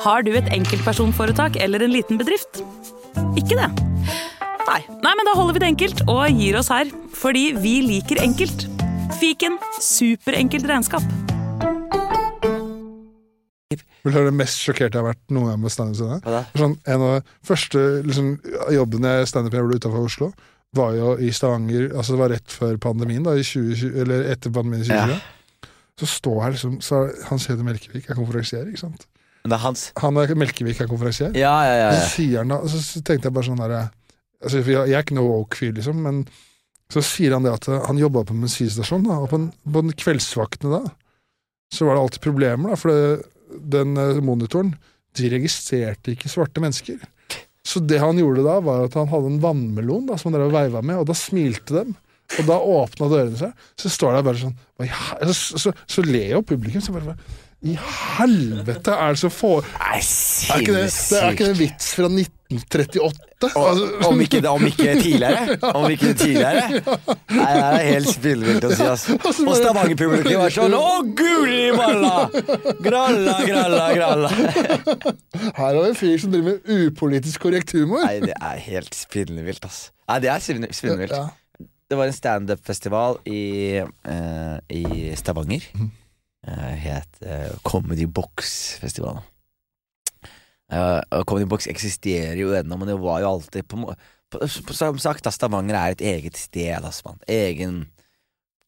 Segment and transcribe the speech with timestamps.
[0.00, 2.62] Har du et enkeltpersonforetak eller en liten bedrift?
[3.36, 3.66] Ikke det?
[4.64, 4.78] Nei.
[5.04, 6.88] Nei, men da holder vi det enkelt og gir oss her.
[7.20, 8.64] Fordi vi liker enkelt.
[9.20, 11.04] Fiken superenkelt regnskap.
[13.70, 16.24] Vil du høre det mest sjokkerte jeg har vært noen gang med standup?
[16.56, 18.32] Sånn, en av de første liksom,
[18.72, 20.30] jobbene standup jeg gjorde utenfor Oslo,
[20.80, 21.90] var jo i Stavanger.
[21.92, 25.70] Altså Det var rett før pandemien, da, i 2020, eller etter pandemien i 2020.
[26.00, 29.04] Så står jeg liksom så er Hans Hede Melkevik er konferansier, ikke sant?
[29.44, 29.86] Det er hans.
[30.02, 31.32] Han er Melkevik er konferansier.
[31.38, 31.90] Ja, ja, ja.
[31.96, 35.30] Så sier han så så tenkte jeg bare sånn der altså, jeg, er ikke noe
[35.30, 36.22] woke-fyr, liksom, men
[36.90, 39.84] så sier han det at eh, han jobba på en bensinstasjon, og på, en, på
[39.86, 40.94] den kveldsvaktene da,
[41.70, 43.30] så var det alltid problemer, da, for det,
[43.76, 44.74] den eh, monitoren,
[45.18, 47.00] de registrerte ikke svarte mennesker.
[47.66, 50.50] Så det han gjorde da, var at han hadde en vannmelon da, som han drev
[50.50, 51.92] og veiva med, og da smilte dem.
[52.38, 56.36] Og da åpna dørene seg, så står det bare sånn hva Så, så, så ler
[56.36, 56.82] jo publikum.
[56.84, 61.34] Så bare, bare, I helvete er det så få Nei, er ikke det, det er
[61.34, 63.26] ikke det en vits fra 1938?
[63.40, 65.58] Altså, Om ikke, om ikke tidligere?
[65.78, 66.80] Om ikke tidligere?
[67.36, 69.18] Nei, det er helt spillvilt å si, altså.
[69.44, 70.82] Og Stavanger-publikum var sånn Å,
[71.20, 72.14] guri malla!
[72.80, 74.32] Gralla, gralla, gralla.
[75.60, 78.04] her har vi en fyr som driver med upolitisk korrekt humor.
[78.08, 79.92] Nei, det er helt spinnvilt, altså.
[80.10, 81.16] Nei, det er spinn- spinnvilt.
[81.90, 83.44] Det var en standup-festival i,
[83.84, 85.64] uh, i Stavanger.
[86.46, 89.22] Eh, het eh, Comedy Box-festivalen.
[90.70, 93.80] Uh, Comedy Box eksisterer jo ennå, men det var jo alltid på,
[94.30, 97.18] på, på, Som sagt, da, Stavanger er et eget sted, Altså, man.
[97.26, 97.88] Egen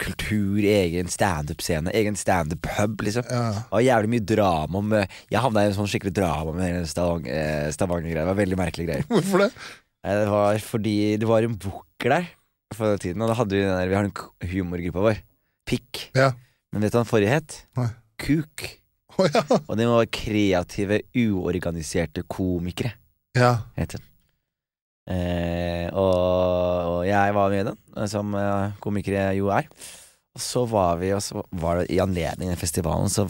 [0.03, 3.27] kultur, egen standup-scene, egen standup-pub, liksom.
[3.31, 3.63] Ja.
[3.71, 7.69] Var jævlig mye drama om eh, Jeg havna i en sånn skikkelig drama med eh,
[7.71, 8.25] Stavanger-greia.
[8.25, 9.09] Det var veldig merkelige greier.
[9.13, 9.51] Hvorfor det?
[10.03, 12.31] Det var fordi det var en booker der
[12.75, 15.23] for den tiden, og da hadde vi den der Vi har den humorgruppa vår.
[15.69, 16.09] Pikk.
[16.19, 16.33] Ja.
[16.73, 17.59] Men vet du hva den forrige het?
[17.79, 17.91] Nei.
[18.23, 18.65] Kuk.
[19.19, 19.43] Oh, ja.
[19.69, 22.95] Og den var kreative, uorganiserte komikere,
[23.37, 23.59] ja.
[23.77, 24.07] het den.
[25.13, 29.69] Eh, og, og jeg var med i den, som eh, komikere jo er.
[30.33, 33.27] Og så var vi, og så var det i anledning den festivalen, så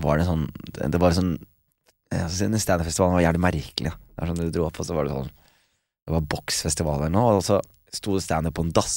[0.00, 1.34] var det sånn Det var sånn
[2.10, 3.90] Steinerfestivalen var jævlig merkelig.
[3.90, 3.98] Da.
[3.98, 7.12] Det var sånn Du dro opp, og så var det sånn Det var boksfestival eller
[7.14, 7.58] noe, og så
[7.92, 8.96] sto det standup på en dass.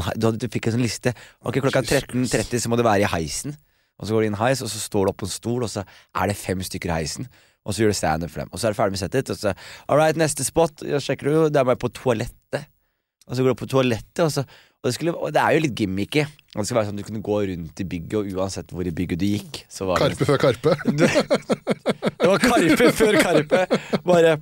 [0.00, 1.12] En, hei- du, fikk en sånn liste.
[1.44, 3.56] Ok, klokka 13.30 så må du være i heisen.
[4.00, 5.70] Og så går du inn heis, og så står du opp på en stol, og
[5.70, 7.28] så er det fem stykker i heisen.
[7.62, 8.50] Og så gjør du standup for dem.
[8.50, 9.52] Og så er du ferdig med settet, og så
[9.86, 10.82] All right, neste spot.
[10.88, 12.66] Ja, sjekker du, det er bare på toalettet.
[13.28, 14.42] Og så går du opp på toalettet, og så
[14.82, 16.24] og det, skulle, og det er jo litt gimmicky.
[16.26, 18.90] Det skulle være sånn at Du kunne gå rundt i bygget, og uansett hvor i
[18.90, 20.72] bygget du gikk, så var det Karpe før Karpe.
[22.18, 23.60] det var Karpe før Karpe.
[24.02, 24.32] Bare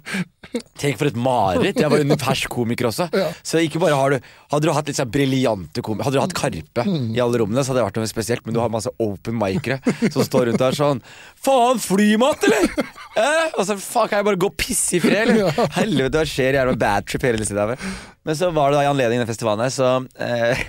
[0.81, 1.79] Tenk for et mareritt.
[1.79, 3.07] Jeg var en fersk komiker også.
[3.47, 6.35] Så ikke bare har du Hadde du hatt litt sånn briljante komikere Hadde du hatt
[6.35, 6.85] Karpe
[7.15, 8.47] i alle rommene, så hadde det vært noe spesielt.
[8.47, 9.79] Men du har masse open micere
[10.11, 11.03] som står rundt der sånn
[11.41, 12.67] Faen, flymat, eller?
[13.21, 13.57] Eh?
[13.59, 15.55] Og så faen, kan jeg bare gå og pisse i fred, eller?
[15.79, 16.55] Helvete, hva skjer?
[16.55, 17.89] Jeg Jævla bad trip hele tiden.
[18.27, 19.91] Men så var det da i anledning den festivalen her, så
[20.23, 20.63] eh,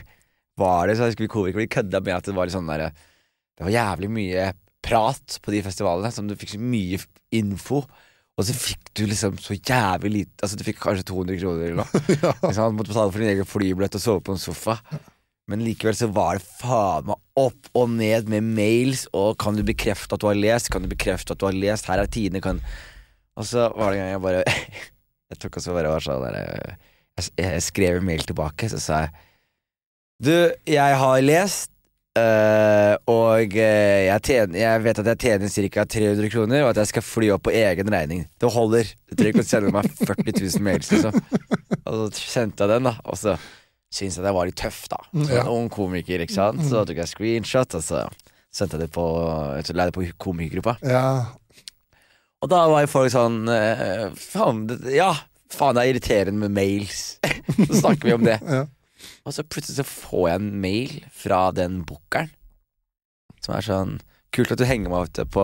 [0.61, 2.69] var det så jeg husker vi komikere ble kødda med at det var litt sånn
[2.69, 6.99] der Det var jævlig mye prat på de festivalene, som du fikk så mye
[7.37, 7.83] info.
[8.41, 11.81] Og så fikk du liksom så jævlig lite Altså Du fikk kanskje 200 kroner eller
[11.84, 12.03] noe.
[12.25, 12.34] ja.
[12.50, 12.74] sant?
[12.78, 14.79] Måtte betale for din egen flybillett og sove på en sofa.
[15.52, 19.63] Men likevel så var det faen meg opp og ned med mails, og kan du
[19.68, 20.69] bekrefte at du har lest?
[20.72, 21.90] Kan du bekrefte at du har lest?
[21.91, 22.62] Her er tidene, kan
[23.38, 24.46] Og så var det en gang jeg bare
[25.31, 29.03] Jeg tok også bare var sånn der jeg, jeg skrev en mail tilbake, så sa
[29.06, 29.13] jeg
[30.22, 30.34] Du,
[30.68, 31.72] jeg har lest
[32.11, 35.85] Eh, og uh, jeg, tjener, jeg vet at jeg tjener ca.
[35.94, 38.25] 300 kroner, og at jeg skal fly opp på egen regning.
[38.41, 38.89] Det holder.
[39.07, 41.22] Du trenger ikke å sende meg 40 000 mails, liksom.
[41.85, 42.97] Og så sendte jeg den, da.
[43.07, 43.38] Og så
[43.91, 44.99] syntes jeg det var litt tøff, da.
[45.13, 45.45] Som Ja.
[45.45, 46.59] en ung komiker, ikke sant.
[46.67, 48.03] Så tok jeg screenshot, og så
[48.51, 49.05] sendte jeg det på
[49.61, 50.75] jeg det på komikergruppa.
[50.83, 51.05] Ja.
[52.41, 55.13] Og da var jo folk sånn eh, Faen, ja.
[55.51, 57.19] Faen, det er irriterende med mails.
[57.69, 58.39] så snakker vi om det.
[58.43, 58.66] Ja.
[59.25, 62.31] Og så plutselig så får jeg en mail fra den bookeren
[63.41, 63.99] som er sånn
[64.31, 65.43] Kult at du henger meg ute på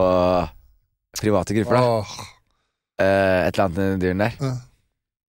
[1.20, 1.88] private grupper, da.
[1.98, 2.12] Oh.
[3.04, 4.38] Eh, et eller annet i dyren der.
[4.40, 4.62] Uh.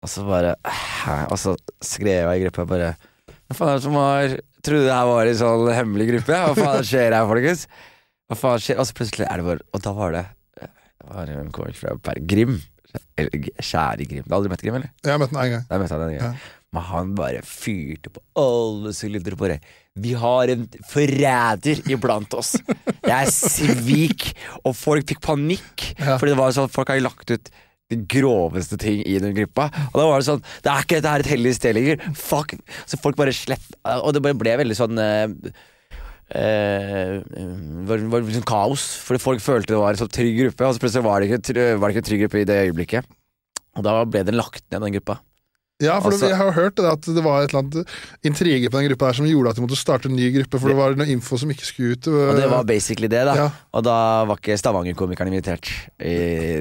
[0.05, 1.15] Og så bare Hæ?
[1.33, 2.91] Og så skrev jeg i gruppa bare
[3.47, 6.37] Hva faen er det som har Trodde det her var en sånn hemmelig gruppe?
[6.37, 7.65] Hva faen skjer her, folkens?
[8.29, 8.77] Hva faen skjer?
[8.77, 10.25] Og så plutselig er det bare Og da var det
[10.61, 12.57] Det var en komikk fra Per Grim.
[13.17, 14.25] Eller Kjære Grim.
[14.25, 14.93] Du har aldri møtt Grim, eller?
[15.05, 15.67] Jeg har møtt den en gang.
[15.69, 16.37] Da møtte han en gang.
[16.37, 16.56] Ja.
[16.75, 19.61] Men han bare fyrte på alle sylindere på det.
[19.97, 22.57] Vi har en forræder iblant oss.
[23.07, 24.27] Jeg svik.
[24.63, 25.87] Og folk fikk panikk.
[25.95, 26.17] Ja.
[26.17, 27.49] Fordi det var sånn folk har lagt ut
[27.87, 29.69] de groveste ting i den gruppa.
[29.93, 32.03] Og da var det sånn Det er ikke dette her et hellig sted lenger.
[32.19, 32.57] Fuck.
[32.83, 33.63] Så folk bare slett
[34.01, 35.53] Og det ble veldig sånn eh,
[36.35, 37.13] eh,
[37.87, 40.83] var, var liksom kaos, fordi folk følte det var en sånn trygg gruppe, og så
[40.83, 43.15] plutselig var det ikke, var det ikke en trygg gruppe i det øyeblikket.
[43.77, 45.19] Og da ble den lagt ned, den gruppa.
[45.77, 47.87] Ja, for Altså- det, jeg har hørt det, at det var et eller annet
[48.25, 50.69] intrige på den gruppa der som gjorde at de måtte starte en ny gruppe, for
[50.69, 52.07] det var noe info som ikke skulle ut.
[52.07, 53.35] Og det var basically det, da.
[53.37, 53.49] Ja.
[53.77, 55.69] Og da var ikke Stavanger-komikeren invitert
[56.01, 56.15] i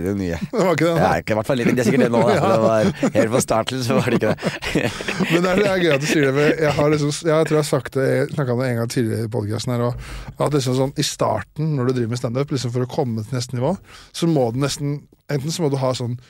[0.04, 0.36] det nye.
[0.36, 2.20] Det var ikke det, Det ikke i hvert fall litt, det er sikkert det nå,
[2.28, 2.34] da.
[2.36, 2.52] ja.
[2.52, 4.52] det var helt fra starten så var det ikke det.
[5.32, 6.34] Men det er, det er gøy at du sier det.
[6.36, 8.80] for Jeg, har liksom, jeg tror jeg har sagt det Jeg snakka om det en
[8.82, 10.08] gang tidligere i podkasten her òg.
[10.36, 13.40] At liksom sånn, i starten, når du driver med standup, liksom for å komme til
[13.40, 13.78] neste nivå,
[14.12, 16.20] så må du nesten Enten så må du ha sånn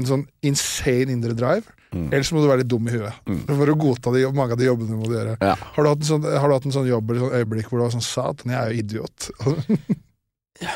[0.00, 2.08] en sånn insane indre drive, Mm.
[2.10, 3.28] Ellers må du være litt dum i huet.
[3.46, 5.36] For å godta de, mange av de jobbene du må gjøre.
[5.38, 5.54] Ja.
[5.76, 7.94] Har, du sånn, har du hatt en sånn jobb eller sånn øyeblikk hvor du var
[7.94, 9.28] sånn Satan, jeg er jo idiot.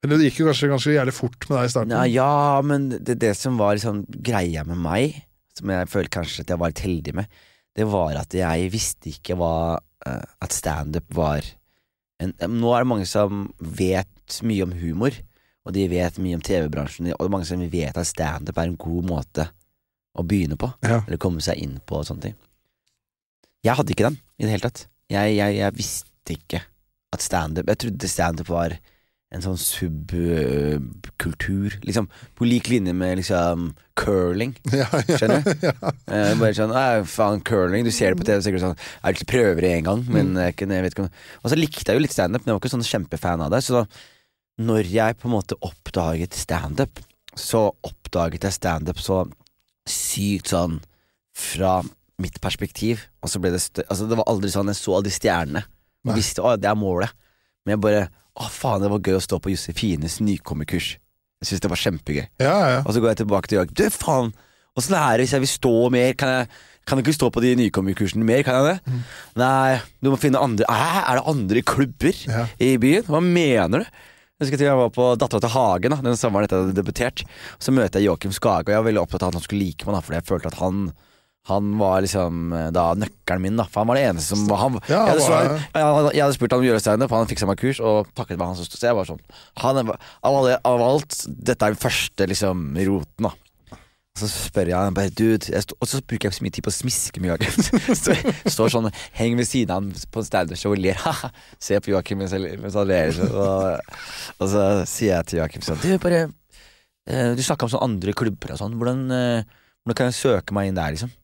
[0.00, 1.92] Eller det gikk jo kanskje ganske jævlig fort med deg i starten.
[1.92, 5.18] Ja, ja, men det, det som var liksom greia med meg,
[5.58, 7.40] som jeg føler kanskje at jeg var litt heldig med,
[7.76, 9.54] det var at jeg visste ikke hva
[10.08, 11.44] eh, At standup var
[12.18, 15.14] en, Nå er det mange som vet mye om humor,
[15.66, 19.04] og de vet mye om TV-bransjen, og mange som vet at standup er en god
[19.10, 19.48] måte
[20.16, 21.02] å begynne på, Ja.
[21.06, 22.36] eller komme seg inn på og sånne ting.
[23.62, 24.86] Jeg hadde ikke den i det hele tatt.
[25.10, 26.60] Jeg, jeg, jeg visste ikke
[27.12, 28.76] at standup Jeg trodde standup var
[29.30, 29.58] en sånn
[30.80, 32.08] subkultur, liksom
[32.38, 34.54] på lik linje med liksom curling.
[34.74, 35.50] Ja, ja, Skjønner du?
[35.68, 35.74] ja.
[36.10, 39.60] Eh, bare sånn «Æ, faen, curling, du ser det på TV, du sånn Jeg prøver
[39.66, 41.12] det en gang, men jeg, jeg vet ikke om
[41.44, 43.60] Og så likte jeg jo litt standup, men jeg var ikke sånn kjempefan av det.
[43.66, 43.82] Så da,
[44.60, 47.00] når jeg på en måte oppdaget standup,
[47.38, 49.22] så oppdaget jeg standup så
[49.88, 50.80] sykt sånn
[51.36, 51.78] fra
[52.20, 55.08] mitt perspektiv, og så ble det stø Altså, det var aldri sånn jeg så alle
[55.08, 55.62] de stjernene
[56.08, 57.12] og visste å, det er målet.
[57.64, 58.02] Men jeg bare
[58.40, 60.94] Å, faen, det var gøy å stå på Josefines nykommerkurs.
[61.42, 62.26] Jeg syntes det var kjempegøy.
[62.40, 62.78] ja, ja.
[62.86, 63.72] Og så går jeg tilbake til Jørg.
[63.76, 64.30] Du, faen!
[64.78, 66.12] Åssen er det hvis jeg vil stå mer?
[66.16, 66.46] Kan jeg,
[66.88, 68.44] kan jeg ikke stå på de nykommerkursene mer?
[68.46, 69.00] Kan jeg det?
[69.42, 72.46] Nei, du må finne andre Æ, Er det andre klubber Ja.
[72.62, 73.04] i byen?
[73.10, 74.00] Hva mener du?
[74.40, 77.22] Jeg husker jeg var på Dattera til Hagen da, den sommeren etter jeg hadde debutert.
[77.60, 79.84] Så møter jeg Joakim Skage, og jeg var veldig opptatt av at han skulle like
[79.84, 80.90] meg, da, fordi jeg følte at han
[81.48, 83.64] han var liksom eh, da nøkkelen min, da.
[83.64, 86.52] For han var det eneste som han, Ja, jeg, hadde, var- jeg, jeg hadde spurt
[86.52, 88.76] han om å gjøre standup, han fiksa meg kurs og takket meg han som sto.
[88.76, 89.22] Så jeg var sånn
[89.64, 93.32] han av alt, dette er den første liksom roten, da.
[94.18, 96.72] Så spør jeg han bare dude jeg Og så bruker jeg så mye tid på
[96.72, 97.62] å smiske med Joakim.
[98.02, 98.16] Så
[98.50, 100.98] står sånn, henger ved siden av han på en standup-show og ler.
[101.04, 101.30] Haha,
[101.62, 103.14] Ser på Joakim mens, mens han ler.
[103.16, 103.94] Så, og,
[104.36, 108.16] og så sier jeg til Joakim sånn Du, bare eh, Du snakka om sånne andre
[108.18, 108.76] klubber og sånn.
[108.82, 111.14] Hvordan, eh, hvordan kan jeg søke meg inn der, liksom?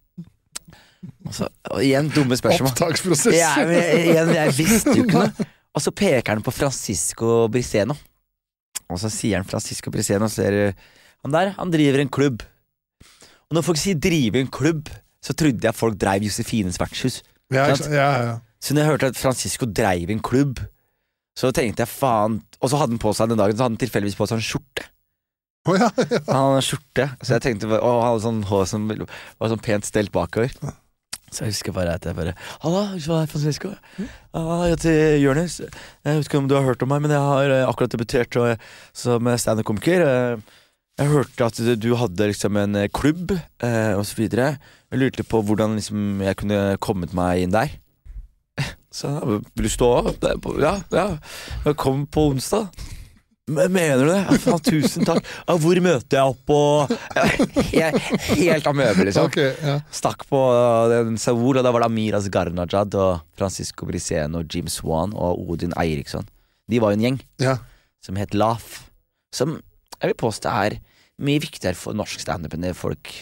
[1.26, 2.70] Og, så, og igjen dumme spørsmål.
[2.72, 3.36] Opptaksprosess.
[3.36, 5.46] Ja, men igjen, jeg visste jo ikke noe.
[5.76, 7.98] Og så peker han på Francisco Briseno.
[8.86, 10.76] Og så sier han Francisco Briseno, ser
[11.26, 12.44] Han der, han driver en klubb.
[13.50, 14.90] Og når folk sier 'drive en klubb',
[15.22, 17.22] så trodde jeg folk dreiv Josefines vertshus.
[17.52, 18.38] Ja, ja, ja.
[18.60, 20.58] Så når jeg hørte at Francisco dreiv en klubb,
[21.36, 23.82] så tenkte jeg faen Og så hadde han på seg den dagen Så hadde han
[23.82, 24.86] tilfeldigvis på seg en skjorte.
[25.68, 26.18] Oh, ja, ja.
[26.30, 29.62] Han hadde en skjorte, så jeg tenkte Å, han hadde sånn hår som var sånn
[29.62, 30.54] pent stelt bakover.
[31.30, 33.72] Så jeg husker bare at jeg bare Halla, hva er Francisco?
[33.98, 35.58] Jeg heter Jonis.
[35.60, 38.38] Jeg vet ikke om du har hørt om meg, men jeg har eh, akkurat debutert
[38.96, 40.06] som standup-komiker.
[40.96, 43.32] Eh, Jeg hørte at du hadde liksom en eh, klubb,
[43.62, 44.58] eh, videre.
[44.90, 47.68] Jeg lurte på hvordan liksom jeg kunne kommet meg inn der.
[48.96, 50.24] Så ja, vil du stå opp?
[50.58, 51.18] Ja, ja.
[51.76, 52.70] Kom på onsdag.
[53.46, 54.38] Mener du det?
[54.42, 55.22] Ja, tusen takk.
[55.46, 56.90] Ja, hvor møter jeg opp og
[57.70, 58.08] Helt,
[58.40, 59.28] helt amøbe, liksom.
[59.28, 59.76] Okay, ja.
[59.94, 64.66] Stakk på uh, den Saul, og da var det Amiras Garnajad og Francisco Briseno Jim
[64.66, 66.26] Swan og Odin Eiriksson.
[66.66, 67.54] De var jo en gjeng ja.
[68.02, 68.88] som het LAF,
[69.30, 69.60] som
[70.00, 70.78] jeg vil påstå er
[71.26, 73.12] mye viktigere for norsk standup enn det folk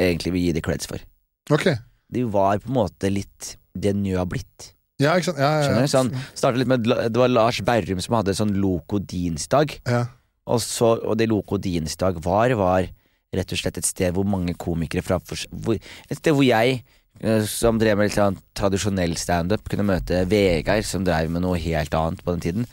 [0.00, 1.02] egentlig vil gi det creds for.
[1.50, 1.76] Okay.
[2.10, 4.72] De var på en måte litt det Njø har blitt.
[5.00, 5.40] Ja, ikke sant.
[5.40, 5.88] Ja, ja, ja.
[5.88, 9.78] Sånn, startet litt med, Det var Lars Berrum som hadde sånn Loco Dinsdag.
[9.88, 10.06] ja.
[10.50, 12.88] Og, så, og det Loco Dinsdag var, var
[13.36, 16.80] rett og slett et sted hvor mange komikere fra hvor, Et sted hvor jeg,
[17.20, 21.60] eh, som drev med litt sånn tradisjonell standup, kunne møte Vegard, som drev med noe
[21.60, 22.66] helt annet på den tiden.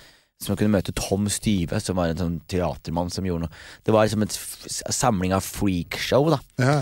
[0.44, 3.60] Som jeg kunne møte Tom Styve, som var en sånn teatermann som gjorde noe.
[3.84, 4.34] Det var liksom en
[4.94, 6.42] samling av freakshow, da.
[6.62, 6.78] ja.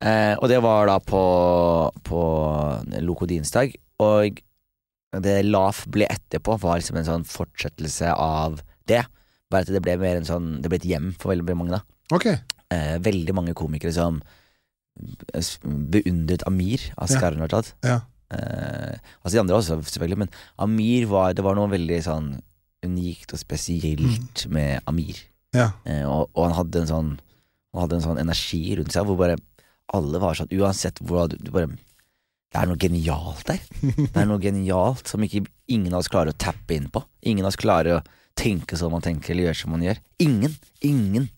[0.00, 1.20] Eh, og det var da på,
[2.08, 2.20] på
[3.04, 3.74] Loco Dinsdag.
[4.00, 4.38] Og
[5.20, 9.02] det LAF ble etterpå, var liksom en sånn fortsettelse av det.
[9.52, 11.82] Bare at det ble mer en sånn Det ble et hjem for veldig, mange, da.
[12.16, 12.28] Ok.
[12.70, 14.20] Eh, veldig mange komikere som
[15.90, 16.94] beundret Amir Ja.
[17.06, 17.72] Askarnajad.
[17.86, 18.00] Ja.
[18.30, 18.94] Eh,
[19.24, 20.30] altså de andre også, selvfølgelig, men
[20.62, 22.28] Amir var Det var noe veldig sånn
[22.86, 25.18] unikt og spesielt med Amir.
[25.54, 25.72] Ja.
[25.84, 27.08] Eh, og, og han hadde en sånn
[27.74, 29.34] Han hadde en sånn energi rundt seg hvor bare
[29.90, 33.58] alle var sånn Uansett hvor du, du bare Det er noe genialt der.
[33.82, 37.02] Det er noe genialt som ikke ingen av oss klarer å tappe inn på.
[37.26, 38.04] Ingen av oss klarer å
[38.38, 40.00] tenke som man tenker, eller gjøre som man gjør.
[40.22, 40.56] Ingen.
[40.86, 41.28] Ingen.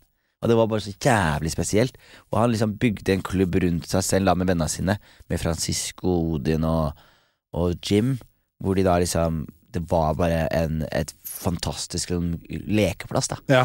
[0.43, 1.99] Og det var bare så jævlig spesielt.
[2.31, 4.97] Og han liksom bygde en klubb rundt seg selv da med vennene sine,
[5.31, 6.99] med Francisco, Odin og,
[7.55, 8.17] og Jim,
[8.63, 12.35] hvor de da liksom Det var bare en, et fantastisk liksom,
[12.69, 13.39] lekeplass, da.
[13.51, 13.65] Ja.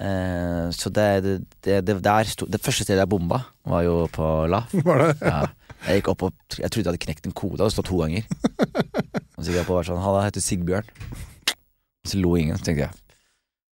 [0.00, 1.34] Eh, så det, det,
[1.66, 4.72] det, det, der det første stedet jeg bomba, var jo på LAF.
[4.88, 5.10] Var det?
[5.20, 5.42] Ja.
[5.82, 8.22] Jeg gikk opp og Jeg trodde jeg hadde knekt en kode, og stått to ganger.
[9.36, 10.90] Og så gikk jeg opp og var sånn Halla, jeg heter Sigbjørn.
[12.04, 12.58] Og så lo ingen.
[12.60, 13.01] Så tenkte jeg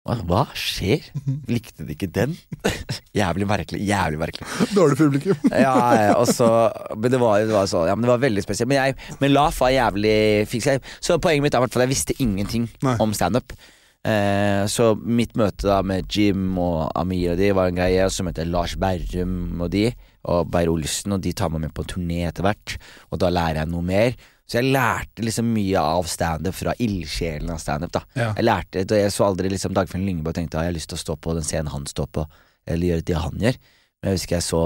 [0.02, 1.04] hva, skjer?
[1.46, 2.32] Likte de ikke den?
[3.20, 3.82] jævlig merkelig.
[3.86, 4.48] Jævlig merkelig.
[4.74, 5.36] Dårlig publikum.
[5.52, 6.48] Ja, ja, og så
[6.96, 8.68] Men det var, det var, så, ja, men det var veldig spesielt.
[8.72, 10.66] Men, jeg, men LAF var jævlig fiks.
[11.00, 12.96] Så poenget mitt er at jeg visste ingenting Nei.
[12.98, 13.54] om standup.
[14.02, 18.02] Eh, så mitt møte da med Jim og Amir og de var en greie.
[18.02, 19.86] Og så møtte jeg Lars Berrum og de,
[20.26, 22.74] og Beyer Olsen, og de tar meg med på en turné etter hvert.
[23.14, 24.18] Og da lærer jeg noe mer.
[24.52, 27.96] Så jeg lærte liksom mye av standup fra ildsjelen av standup.
[28.12, 28.34] Ja.
[28.36, 30.98] Jeg lærte Jeg så aldri liksom Dagfinn Lyngbø og tenkte at jeg har lyst til
[30.98, 32.26] å stå på den scenen han står på,
[32.68, 33.56] eller gjøre det han gjør.
[34.02, 34.60] Men jeg husker jeg så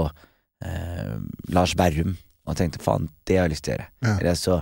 [0.67, 1.15] eh,
[1.55, 2.17] Lars Berrum
[2.47, 3.87] og tenkte faen, det har jeg lyst til å gjøre.
[4.03, 4.11] Ja.
[4.17, 4.59] Eller jeg så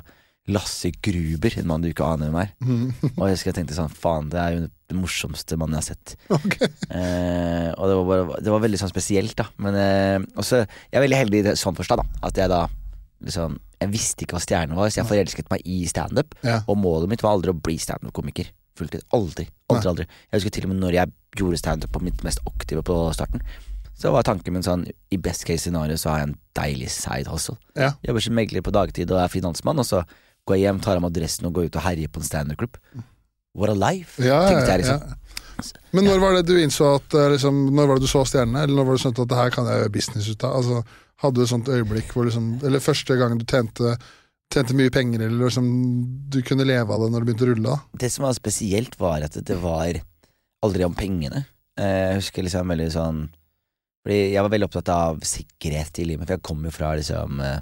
[0.54, 2.50] Lasse Gruber, en mann du ikke aner hvem er.
[2.62, 2.90] Mm.
[3.16, 4.64] Og jeg husker jeg tenkte sånn faen, det er jo
[4.94, 6.14] den morsomste mannen jeg har sett.
[6.38, 6.70] Okay.
[6.94, 9.48] Eh, og det var, bare, det var veldig sånn spesielt, da.
[9.66, 12.28] Men eh, også, jeg er veldig heldig i sånn forstand, da.
[12.30, 12.68] At jeg da
[13.26, 16.36] liksom Jeg visste ikke hva stjerne var, så jeg forelsket meg i standup.
[16.48, 16.62] Ja.
[16.72, 18.48] Og målet mitt var aldri å bli standup-komiker.
[18.80, 19.04] Fulltid.
[19.16, 19.46] Aldri.
[19.72, 20.06] Aldri, aldri.
[20.32, 23.44] Jeg husker til og med når jeg gjorde standup på mitt mest aktive på starten,
[23.96, 27.28] så var tanken min sånn I best case scenario så har jeg en deilig side
[27.32, 27.56] hustle.
[27.80, 27.94] Ja.
[28.04, 30.02] Jobber som megler på dagtid og er finansmann, og så
[30.48, 32.80] går jeg hjem, tar av meg dressen og går ut og herjer på en standup-klubb.
[33.56, 34.98] What a life, Ja, ja, tenkte jeg ja.
[35.00, 35.22] liksom.
[35.96, 38.66] Men når var det du innså at eh, liksom, Når var det du så stjernene,
[38.66, 40.58] eller når var det sånn at det her kan jeg gjøre business ut av?
[40.60, 40.82] Altså,
[41.26, 43.96] hadde du et sånt øyeblikk hvor liksom Eller første gang du tjente,
[44.54, 45.68] tjente mye penger, eller liksom
[46.32, 47.78] du kunne leve av det når det begynte å rulle?
[48.06, 50.00] Det som var spesielt, var at det var
[50.66, 51.44] aldri om pengene.
[51.80, 53.24] Eh, Jeg husker liksom veldig sånn
[54.06, 57.40] Fordi jeg var veldig opptatt av sikkerhet i livet, for jeg kom jo fra liksom
[57.42, 57.60] eh,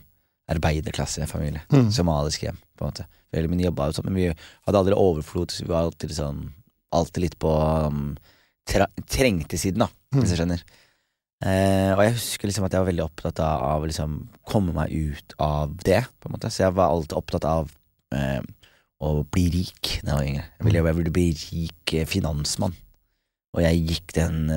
[0.53, 1.61] arbeiderklassefamilie.
[1.71, 1.89] Mm.
[1.95, 3.05] Somalisk hjem, på en måte.
[3.33, 4.25] Veldig mye jobba og sånn, men vi
[4.67, 6.43] hadde aldri overflod, så vi var alltid liksom
[6.93, 7.49] Alltid litt på
[7.89, 8.11] um,
[9.09, 10.59] trengte siden, da, hvis jeg skjønner.
[11.43, 14.15] Eh, og jeg husker liksom at jeg var veldig opptatt av, å liksom
[14.47, 16.51] komme meg ut av det, på en måte.
[16.53, 17.71] Så jeg var alltid opptatt av
[18.15, 18.39] eh,
[19.03, 20.45] å bli rik da jeg var yngre.
[20.59, 22.77] Jeg ville, jeg ville bli rik eh, finansmann.
[23.53, 24.47] Og jeg gikk den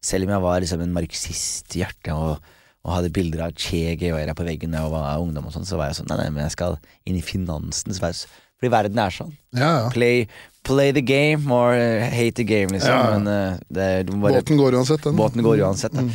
[0.00, 2.46] Selv om jeg var liksom en marxist i hjertet og,
[2.80, 5.76] og hadde bilder av Che Guevara på veggen da jeg var ungdom, og sånn, så
[5.76, 8.32] var jeg sånn Nei, nei, men jeg skal inn i finansens verden.
[8.62, 9.32] Fordi verden er sånn.
[9.58, 9.86] Ja, ja.
[9.90, 10.28] Play,
[10.62, 12.94] play the game or uh, hate the game, liksom.
[12.94, 13.16] Ja.
[13.18, 15.16] Men uh, det, bare Båten går uansett, den.
[15.18, 15.96] Båten går uansett.
[15.98, 16.12] Mm.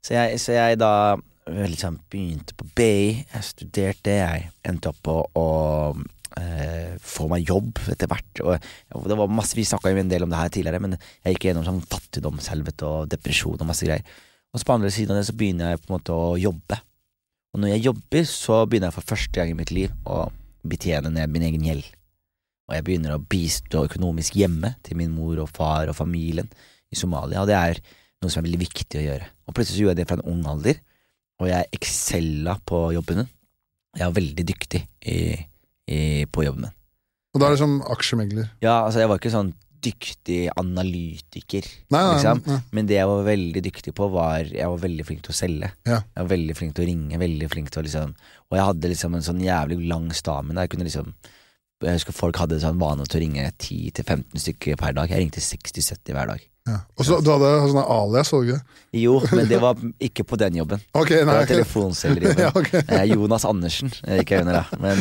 [0.00, 0.94] Så jeg, så jeg da
[1.50, 5.46] liksom begynte på BI, jeg studerte, jeg endte opp på å
[5.92, 8.44] uh, få meg jobb etter hvert.
[8.48, 11.50] Og det var masse, Vi snakka en del om det her tidligere, men jeg gikk
[11.50, 14.08] gjennom sånn fattigdomshelvete og depresjon og masse greier.
[14.56, 16.80] Og på andre siden av det så begynner jeg på en måte å jobbe.
[17.52, 20.30] Og når jeg jobber, så begynner jeg for første gang i mitt liv å
[20.66, 21.86] betjene ned min egen gjeld.
[22.70, 26.50] Og jeg begynner å bistå økonomisk hjemme til min mor og far og familien
[26.90, 27.80] i Somalia, og det er
[28.20, 29.28] noe som er veldig viktig å gjøre.
[29.48, 30.80] Og plutselig så gjorde jeg det fra en ung alder,
[31.40, 33.30] og jeg excella på jobben min.
[33.96, 35.18] Jeg er veldig dyktig i,
[35.90, 36.00] i,
[36.30, 36.76] på jobben min.
[37.34, 38.50] Og da er det som aksjemegler.
[38.62, 39.52] Ja, altså jeg var ikke sånn
[39.82, 42.42] dyktig analytiker, Nei, nei, liksom.
[42.46, 42.58] nei.
[42.76, 45.72] Men det jeg var veldig dyktig på, var Jeg var veldig flink til å selge.
[45.88, 46.00] Ja.
[46.02, 48.14] Jeg var veldig flink til å ringe, veldig flink til å liksom
[48.50, 50.64] Og jeg hadde liksom en sånn jævlig lang stamina.
[50.66, 51.12] Jeg kunne liksom
[51.80, 55.08] Jeg husker folk hadde sånn vane til å ringe 10-15 stykker per dag.
[55.08, 56.42] Jeg ringte 60-70 hver dag.
[56.68, 56.74] Ja.
[57.00, 58.58] Og så du hadde sånne alias, så du ikke?
[59.00, 60.82] Jo, men det var ikke på den jobben.
[61.00, 62.42] Ok, Det var telefonselgerjobben.
[62.46, 62.82] ja, okay.
[62.98, 64.80] Eh, Jonas Andersen, eh, ikke under da.
[64.82, 65.00] Men,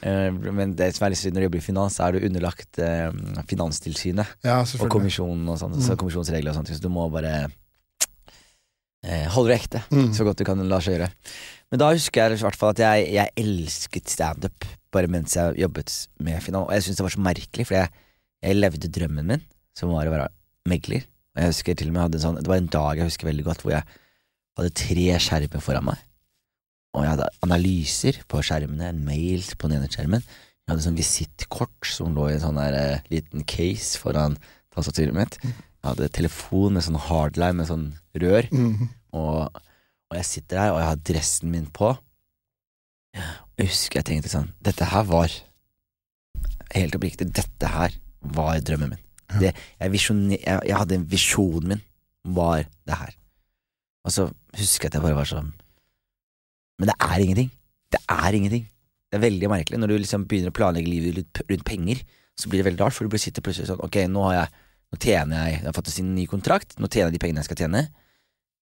[0.00, 2.80] eh, men det som er litt synd når du jobber i finans, er du underlagt
[2.80, 3.10] eh,
[3.52, 7.44] Finanstilsynet Ja, og kommisjonen og sånt, så kommisjonsregler og sånt, så du må bare
[9.34, 10.14] holde deg ekte Mm.
[10.16, 11.10] så godt du kan la seg gjøre.
[11.68, 14.64] Men da husker jeg i hvert fall at jeg, jeg elsket standup
[14.94, 16.68] bare mens jeg jobbet med finalen.
[16.68, 18.06] og jeg syntes det var så merkelig, for jeg,
[18.44, 19.44] jeg levde drømmen min,
[19.76, 20.30] som var å være
[20.70, 21.04] megler.
[21.34, 23.28] Og jeg husker til og med hadde en sånn, Det var en dag jeg husker
[23.28, 23.86] veldig godt, hvor jeg
[24.58, 26.02] hadde tre skjermer foran meg.
[26.94, 30.22] Og jeg hadde analyser på skjermene, en mail på den ene skjermen.
[30.22, 34.38] Jeg hadde sånn visittkort som lå i en sånn der uh, liten case foran
[34.74, 35.40] tastaturet mitt.
[35.42, 37.88] Jeg hadde telefon med sånn hardline med sånn
[38.22, 38.46] rør.
[38.54, 38.86] Mm.
[39.18, 41.90] Og, og jeg sitter der, og jeg har dressen min på.
[43.54, 45.32] Jeg husker jeg tenkte sånn Dette her var
[46.74, 47.92] Helt oppriktig, dette her
[48.34, 49.02] var drømmen min.
[49.38, 51.82] Det, jeg, jeg, jeg hadde en visjon min
[52.34, 53.12] var det her.
[54.04, 54.24] Og så
[54.56, 55.52] husker jeg at jeg bare var sånn
[56.80, 57.50] Men det er ingenting.
[57.92, 58.64] Det er ingenting.
[59.12, 59.78] Det er veldig merkelig.
[59.78, 62.00] Når du liksom begynner å planlegge livet ditt rundt penger,
[62.34, 64.62] så blir det veldig rart, for du blir sitter plutselig sånn Ok, nå har jeg
[64.90, 67.48] Nå tjener jeg Jeg har fått en ny kontrakt, nå tjener jeg de pengene jeg
[67.48, 67.84] skal tjene.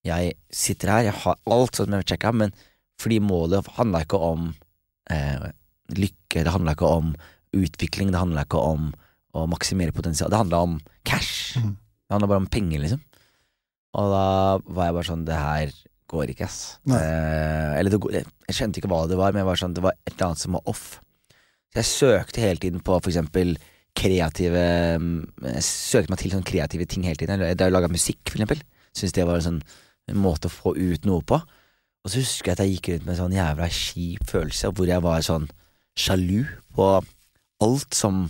[0.06, 2.54] Jeg sitter her, jeg har alt som jeg har sjekka, men
[3.00, 4.52] fordi målet handla ikke om
[5.12, 5.46] eh,
[5.92, 7.14] lykke, det handla ikke om
[7.52, 8.90] utvikling, det handla ikke om
[9.36, 10.76] å maksimere potensial, det handla om
[11.08, 11.58] cash.
[11.60, 11.74] Mm.
[11.76, 13.00] Det handla bare om penger, liksom.
[14.00, 14.26] Og da
[14.72, 15.72] var jeg bare sånn Det her
[16.12, 16.78] går ikke, ass.
[16.88, 19.96] Eh, eller det, jeg skjønte ikke hva det var, men jeg var sånn, det var
[19.96, 20.86] et eller annet som var off.
[21.72, 23.54] Så jeg søkte hele tiden på for eksempel
[23.96, 27.40] kreative Jeg søkte meg til sånne kreative ting hele tiden.
[27.44, 28.60] Jeg, jeg laga musikk, for eksempel.
[28.96, 29.62] Syns det var en sånn
[30.10, 31.38] en måte å få ut noe på.
[32.02, 34.90] Og så husker jeg at jeg gikk rundt med en sånn jævla kjip følelse, hvor
[34.90, 35.44] jeg var sånn
[35.98, 36.40] sjalu
[36.74, 36.86] på
[37.62, 38.24] alt som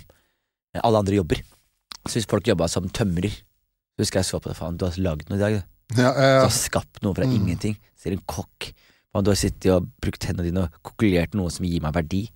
[0.76, 1.41] alle andre jobber.
[2.05, 4.99] Så hvis folk jobba som tømrer, så husker jeg så på det, faen, du har
[5.00, 5.97] lagd noe i dag, du.
[6.00, 7.35] Ja, ja, ja, har skapt noe fra Mm.
[7.37, 7.76] ingenting.
[7.97, 8.73] Ser en kokk.
[9.12, 12.31] Du har sittet og brukt hendene dine og kokulert noe som gir meg verdi.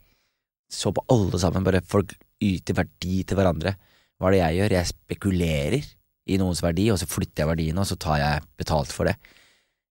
[0.71, 3.76] Så på alle sammen, bare folk yter verdi til hverandre.
[4.21, 4.75] Hva er det jeg gjør?
[4.76, 5.87] Jeg spekulerer
[6.28, 9.16] i noens verdi, og så flytter jeg verdiene, og så tar jeg betalt for det.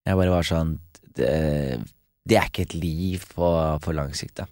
[0.06, 0.78] Jeg bare var sånn
[1.16, 1.30] Det,
[2.28, 3.50] det er ikke et liv på,
[3.82, 4.46] på lang sikt, da.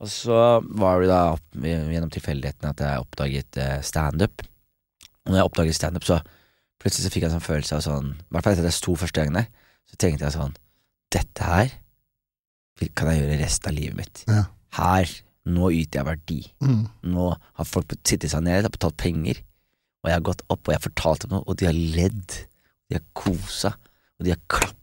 [0.00, 0.36] Og så
[0.80, 4.46] var det da opp, gjennom tilfeldighetene at jeg oppdaget eh, standup.
[5.26, 6.22] Og når jeg oppdaget standup, så
[6.80, 8.94] plutselig så fikk jeg en sånn følelse av sånn I hvert fall etter de to
[8.96, 9.44] første gangene,
[9.90, 10.56] så tenkte jeg sånn
[11.12, 11.74] Dette her
[12.96, 14.22] kan jeg gjøre resten av livet mitt.
[14.30, 14.46] Ja.
[14.78, 15.10] Her,
[15.52, 16.38] nå yter jeg verdi.
[16.64, 16.82] Mm.
[17.12, 19.42] Nå har folk sittet seg ned, har betalt penger,
[20.00, 22.38] og jeg har gått opp og jeg har fortalt dem noe, og de har ledd.
[22.88, 23.74] De har kosa,
[24.16, 24.79] og de har klappa.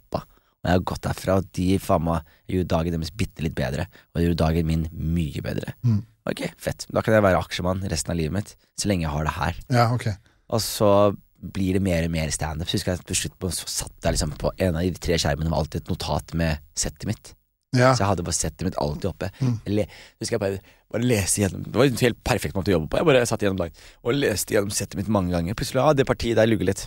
[0.63, 3.85] Og jeg har gått derfra, og de faen meg gjorde dagen deres bitte litt bedre,
[4.11, 5.75] og de gjorde dagen min mye bedre.
[5.85, 6.01] Mm.
[6.27, 6.87] Ok, fett.
[6.91, 9.61] Da kan jeg være aksjemann resten av livet mitt, så lenge jeg har det her.
[9.77, 10.09] ja, ok.
[10.47, 10.89] Og så
[11.37, 12.69] blir det mer og mer standup.
[12.69, 15.17] Så husker jeg til slutt på, så satt jeg liksom på en av de tre
[15.21, 17.33] skjermene var alltid et notat med settet mitt.
[17.75, 17.91] Ja.
[17.91, 19.29] Så jeg hadde bare settet mitt alltid oppe.
[19.43, 19.57] Mm.
[19.67, 22.89] Eller, husker jeg bare, bare leste gjennom Det var en helt perfekt måte å jobbe
[22.91, 23.00] på.
[23.01, 25.58] Jeg bare satt gjennom dagen og leste gjennom settet mitt mange ganger.
[25.58, 26.86] Plutselig ah, det partiet der lugger litt.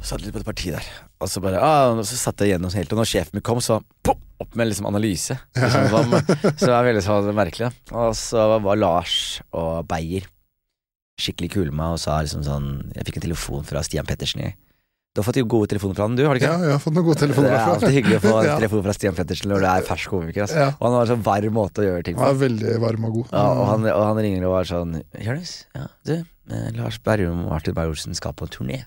[0.00, 0.90] Så satt litt på det partiet der.
[1.20, 2.94] Og så bare ah, og så satt jeg gjennom helt.
[2.94, 5.36] Og når sjefen min kom, så pop, opp med liksom analyse.
[5.58, 6.14] Liksom,
[6.54, 7.72] så det var veldig sånn merkelig.
[7.90, 9.16] Og så var Lars
[9.50, 10.28] og Beyer
[11.20, 14.40] skikkelig kule med meg og sa liksom sånn Jeg fikk en telefon fra Stian Pettersen
[14.46, 14.50] i
[15.10, 16.50] Du har fått gode telefoner fra han, du, har du ikke?
[16.52, 18.52] ja, jeg har fått noen gode telefoner fra Det er alltid hyggelig å få Ja.
[18.60, 20.44] telefon fra Stian Pettersen når du er fersk komiker.
[20.44, 20.52] ass.
[20.54, 20.68] Ja.
[20.78, 23.16] Og han har en sånn varm måte å gjøre ting Han er veldig varm og
[23.16, 23.32] god.
[23.34, 24.92] Ja, og, han, og han ringer og er sånn
[25.26, 26.12] Jonis, ja, du,
[26.54, 28.78] eh, Lars Berrum og Martin Beyer-Olsen skal på en turné,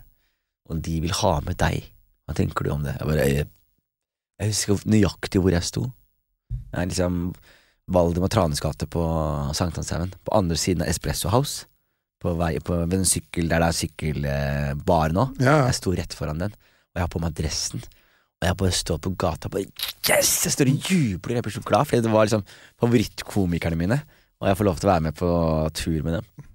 [0.71, 1.89] og de vil ha med deg.
[2.23, 2.95] Hva tenker du om det?
[3.01, 3.49] Jeg bare Jeg,
[4.39, 5.89] jeg husker nøyaktig hvor jeg sto.
[6.71, 7.19] Jeg er liksom
[7.91, 9.03] Valdemar Tranes gate på
[9.59, 11.65] Sankthanshaugen, på andre siden av Espresso House.
[12.23, 15.27] På vei, på, ved en sykkel der det er sykkelbar nå.
[15.43, 15.57] Ja.
[15.67, 17.83] Jeg sto rett foran den, og jeg har på meg dressen.
[18.39, 19.67] Og jeg bare står på gata og bare
[20.03, 20.31] Yes!
[20.47, 21.37] Jeg står og jubler.
[21.37, 22.43] Jeg blir så glad, fordi det var liksom
[22.83, 23.99] favorittkomikerne mine.
[24.41, 25.29] Og jeg får lov til å være med på
[25.79, 26.49] tur med dem.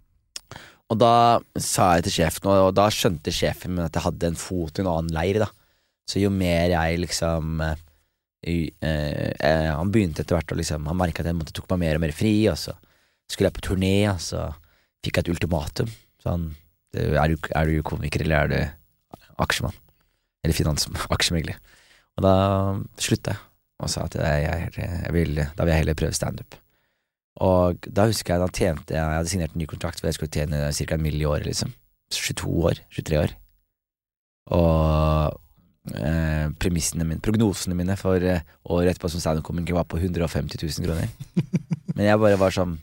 [0.89, 1.13] Og da
[1.61, 4.85] sa jeg til sjefen, og da skjønte sjefen min at jeg hadde en fot i
[4.85, 5.41] en annen leir.
[5.41, 5.49] da
[6.09, 7.75] Så jo mer jeg liksom uh,
[8.45, 12.01] uh, Han begynte etter hvert å liksom Han merka at jeg måtte tok meg mer
[12.01, 12.77] og mer fri, og så
[13.29, 14.47] skulle jeg på turné, og så
[15.05, 15.91] fikk jeg et ultimatum.
[16.23, 16.51] Sånn
[16.97, 19.77] er, du, er du komiker, eller er du aksjemann?
[20.45, 21.59] Eller finansaksjemegler?
[22.19, 22.35] Og da
[22.99, 23.45] slutta jeg,
[23.79, 26.57] og sa at jeg, jeg, vil, da vil jeg heller prøve standup.
[27.47, 30.17] Og da husker jeg da tjente jeg Jeg hadde signert en ny kontrakt hvor jeg
[30.17, 30.97] skulle tjene ca.
[30.97, 31.21] en mill.
[31.23, 31.71] i året, liksom.
[32.11, 32.81] 22 år.
[32.97, 33.37] 23 år.
[34.59, 35.39] Og
[35.95, 40.89] eh, premissene mine, prognosene mine for eh, året etterpå som standup-komiker var på 150 000
[40.89, 41.15] kroner.
[41.95, 42.75] Men jeg bare var sånn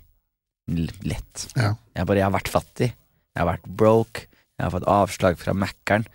[0.68, 1.48] lett.
[1.56, 1.76] Ja.
[1.96, 2.88] Jeg bare, jeg har vært fattig.
[3.36, 4.26] Jeg har vært broke.
[4.58, 6.06] Jeg har fått avslag fra Mækkern.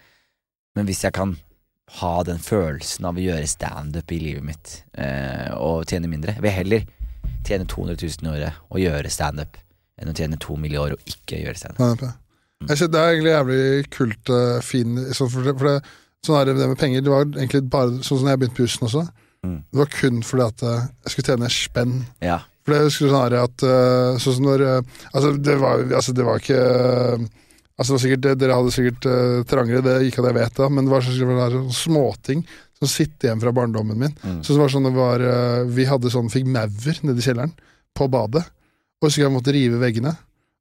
[0.77, 1.37] Men hvis jeg kan
[2.01, 6.45] ha den følelsen av å gjøre standup i livet mitt eh, og tjene mindre Jeg
[6.45, 6.85] vil heller
[7.47, 9.59] tjene 200 000 i året og gjøre standup
[10.01, 12.05] enn å tjene to milliarder i og ikke gjøre standup.
[12.61, 12.69] Mm.
[12.69, 15.75] det er- egentlig jævlig kult, uh, fin for, det- for det,
[16.25, 17.01] sånn er det, det med penger.
[17.03, 19.03] Det var egentlig bare sånn som jeg begynte på jussen også.
[19.45, 19.59] Mm.
[19.73, 21.95] Det var kun fordi at eh, jeg skulle tjene spenn.
[22.23, 22.39] Ja.
[22.71, 24.81] For det skulle sånn at eh, Sånn som når eh,
[25.11, 27.29] Altså, det var, altså, det var ikke eh,
[27.81, 30.67] Altså, det var sikkert, Dere hadde sikkert uh, trangere, det ikke at jeg vet da,
[30.69, 32.43] men det var sånn, det var sånn småting
[32.77, 34.13] som sitter igjen fra barndommen min.
[34.21, 34.43] Mm.
[34.45, 37.55] Så det var sånn det var uh, Vi hadde sånn fikk maur nede i kjelleren,
[37.97, 38.43] på badet.
[39.01, 40.13] Og så jeg måtte rive veggene.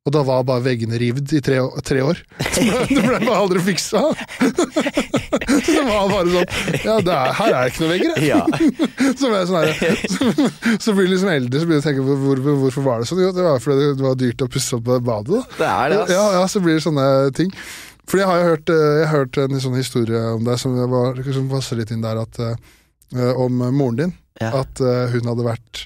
[0.08, 2.22] Og da var bare veggene rivd i tre, tre år.
[2.56, 4.00] Så det ble, bare aldri fiksa.
[5.60, 8.30] Så det var bare sånn Ja, det er, her er det ikke noen vegger, jeg.
[8.30, 8.40] ja.
[9.20, 10.48] Så, ble sånn her, så,
[10.82, 13.10] så blir du liksom eldre, så begynner du å tenke på hvor, hvorfor var det
[13.12, 13.22] sånn?
[13.26, 15.36] Jo, det var fordi det var dyrt å pusse opp badet.
[15.36, 16.16] da Det er det, ass.
[16.16, 17.06] ja, ja, så blir det sånne
[17.38, 17.52] ting.
[18.10, 20.80] Fordi jeg har jo hørt, eh, jeg har hørt en sånn historie om deg som,
[20.96, 24.16] var, som passer litt inn der, at, eh, om moren din.
[24.42, 24.56] Ja.
[24.64, 25.84] At eh, hun hadde vært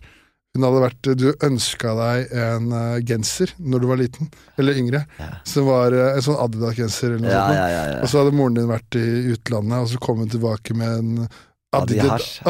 [0.53, 4.27] Hun hadde vært Du ønska deg en eh, genser når du var liten,
[4.61, 5.31] eller yngre, Ja.
[5.49, 7.97] som var eh, en sånn Adidas-genser eller noe Ja, sånt.
[8.03, 9.01] Og så hadde moren din vært i
[9.33, 11.09] utlandet, og så kom hun tilbake med en.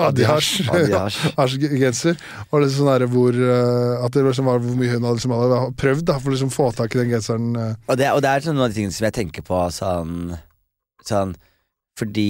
[0.04, 2.20] Adidas-genser.
[2.52, 5.32] Og liksom sånn der hvor eh, At det liksom var hvor mye hun hadde, liksom
[5.38, 7.48] hadde prøvd da, for å liksom få tak i den genseren.
[7.88, 10.14] Og det, og det er sånn noen av de tingene som jeg tenker på sånn,
[11.08, 11.32] sånn
[12.00, 12.30] Fordi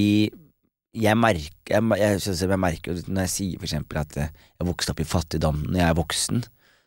[0.93, 4.93] jeg merker jeg, jeg, jeg, jeg merker Når jeg sier for eksempel at jeg vokste
[4.93, 6.43] opp i fattigdom når jeg er voksen,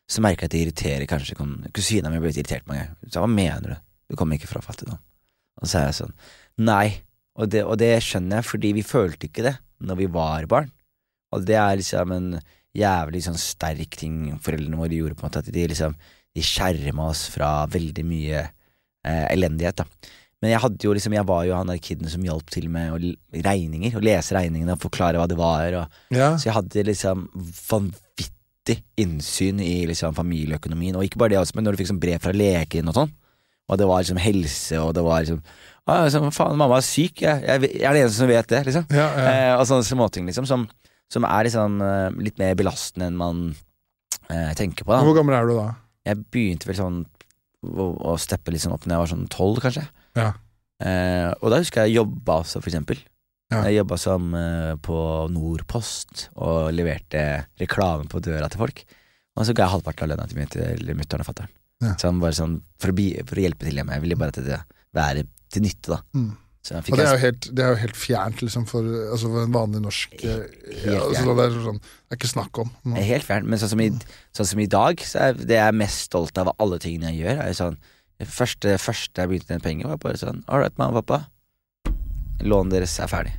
[0.07, 2.87] så merker jeg at det irriterer kanskje Kusina mi ble litt irritert mange.
[3.11, 3.77] Så hva mener du?
[4.07, 5.01] Du kommer ikke fra fattigdom.
[5.59, 6.15] Og så er jeg sånn
[6.67, 7.03] Nei.
[7.37, 10.71] Og det, og det skjønner jeg, fordi vi følte ikke det når vi var barn.
[11.37, 12.29] Og det er liksom en
[12.77, 15.43] jævlig sånn sterk ting foreldrene våre gjorde, på en måte.
[15.43, 15.99] At de liksom
[16.37, 20.11] De skjerma oss fra veldig mye eh, elendighet, da.
[20.47, 23.03] Men jeg hadde jo liksom Jeg var jo han der kiden som hjalp til med
[23.35, 23.97] regninger.
[23.99, 25.75] Å lese regningene og forklare hva det var.
[25.81, 26.29] Og, Ja.
[26.39, 27.25] så jeg hadde liksom
[27.67, 30.95] vanvittig innsyn i liksom familieøkonomien.
[30.95, 33.11] Og ikke bare det, også, men når du fikk sånn brev fra legen og sånn,
[33.67, 35.41] og det var liksom helse, og det var liksom
[35.91, 38.63] ah, liksom, Faen, mamma er syk, jeg, jeg, jeg er den eneste som vet det,
[38.69, 38.87] liksom.
[38.95, 39.27] Ja, ja.
[39.33, 40.69] Eh, og sånne småting, liksom, som,
[41.11, 41.83] som er liksom
[42.23, 43.43] litt mer belastende enn man
[44.31, 44.95] eh, tenker på.
[44.95, 45.67] da Hvor gammel er du da?
[46.07, 47.01] Jeg begynte vel sånn
[47.67, 49.83] å, å steppe litt sånn opp når jeg var sånn tolv, kanskje.
[50.17, 50.33] Ja.
[50.83, 53.01] Eh, og da husker jeg jeg jobba også, for eksempel.
[53.53, 53.63] Ja.
[53.69, 54.97] Jeg jobba som eh, på
[55.31, 58.83] Nordpost og leverte reklame på døra til folk.
[59.37, 61.53] Og så ga jeg halvparten av lønna til, til mutter'n og fatter'n.
[61.85, 61.93] Ja.
[62.01, 63.95] Sånn sånn for for å hjelpe til hjemme.
[63.99, 64.61] Jeg ville bare at det
[64.97, 66.01] være til nytte, da.
[66.17, 66.35] Mm.
[66.67, 69.81] Og det er helt, det er jo helt fjernt liksom, for, altså, for en vanlig
[69.85, 70.41] norsk eh,
[70.83, 72.73] ja, altså, det, er sånn, det er ikke snakk om.
[72.97, 73.91] helt fjernt, Men sånn som, i,
[74.35, 77.13] sånn som i dag, så er det jeg er mest stolt av av alle tingene
[77.13, 77.79] jeg gjør, er jo sånn
[78.17, 81.05] Det første, første jeg begynte å tjene penger, var bare sånn All right, mamma og
[81.05, 81.97] pappa.
[82.47, 83.35] Lånet deres er ferdig.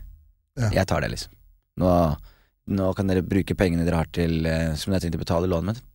[0.58, 0.72] Ja.
[0.80, 1.34] Jeg tar det, liksom.
[1.82, 1.92] Nå,
[2.78, 5.50] nå kan dere bruke pengene dere har til eh, som dere har tenkt å betale
[5.50, 5.86] lånet mitt.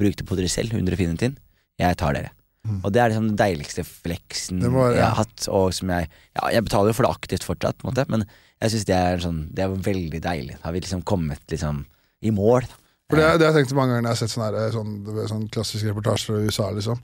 [0.00, 1.36] Bruk det på dere selv, under fine tin.
[1.80, 2.32] Jeg tar dere.
[2.62, 2.78] Mm.
[2.84, 4.84] Og det er liksom den deiligste fleksen Det ja.
[4.94, 5.48] jeg har hatt.
[5.50, 8.22] Og som jeg Ja, jeg betaler jo for det aktivt fortsatt, på en måte, men
[8.62, 10.60] jeg syns det er sånn Det er veldig deilig.
[10.62, 11.82] Har vi liksom kommet liksom
[12.22, 12.68] i mål?
[12.68, 12.78] da.
[13.10, 14.92] For det, det har jeg tenkt mange ganger når jeg har sett sånne, her, sånn,
[15.04, 17.00] det er sånn klassiske reportasjer fra USA, liksom.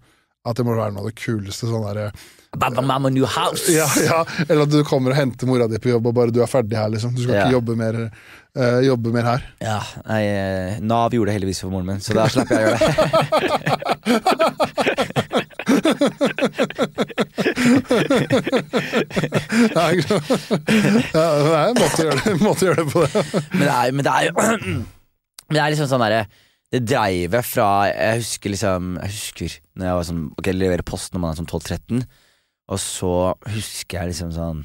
[0.47, 1.67] At det må være noe av det kuleste.
[1.69, 2.11] Sånn der,
[2.57, 3.69] Baba, mama, new house!
[3.75, 6.39] ja, ja, eller at du kommer og henter mora di på jobb, og bare du
[6.41, 7.13] er ferdig her, liksom.
[7.15, 7.41] Du skal Ja.
[7.45, 7.95] ikke jobbe mer,
[8.57, 9.43] uh, jobbe mer her.
[9.61, 12.61] Ja, nei, eh, Nav gjorde det heldigvis for moren min, så da slapp jeg å
[12.65, 12.89] gjøre det.
[19.79, 22.05] Ja, det er en måte
[22.65, 23.01] å gjøre det på.
[23.05, 23.11] det.
[23.53, 26.23] Men det er, men det er jo Men det er liksom sånn derre
[26.69, 30.87] Det dreivet fra Jeg husker liksom Jeg husker når jeg var sånn Ok, jeg leverer
[30.87, 32.03] post når man er sånn 12-13,
[32.69, 33.13] og så
[33.55, 34.59] husker jeg liksom sånn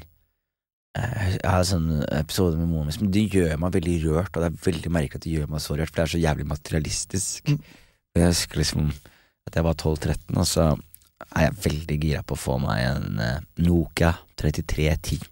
[0.98, 4.44] eh, jeg har sånn episode med moren min som det gjør meg veldig rørt, og
[4.44, 6.48] det er veldig merkelig at det gjør meg så rørt, for det er så jævlig
[6.50, 7.48] materialistisk.
[7.48, 7.62] Mm.
[8.14, 8.90] Og Jeg husker liksom
[9.48, 10.66] at jeg var 12-13, og så
[11.30, 15.24] er jeg veldig gira på å få meg en eh, Nokia 3310.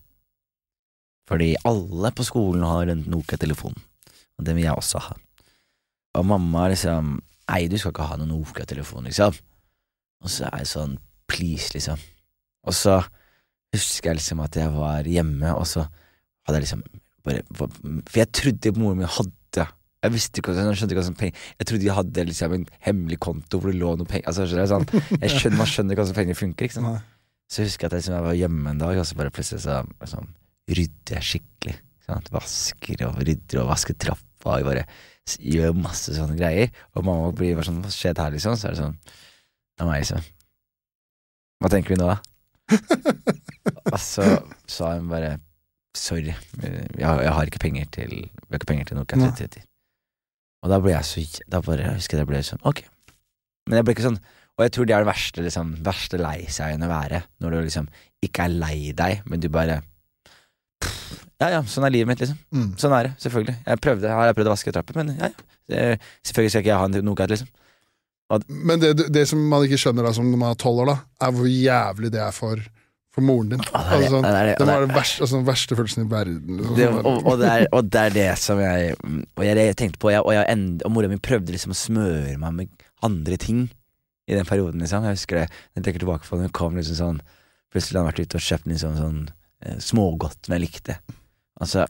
[1.29, 5.19] Fordi alle på skolen har en Nokia-telefon, og den vil jeg også ha.
[6.19, 7.19] Og mamma liksom
[7.53, 9.35] Nei, du skal ikke ha noen Nokia-telefon, liksom.
[10.23, 10.95] Og så er jeg sånn
[11.29, 12.01] Please, liksom.
[12.69, 12.99] Og så
[13.75, 15.87] husker jeg liksom at jeg var hjemme, og så
[16.47, 16.83] hadde jeg liksom
[17.25, 19.67] bare For jeg trodde moren min hadde
[20.03, 22.67] Jeg visste ikke, jeg skjønte ikke hva som penger Jeg trodde de hadde liksom en
[22.89, 25.95] hemmelig konto hvor det lå noe penger Altså, skjønner jeg, sånn, jeg skjønner, Man skjønner
[25.97, 26.69] ikke hvordan penger funker.
[26.69, 27.09] Ikke sant?
[27.53, 29.61] Så husker jeg at jeg, liksom, jeg var hjemme en dag, og så bare plutselig
[29.67, 30.29] så liksom,
[30.73, 31.75] rydder jeg skikkelig.
[31.77, 32.31] ikke Sant?
[32.35, 36.73] Vasker og rydder og vasker trappa og bare s- gjør masse sånne greier.
[36.97, 38.57] Og mamma blir bare sånn Hva skjedde her, liksom?
[38.59, 40.29] Så er det sånn Det er meg, liksom.
[41.63, 42.19] Hva tenker vi nå, da?
[43.93, 44.27] og så
[44.71, 45.37] sa hun bare
[45.99, 49.67] Sorry, jeg, jeg har ikke penger til Vi har ikke penger til Nokia 3030.
[50.63, 52.85] Og da ble jeg så Da bare jeg husker jeg ble sånn Ok.
[53.69, 54.21] Men jeg ble ikke sånn
[54.57, 57.23] Og jeg tror det er det verste, liksom, verste lei seg-en å være.
[57.43, 57.89] Når du liksom
[58.23, 59.81] ikke er lei deg, men du bare
[61.43, 62.39] Ja ja, sånn er livet mitt, liksom.
[62.55, 62.69] Mm.
[62.81, 63.57] Sånn er det, selvfølgelig.
[63.67, 65.33] Jeg prøvde, har jeg prøvd å vaske trapper, men ja,
[65.73, 65.97] ja.
[66.23, 67.51] Selvfølgelig skal ikke jeg ha noe galt, liksom.
[68.49, 70.97] Men det, det som man ikke skjønner da, som når man er tolv år, da,
[71.27, 72.63] er hvor jævlig det er for,
[73.13, 73.65] for moren din.
[73.77, 76.57] Ah, det Altså, det det, det må den verste, altså, verste følelsen i verden.
[76.63, 76.79] liksom.
[76.79, 80.01] Det, og, og, det er, og det er det som jeg Og jeg, jeg tenkte
[80.01, 83.37] på jeg, Og, jeg, end- og mora mi prøvde liksom å smøre meg med andre
[83.37, 83.67] ting
[84.31, 84.81] i den perioden.
[84.81, 87.21] liksom Jeg husker det Jeg tenker tilbake på det, Hun kom liksom sånn
[87.73, 89.21] Plutselig hadde han vært ute og kjøpt liksom sånn
[89.65, 90.97] eh, smågodt som jeg likte.
[91.63, 91.87] Altså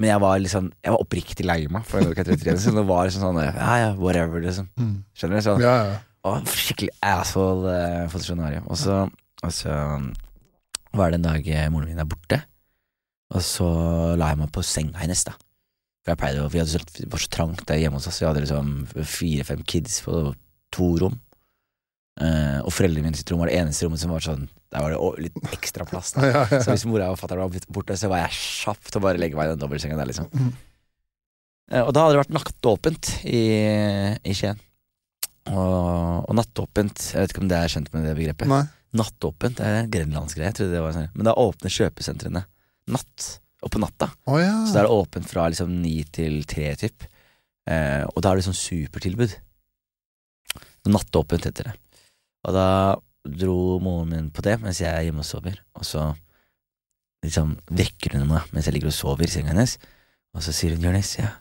[0.00, 2.54] men jeg var liksom Jeg var oppriktig lei meg for Nokia 33.
[2.62, 4.70] Så det var liksom sånn Ja ja, whatever, liksom.
[4.80, 4.94] Mm.
[5.12, 5.44] Skjønner du?
[5.44, 5.98] Sånn, Ja, ja.
[6.20, 8.66] Å, skikkelig asshole-posisjon funksjonarium.
[8.68, 8.96] Og så,
[9.40, 10.10] og så um,
[10.96, 12.42] var det en dag eh, moren min er borte,
[13.32, 13.68] og så
[14.20, 15.32] la jeg meg på senga hennes, da.
[15.32, 18.08] For For jeg pleide å, vi hadde så, det var så trangt der hjemme hos
[18.10, 18.20] oss.
[18.20, 18.74] Vi hadde liksom
[19.14, 20.20] fire-fem kids på
[20.76, 21.16] to rom.
[22.20, 24.92] Eh, og foreldrene mine sitt rom var det eneste rommet som var sånn Der var
[24.92, 26.12] det litt ekstra plass.
[26.12, 26.26] Da.
[26.28, 29.04] Ja, ja, Så hvis mora og fatter'n var borte, så var jeg kjapp til å
[29.06, 30.28] bare legge meg i den dobbeltsenga der, liksom.
[30.34, 30.50] Mm.
[31.70, 33.42] Eh, og da hadde det vært nattåpent i,
[34.20, 34.60] i Skien.
[35.48, 38.50] Og, og nattåpent, jeg vet ikke om det er kjent med det begrepet.
[38.52, 38.64] Nei.
[39.00, 41.12] Nattåpent det er en grenlandsgreie, sånn.
[41.14, 42.44] Men da åpner kjøpesentrene
[42.90, 43.28] natt,
[43.62, 44.10] og på natta.
[44.26, 44.54] Oh, ja.
[44.66, 47.06] Så da er det åpent fra liksom ni til tre, typ.
[47.70, 49.36] Uh, og da er det sånn supertilbud.
[50.90, 51.76] Nattåpent heter det.
[52.46, 52.66] Og da
[53.20, 56.08] dro moren min på det mens jeg er hjemme og sover, og så
[57.24, 59.76] liksom vekker hun meg mens jeg ligger og sover i senga hennes,
[60.34, 61.34] og så sier hun 'Jonis', ja.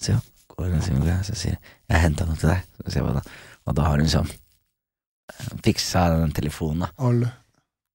[0.00, 0.16] Så
[0.50, 3.22] går hun og så sier jeg har henta noe til deg', så jeg hva da?
[3.68, 6.90] Og da har hun sånn eh, fiksa den telefonen, da.
[6.98, 7.30] Alle.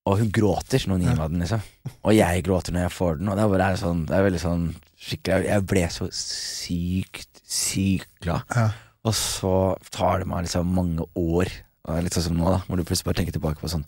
[0.06, 1.62] Og hun gråter når hun gir meg den, liksom.
[2.06, 3.30] Og jeg gråter når jeg får den.
[3.32, 4.66] Og det er bare sånn, det er veldig sånn
[5.06, 8.46] skikkelig Jeg ble så sykt, sykt glad.
[8.54, 8.68] Ja.
[9.06, 9.56] Og så
[9.94, 11.50] tar det meg liksom mange år,
[11.86, 13.86] og litt sånn som nå, da, hvor du plutselig bare tenker tilbake på sånn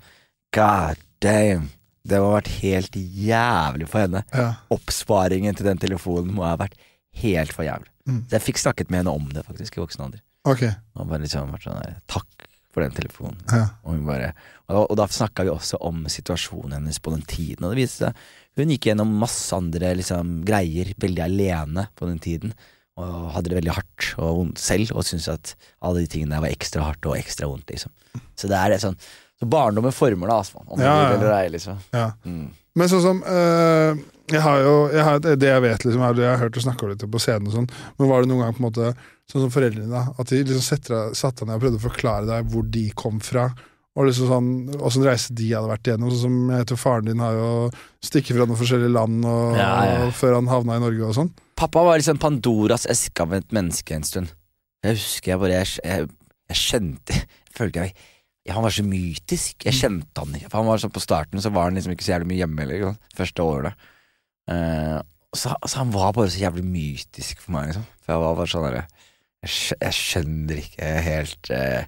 [0.55, 1.71] God damn!
[2.07, 4.21] Det må ha vært helt jævlig for henne.
[4.31, 4.51] Ja.
[4.71, 6.77] Oppsparingen til den telefonen må ha vært
[7.19, 7.91] helt for jævlig.
[8.07, 8.21] Mm.
[8.29, 10.21] Så jeg fikk snakket med henne om det, faktisk, i voksen alder.
[10.47, 10.63] Ok.
[10.95, 13.41] Og bare liksom vært sånn der, Takk for den telefonen.
[13.51, 13.65] Ja.
[13.89, 14.31] Og, bare,
[14.69, 18.07] og, og da snakka vi også om situasjonen hennes på den tiden, og det viste
[18.07, 22.53] seg hun gikk gjennom masse andre liksom, greier veldig alene på den tiden,
[22.97, 25.53] og hadde det veldig hardt og vondt selv, og syntes at
[25.85, 27.93] alle de tingene der var ekstra hardt og ekstra vondt, liksom.
[28.39, 28.95] Så det er det sånn
[29.37, 31.77] Så barndommen former deg, altså, om du Ja, ja, vil eller ei, liksom.
[31.93, 32.07] ja.
[32.25, 32.47] Mm.
[32.77, 33.99] Men sånn som øh,
[34.33, 36.65] Jeg har jo jeg har, Det jeg vet, liksom, er det jeg har hørt og
[36.65, 38.91] snakka litt på scenen og sånn, men var det noen gang på en måte
[39.29, 40.63] sånn som foreldrene, da, at de liksom
[41.13, 43.49] satte deg ned og prøvde å forklare deg hvor de kom fra?
[43.97, 44.49] Og liksom sånn,
[44.87, 46.11] Åssen reise de hadde vært igjennom.
[46.13, 47.47] Sånn som jeg tror faren din har jo
[48.05, 50.09] stikket fra noen forskjellige land og, Ja, ja.
[50.13, 51.31] før han havna i Norge og sånn.
[51.57, 54.33] Pappa var liksom Pandoras eske av et menneske en stund.
[54.85, 56.05] Jeg husker jeg bare Jeg, jeg,
[56.51, 57.93] jeg kjente Jeg følte jeg
[58.45, 59.65] jeg, Han var så mytisk.
[59.65, 60.51] Jeg kjente han ikke.
[60.51, 62.63] For han var sånn På starten så var han liksom ikke så jævlig mye hjemme
[62.63, 62.99] heller.
[63.17, 63.73] Første årene.
[64.47, 64.99] Uh,
[65.35, 67.87] så, så han var bare så jævlig mytisk for meg, liksom.
[68.05, 71.83] For jeg var bare sånn jeg, skjønner ikke helt uh,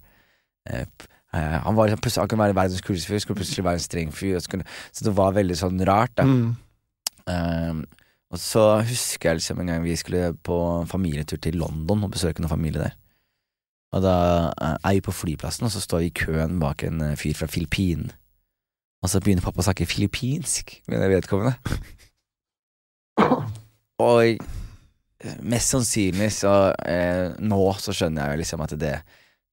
[0.69, 3.85] uh, Han var liksom plutselig Han kunne være verdens kuleste fyr, skulle plutselig være en
[3.85, 4.35] streng fyr.
[4.43, 6.27] Så, kunne, så det var veldig sånn rart, da.
[6.27, 7.85] Mm.
[8.29, 10.55] Og så husker jeg liksom en gang vi skulle på
[10.89, 12.95] familietur til London og besøke noen familie der.
[13.97, 14.15] Og da
[14.61, 17.47] er vi på flyplassen, og så står vi i køen bak en eh, fyr fra
[17.49, 18.13] Filippinene.
[19.01, 21.55] Og så begynner pappa å snakke filippinsk med det vedkommende.
[24.03, 24.37] Og
[25.43, 26.51] mest sannsynlig så
[26.87, 28.93] eh, Nå så skjønner jeg liksom at det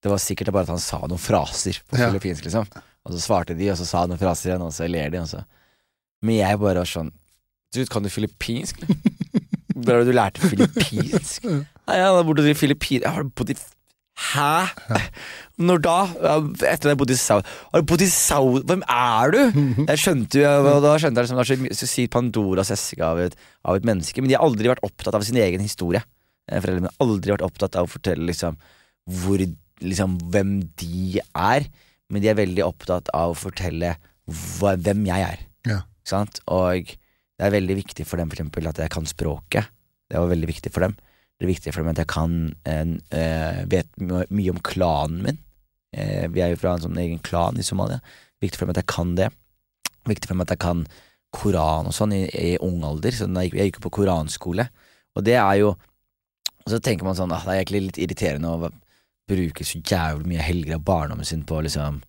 [0.03, 2.11] Det var sikkert bare at han sa noen fraser på Ja.
[2.11, 2.67] filippinsk, liksom.
[3.07, 5.23] Og så svarte de, og så sa han noen fraser igjen, og så ler de,
[5.23, 5.41] og så
[6.27, 7.11] Men jeg bare var sånn
[7.75, 8.83] Du, kan du filippinsk.
[9.75, 11.47] Hvor du lærte filippinsk?
[11.47, 13.57] Nei, jeg har bodd i Filippinene Jeg har bodd i
[14.17, 14.65] Hæ?
[15.61, 15.97] Når da?
[16.65, 18.63] Etter at jeg bodde i Saudi Har du bodd i Saudi?
[18.71, 19.41] Hvem er du?
[19.91, 23.21] Jeg skjønte jo, og da skjønte jeg liksom, det er så sykt Pandoras eske av
[23.21, 24.23] av et menneske.
[24.23, 26.01] Men de har aldri vært opptatt av sin egen historie.
[26.49, 28.57] Eh, Foreldrene mine har aldri vært opptatt av å fortelle liksom
[29.21, 29.43] hvor
[29.85, 31.69] liksom hvem de er.
[32.09, 35.45] Men de er veldig opptatt av å fortelle hva, hvem jeg er.
[35.69, 35.81] Ja.
[36.09, 36.41] Sant?
[36.49, 36.95] Og
[37.37, 39.73] det er veldig viktig for dem for eksempel at jeg kan språket.
[40.09, 40.95] Det var veldig viktig for dem.
[41.37, 45.43] Det er viktig for dem at jeg kan eh, vet mye om klanen min.
[45.93, 48.01] Eh, vi er jo fra en sånn egen klan i Somalia.
[48.41, 49.29] Viktig for dem at jeg kan det.
[50.09, 50.87] Viktig for dem at jeg kan
[51.37, 53.13] Koran og sånn i, i ung alder.
[53.13, 54.69] Så jeg, jeg gikk jo på koranskole.
[55.17, 55.77] Og det er jo
[56.67, 58.71] Og så tenker man sånn ah, Det er egentlig litt irriterende å
[59.31, 62.01] bruke så jævlig mye helger av barndommen sin på å liksom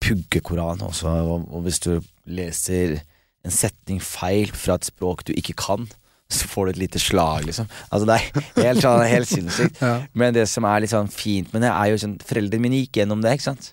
[0.00, 1.08] pugge Koran også.
[1.08, 1.92] Og, og hvis du
[2.26, 2.98] leser
[3.46, 5.88] en setning feil fra et språk du ikke kan,
[6.30, 7.66] så får du et lite slag, liksom.
[7.90, 9.80] Altså Det er helt, sånn, helt sinnssykt.
[9.82, 9.94] Ja.
[10.14, 13.00] Men det som er litt sånn fint med det, er jo sånn Foreldrene mine gikk
[13.00, 13.72] gjennom det, ikke sant?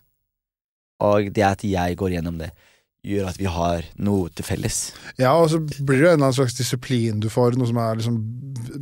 [1.06, 2.50] Og det at jeg går gjennom det,
[3.08, 4.80] gjør at vi har noe til felles.
[5.22, 7.56] Ja, og så blir det jo en eller annen slags disiplin du får.
[7.60, 8.18] Noe som er liksom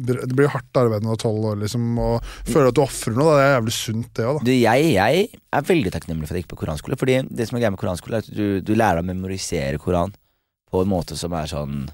[0.08, 2.84] Det blir jo hardt arbeid når du er tolv år, liksom, og føler at du
[2.86, 3.28] ofrer noe.
[3.28, 3.36] Da.
[3.36, 4.48] Det er jævlig sunt, det òg, da.
[4.48, 5.28] Du, jeg, jeg
[5.60, 7.00] er veldig takknemlig for at jeg gikk på koranskole.
[7.02, 10.15] Fordi det som er greia med koranskole, er at du, du lærer å memorisere Koran
[10.76, 11.86] på en måte som er sånn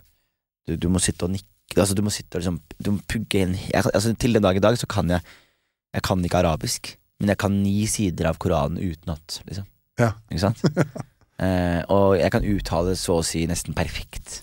[0.67, 1.47] Du, du må sitte og nikke
[1.79, 4.57] Altså Du må sitte og liksom Du må pugge inn jeg, altså, Til den dag
[4.59, 5.21] i dag så kan jeg
[5.95, 6.91] Jeg kan ikke arabisk,
[7.21, 9.65] men jeg kan ni sider av Koranen utenat, liksom.
[9.99, 10.13] Ja.
[10.31, 10.61] Ikke sant?
[11.43, 14.37] eh, og jeg kan uttale så å si nesten perfekt.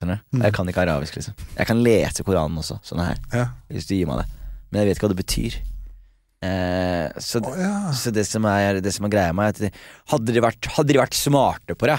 [0.00, 0.24] Skjønner du?
[0.34, 0.42] Mm.
[0.48, 1.36] Jeg kan ikke arabisk, liksom.
[1.54, 3.46] Jeg kan lese Koranen også, sånn her, Ja.
[3.70, 4.26] hvis du gir meg det.
[4.72, 5.60] Men jeg vet ikke hva det betyr.
[6.50, 7.72] Eh, så, oh, ja.
[8.02, 9.72] så det som er, det som er greia med er at de-
[10.10, 11.98] hadde, de vært, hadde de vært smarte på det,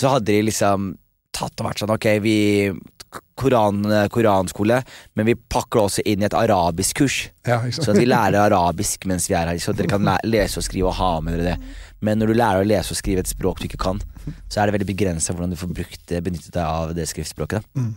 [0.00, 0.92] så hadde de liksom
[1.40, 2.36] tatt og vært sånn Ok, vi
[3.40, 3.80] koran,
[4.12, 4.80] koranskole,
[5.18, 7.16] men vi pakker også inn i et arabisk kurs.
[7.48, 7.58] Ja?
[7.74, 10.92] Så at vi lærer arabisk mens vi er her, så dere kan lese og skrive
[10.92, 11.72] og ha med dere det.
[12.06, 13.98] Men når du lærer å lese og skrive et språk du ikke kan,
[14.48, 17.66] så er det veldig begrensa hvordan du får brukt, det- benyttet deg av det skriftspråket.
[17.74, 17.90] Mm.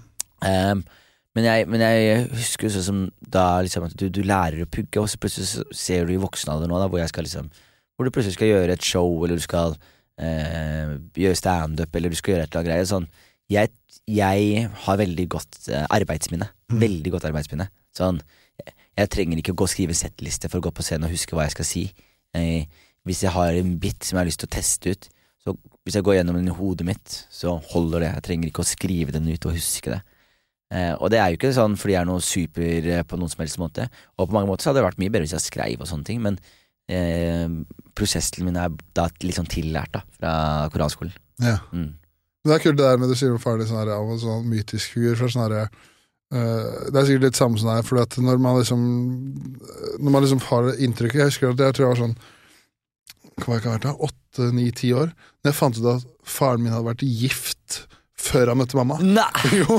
[0.43, 0.83] Um,
[1.35, 5.09] men, jeg, men jeg husker sånn som da liksom du, du lærer å pugge, og
[5.09, 7.49] så plutselig ser du i voksen alder nå, da, hvor skal liksom
[7.93, 9.75] Hvor du plutselig skal gjøre et show, eller du skal
[10.17, 12.87] eh, gjøre standup, eller du skal gjøre et eller annet greie.
[12.89, 13.05] Sånn,
[13.53, 13.73] jeg,
[14.09, 16.49] jeg har veldig godt eh, arbeidsminne.
[16.73, 16.79] Mm.
[16.83, 17.69] Veldig godt arbeidsminne.
[17.95, 18.21] Sånn,
[18.61, 21.15] jeg, jeg trenger ikke å gå og skrive settliste for å gå på scenen og
[21.15, 21.83] huske hva jeg skal si.
[22.37, 22.65] Eh,
[23.07, 25.09] hvis jeg har en bit som jeg har lyst til å teste ut,
[25.43, 28.11] så hvis jeg går gjennom den i hodet mitt, så holder det.
[28.13, 30.01] Jeg trenger ikke å skrive den ut og huske det.
[30.73, 33.31] Eh, og det er jo ikke sånn fordi jeg er noe super eh, på noen
[33.31, 33.89] som helst måte.
[34.17, 36.07] Og på mange måter så hadde det vært mye bedre hvis jeg skrev og sånne
[36.07, 36.39] ting, men
[36.89, 37.45] eh,
[37.97, 40.33] prosessen min er da litt sånn tillært da, fra
[40.73, 41.13] koranskolen.
[41.43, 41.59] Ja.
[41.75, 41.91] Mm.
[42.43, 44.19] Men det er kult det der med du sier om faren din sånn av en
[44.19, 45.15] sånn mytisk figur.
[45.19, 45.69] For sånn eh,
[46.33, 48.81] det er sikkert litt samme som er, for når man liksom
[50.03, 52.15] Når man liksom har det inntrykket Jeg husker at jeg tror jeg var sånn
[53.37, 53.93] Hva jeg ha vært da?
[54.09, 55.13] Åtte, ni, ti år.
[55.41, 57.83] Når jeg fant ut at faren min hadde vært gift
[58.23, 58.99] før han møtte mamma.
[59.03, 59.29] Nei!
[59.63, 59.77] Jo,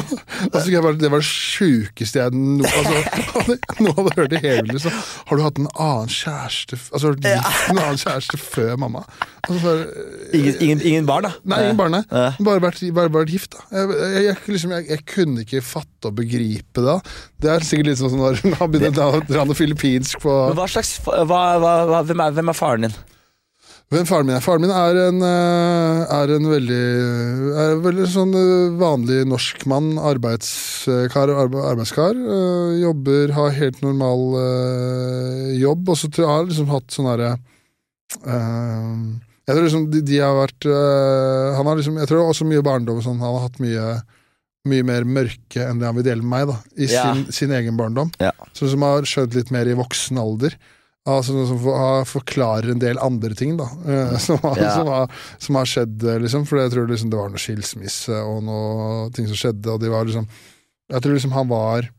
[0.50, 4.87] altså, bare, Det var det sjukeste jeg no, altså, noe hadde hørt i hele liv.
[5.28, 9.04] Har du hatt en annen kjæreste Altså, har du gift en annen kjæreste før mamma?
[9.44, 10.04] Altså, bare,
[10.35, 11.33] Ingen, ingen, ingen barn, da?
[11.50, 12.04] Nei, ingen barn, nei.
[12.44, 13.64] Bare vært, bare vært gift, da.
[13.74, 16.98] Jeg, jeg, jeg, liksom, jeg, kunne ikke fatte og begripe det.
[17.42, 20.68] Det er sikkert litt sånn som når han begynner å dra noe filippinsk på hva
[20.70, 22.96] slags hva, hva, hvem, er, hvem er faren din?
[23.92, 24.42] Hvem faren min er?
[24.42, 26.85] Faren min er en, eh, er en veldig
[27.55, 29.92] er en veldig sånn eh, vanlig norsk mann.
[30.01, 31.29] Arbeidskar.
[31.31, 34.25] arbeidskar eh, jobber, har helt normal
[35.61, 35.88] jobb.
[35.92, 37.35] Og så har jeg liksom hatt sånn herre
[38.25, 40.66] Jeg tror liksom de, de har vært
[41.57, 43.20] Han har liksom Jeg tror også mye barndom og sånn.
[43.20, 43.88] Han har hatt mye
[44.64, 47.03] mye mer mørke enn det han vil dele med meg, da, i Ja.
[47.12, 48.09] sin, sin egen barndom.
[48.16, 48.31] Ja.
[48.57, 50.57] Så som har skjønt litt mer i voksen alder.
[51.07, 51.59] Altså som
[52.09, 53.67] forklarer en del andre ting, da.
[53.85, 54.71] eh, som, har, Ja.
[54.79, 56.47] som, har, som har skjedd, eh, liksom.
[56.49, 59.93] For jeg tror liksom det var noe skilsmisse og noe ting som skjedde, og de
[59.93, 60.25] var liksom
[60.93, 61.90] Jeg tror liksom han var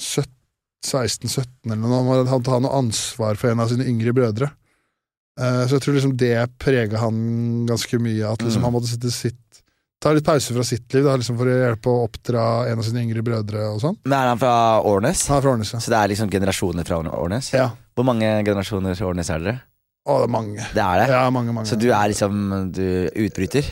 [0.00, 2.00] 16-17 eller noe.
[2.00, 4.50] Han hadde hatt noe ansvar for en av sine yngre brødre.
[5.40, 8.24] Eh, så jeg tror liksom det prega han ganske mye.
[8.32, 8.64] At liksom Mm.
[8.68, 9.43] han måtte sitte sitt
[10.04, 12.84] Ta litt pause fra sitt liv da, liksom for å hjelpe å oppdra en av
[12.84, 13.94] sine yngre brødre og sånn.
[14.04, 15.22] Men Er han fra Årnes?
[15.32, 15.80] Han er fra Årnes, ja.
[15.80, 17.52] Så det er liksom generasjoner fra Årnes?
[17.56, 17.70] ja.
[17.94, 19.60] Hvor mange generasjoner fra Årnes er dere?
[20.04, 20.64] Å, det er mange.
[20.74, 21.06] Det er det?
[21.14, 21.68] Ja, mange, mange.
[21.70, 22.42] Så du er liksom
[22.74, 22.82] du
[23.24, 23.64] utbryter?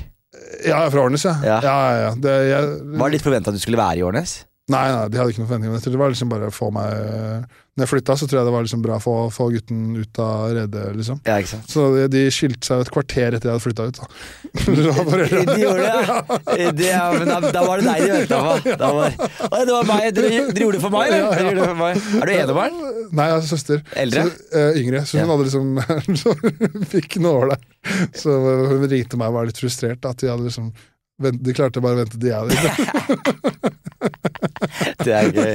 [0.63, 1.35] Ja, jeg er fra Årnes, ja.
[1.45, 1.59] Ja.
[1.67, 2.13] ja, ja, ja.
[2.17, 2.69] Det, jeg,
[3.03, 4.37] Var det litt forventa at du skulle være i Årnes?
[4.73, 5.75] Nei, nei, de hadde ikke noen forventninger.
[5.75, 5.93] om det.
[5.93, 8.65] Det var liksom bare å få meg Når jeg flytta, så tror jeg det var
[8.67, 11.23] liksom bra å få, få gutten ut av redet, liksom.
[11.25, 11.39] Ja?
[11.41, 14.01] Så de, de skilte seg et kvarter etter jeg hadde flytta ut.
[14.67, 16.67] Foreldre- De gjorde det, ja.
[16.77, 18.77] det ja, men da, da var det deg de venta på.
[18.83, 19.17] Da var,
[19.49, 20.05] Å, det var meg.
[20.19, 21.41] Dere, de gjorde det for meg, eller?
[21.47, 22.05] Gjorde det for meg.
[22.21, 22.79] Er du enebarn?
[23.09, 23.83] Nei, jeg har søster.
[24.05, 24.29] Eldre?
[24.29, 25.05] Så, uh, yngre.
[25.09, 25.75] Så hun hadde liksom
[26.23, 26.37] så
[26.93, 27.57] Fikk der.
[28.21, 28.37] Så
[28.75, 30.05] hun ringte meg og var litt frustrert.
[30.13, 30.75] At de hadde liksom
[31.23, 32.43] De klarte bare å vente til jeg
[35.03, 35.53] Det er gøy.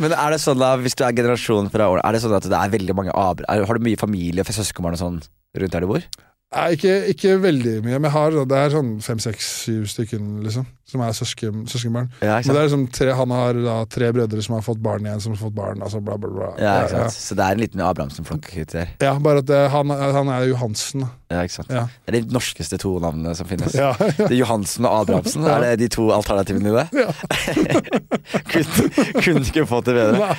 [0.00, 2.48] Men er det sånn da, hvis du er generasjonen fra Årnes, er det sånn at
[2.48, 3.44] det er veldig mange abr...
[3.48, 5.18] er- Har du mye familie og søskenbarn og sånn
[5.58, 6.02] rundt der du bor?
[6.48, 10.28] Nei, ikke, ikke veldig mye, men jeg har, det er sånn fem, seks, syv stykken,
[10.46, 10.64] liksom.
[10.88, 12.06] Som er søsken, søskenbarn.
[12.24, 15.04] Ja, Men det er liksom tre, han har da tre brødre som har fått barn
[15.04, 16.48] igjen, som har fått barn, altså bla, bla, bla.
[16.56, 17.18] Ja, ikke sant?
[17.20, 18.94] Så det er en liten Abrahamsen-flokk der.
[19.04, 21.04] Ja, bare at det, han, han er Johansen.
[21.28, 21.74] Ja, ikke sant?
[21.76, 21.84] Ja.
[22.06, 23.76] Det er de norskeste to navnene som finnes.
[23.76, 25.44] Ja, Det er Johansen og Abrahamsen.
[25.44, 26.88] Er det de to alternativene i det?
[27.04, 27.12] ja.
[28.54, 28.88] kunne,
[29.20, 30.32] kunne ikke fått det bedre.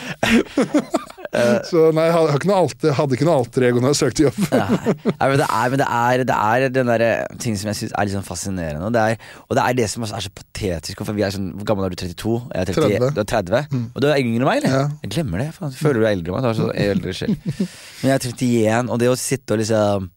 [1.29, 1.59] Nei.
[1.67, 4.23] Så nei, jeg hadde ikke noe alter, hadde ikke noe alter ego når jeg søkte
[4.25, 4.39] jobb.
[4.49, 7.09] Nei, men det er, men det er, det er den derre
[7.43, 8.87] ting som jeg syns er litt sånn fascinerende.
[8.87, 11.03] Og det er, og det er det som er så patetisk.
[11.05, 11.99] For vi er sånn, Hvor gammel er du?
[12.01, 12.33] 32?
[12.49, 13.13] Jeg er 30, 30.
[13.13, 14.73] Du er 30 Og du er yngre enn meg, eller?
[14.73, 14.87] Ja.
[15.05, 15.47] Jeg glemmer det.
[15.59, 15.77] Faen.
[15.83, 16.47] Føler du er eldre enn meg?
[16.47, 17.45] Du har så eldre selv.
[18.01, 20.09] Men jeg er 31, og det å sitte og liksom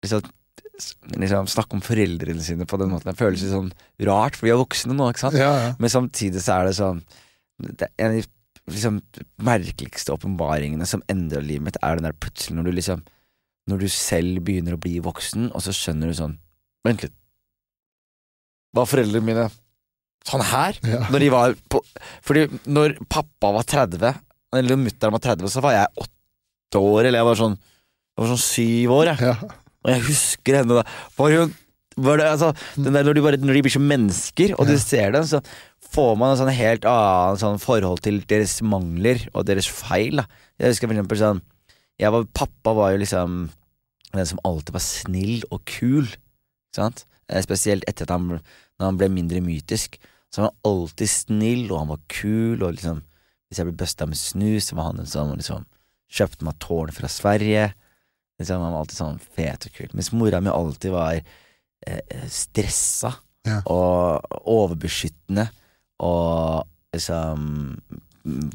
[0.00, 0.28] Liksom,
[1.20, 3.66] liksom snakke om foreldrene sine på den måten, det føles litt sånn
[4.08, 5.36] rart, for vi er voksne nå, ikke sant?
[5.36, 5.72] Ja, ja.
[5.76, 7.02] Men samtidig så er det sånn
[7.60, 8.22] det er En
[8.72, 9.00] liksom,
[9.46, 13.08] merkeligste åpenbaringene som endrer livet mitt, er den der plutselig når du liksom
[13.70, 16.38] Når du selv begynner å bli voksen, og så skjønner du sånn
[16.86, 17.12] Vent litt.
[18.76, 19.48] Var foreldrene mine
[20.26, 20.78] sånn her?
[20.86, 21.02] Ja.
[21.10, 21.82] Når de var på
[22.24, 24.20] Fordi når pappa var 30,
[24.56, 28.30] eller mutter'n var 30, så var jeg åtte år, eller jeg var sånn Jeg var
[28.32, 29.30] sånn syv år, jeg.
[29.30, 29.58] Ja.
[29.80, 30.84] Og jeg husker henne da
[31.16, 31.52] var hun,
[32.00, 34.76] var det, altså, den der, når, de bare, når de blir som mennesker, og du
[34.80, 35.40] ser dem, så
[35.90, 40.20] får man en sånn helt annen sånn forhold til deres mangler og deres feil.
[40.22, 40.26] Da.
[40.60, 41.40] Jeg husker for eksempel sånn
[42.00, 43.40] var, Pappa var jo liksom
[44.14, 46.06] den som alltid var snill og kul.
[46.74, 47.04] Sant?
[47.28, 49.98] Eh, Spesielt etter at han, når han ble mindre mytisk.
[50.30, 53.02] Så han var alltid snill, og han var kul, og liksom
[53.50, 55.64] Hvis jeg ble busta med snus, så var han den som liksom
[56.14, 57.64] kjøpte meg tårn fra Sverige.
[58.38, 59.88] Liksom, han var alltid sånn fet og kul.
[59.98, 63.16] Mens mora mi alltid var eh, stressa
[63.48, 63.56] Ja.
[63.66, 65.48] og overbeskyttende
[66.00, 67.48] og liksom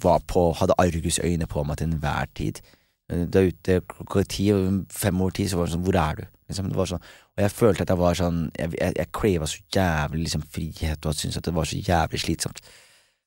[0.02, 2.62] var på Hadde argusøyne på meg til enhver tid.
[3.10, 4.50] Da ute klokka ti,
[4.94, 6.24] fem over ti, så var det sånn Hvor er du?
[6.50, 9.48] Liksom, det var sånn, og jeg følte at jeg var sånn Jeg, jeg, jeg crava
[9.50, 12.62] så jævlig liksom, frihet, og syntes at det var så jævlig slitsomt.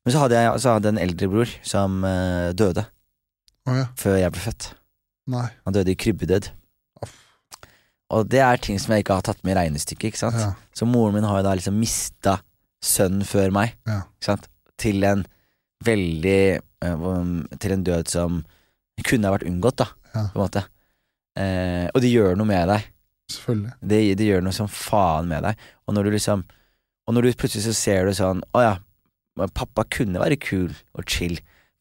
[0.07, 2.85] Men så hadde jeg, så hadde en eldre bror som uh, døde
[3.69, 3.89] oh, ja.
[3.99, 4.69] før jeg ble født.
[5.35, 5.47] Nei.
[5.67, 6.51] Han døde i krybbedød.
[8.17, 10.09] Og det er ting som jeg ikke har tatt med i regnestykket.
[10.09, 10.39] ikke sant?
[10.41, 10.53] Ja.
[10.73, 12.39] Så moren min har jo da liksom mista
[12.85, 14.03] sønnen før meg, Ja.
[14.79, 15.25] Til en
[15.85, 17.07] veldig eh,
[17.59, 18.45] Til en død som
[19.07, 20.29] kunne ha vært unngått, da, Ja.
[20.33, 20.65] på en måte.
[21.39, 22.87] Eh, og det gjør noe med deg.
[23.31, 23.73] Selvfølgelig.
[23.83, 25.57] Det, det gjør noe som faen med deg.
[25.87, 26.45] Og når du liksom
[27.09, 28.75] Og når du plutselig så ser du sånn Å ja,
[29.55, 31.39] pappa kunne være kul og chill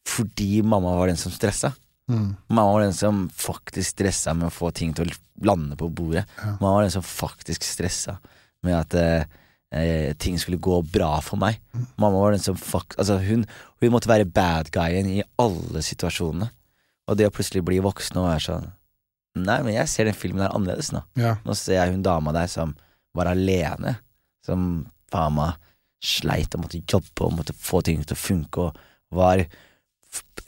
[0.08, 1.74] fordi mamma var den som stressa.
[2.08, 2.30] Mm.
[2.48, 6.22] Mamma var den som faktisk stressa med å få ting til å lande på bordet.
[6.38, 6.54] Ja.
[6.62, 8.14] Mamma var den som faktisk stressa
[8.64, 9.26] med at eh,
[9.74, 11.60] eh, ting skulle gå bra for meg.
[11.74, 11.86] Mm.
[11.96, 13.44] Mamma var den som fuck, Altså, hun,
[13.80, 16.50] hun måtte være bad guyen i alle situasjonene.
[17.08, 18.68] Og det å plutselig bli voksen og være sånn
[19.38, 21.04] Nei, men jeg ser den filmen her annerledes nå.
[21.20, 21.36] Ja.
[21.46, 22.72] Nå ser jeg hun dama der som
[23.14, 23.92] var alene,
[24.42, 25.68] som faen meg
[26.02, 29.44] sleit og måtte jobbe og måtte få ting til å funke, og var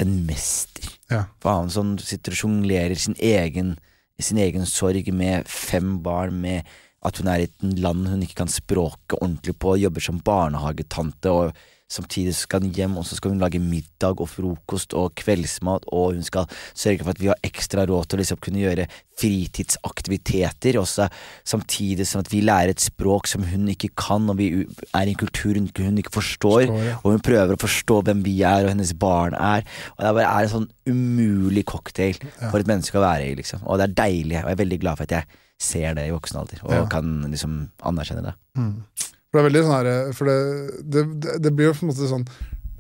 [0.01, 0.89] en mester.
[1.13, 1.25] Ja.
[1.43, 3.77] Faen, sånn sitter og sjonglerer sin egen,
[4.19, 6.67] sin egen sorg med fem barn, med
[7.07, 11.33] at hun er i et land hun ikke kan språket ordentlig på, jobber som barnehagetante,
[11.33, 11.55] og
[11.91, 16.15] samtidig skal hun hjem, og så skal hun lage middag og frokost og kveldsmat, og
[16.15, 18.87] hun skal sørge for at vi har ekstra råd til å liksom kunne gjøre
[19.21, 21.09] fritidsaktiviteter, også
[21.49, 25.17] samtidig som at vi lærer et språk som hun ikke kan, og vi er i
[25.17, 25.67] en kultur hun,
[25.99, 26.97] ikke forstår, Forstår, ja.
[27.03, 30.31] og hun prøver å forstå hvem vi er, og hennes barn er, og det bare
[30.31, 33.65] er en sånn umulig cocktail for et menneske å være i, liksom.
[33.67, 36.15] Og det er deilig, og jeg er veldig glad for at jeg ser det i
[36.15, 36.85] voksen alder, og Ja.
[36.91, 38.35] kan liksom anerkjenne det.
[38.57, 38.85] Mm.
[39.31, 40.39] For det er veldig sånn her For det,
[40.91, 42.25] det, det, blir jo på en måte sånn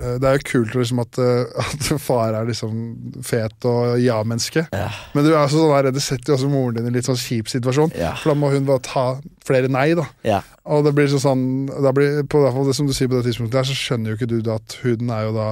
[0.00, 2.80] eh, Det er jo kult liksom at, eh, at far er liksom
[3.22, 4.64] fet og ja-menneske.
[4.74, 4.88] Ja.
[5.14, 7.06] Men du er også sånn her, det setter jo også moren din i en litt
[7.06, 7.94] sånn kjip situasjon.
[8.00, 8.16] Ja.
[8.18, 9.04] For da må hun bare ta
[9.46, 10.08] flere nei, da.
[10.26, 10.40] Ja.
[10.64, 13.70] Og det blir sånn da blir, på det som du sier på det tidspunktet der,
[13.70, 15.50] så skjønner jo ikke du da at huden er jo da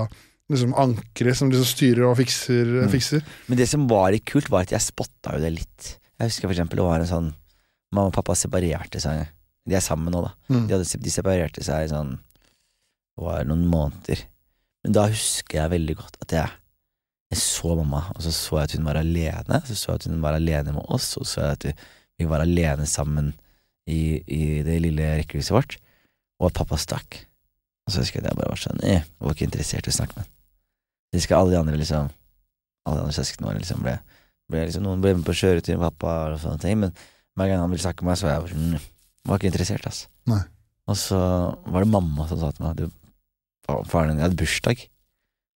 [0.48, 2.74] liksom ankeret som liksom styrer og fikser.
[2.82, 2.92] Mm.
[2.92, 3.24] fikser.
[3.52, 5.94] Men det som var litt kult, var at jeg spotta jo det litt.
[6.18, 7.28] Jeg husker for eksempel det var en sånn
[7.88, 9.30] Mamma og pappa separerte seg.
[9.64, 10.34] De er sammen nå, da.
[10.52, 10.66] Mm.
[10.68, 14.26] De, hadde, de separerte seg sånn Det var noen måneder.
[14.84, 16.52] Men da husker jeg veldig godt at jeg,
[17.32, 19.60] jeg så mamma, og så så jeg at hun var alene.
[19.66, 21.66] Så så jeg at hun var alene med oss, og så så jeg at
[22.18, 23.32] vi, var alene sammen
[23.88, 25.78] i, i det lille rekkehuset vårt,
[26.42, 27.22] og at pappa stakk.
[27.86, 29.92] Og så husker jeg at jeg bare var sånn eh, jeg var ikke interessert i
[29.94, 30.32] å snakke med ham.
[31.08, 32.10] Jeg husker alle de andre liksom
[32.84, 33.94] Alle de andre søsknene våre liksom ble,
[34.50, 36.92] ble liksom, Noen ble med på kjøretur med pappa og sånne ting, men
[37.38, 38.86] hver gang han ville snakke med meg, så var jeg sånn «Mm,
[39.28, 39.98] Var ikke interessert, ass.
[40.30, 40.40] Nei.
[40.88, 41.18] Og så
[41.68, 42.94] var det mamma som sa til meg at
[43.68, 44.86] fa- Faren din hadde bursdag.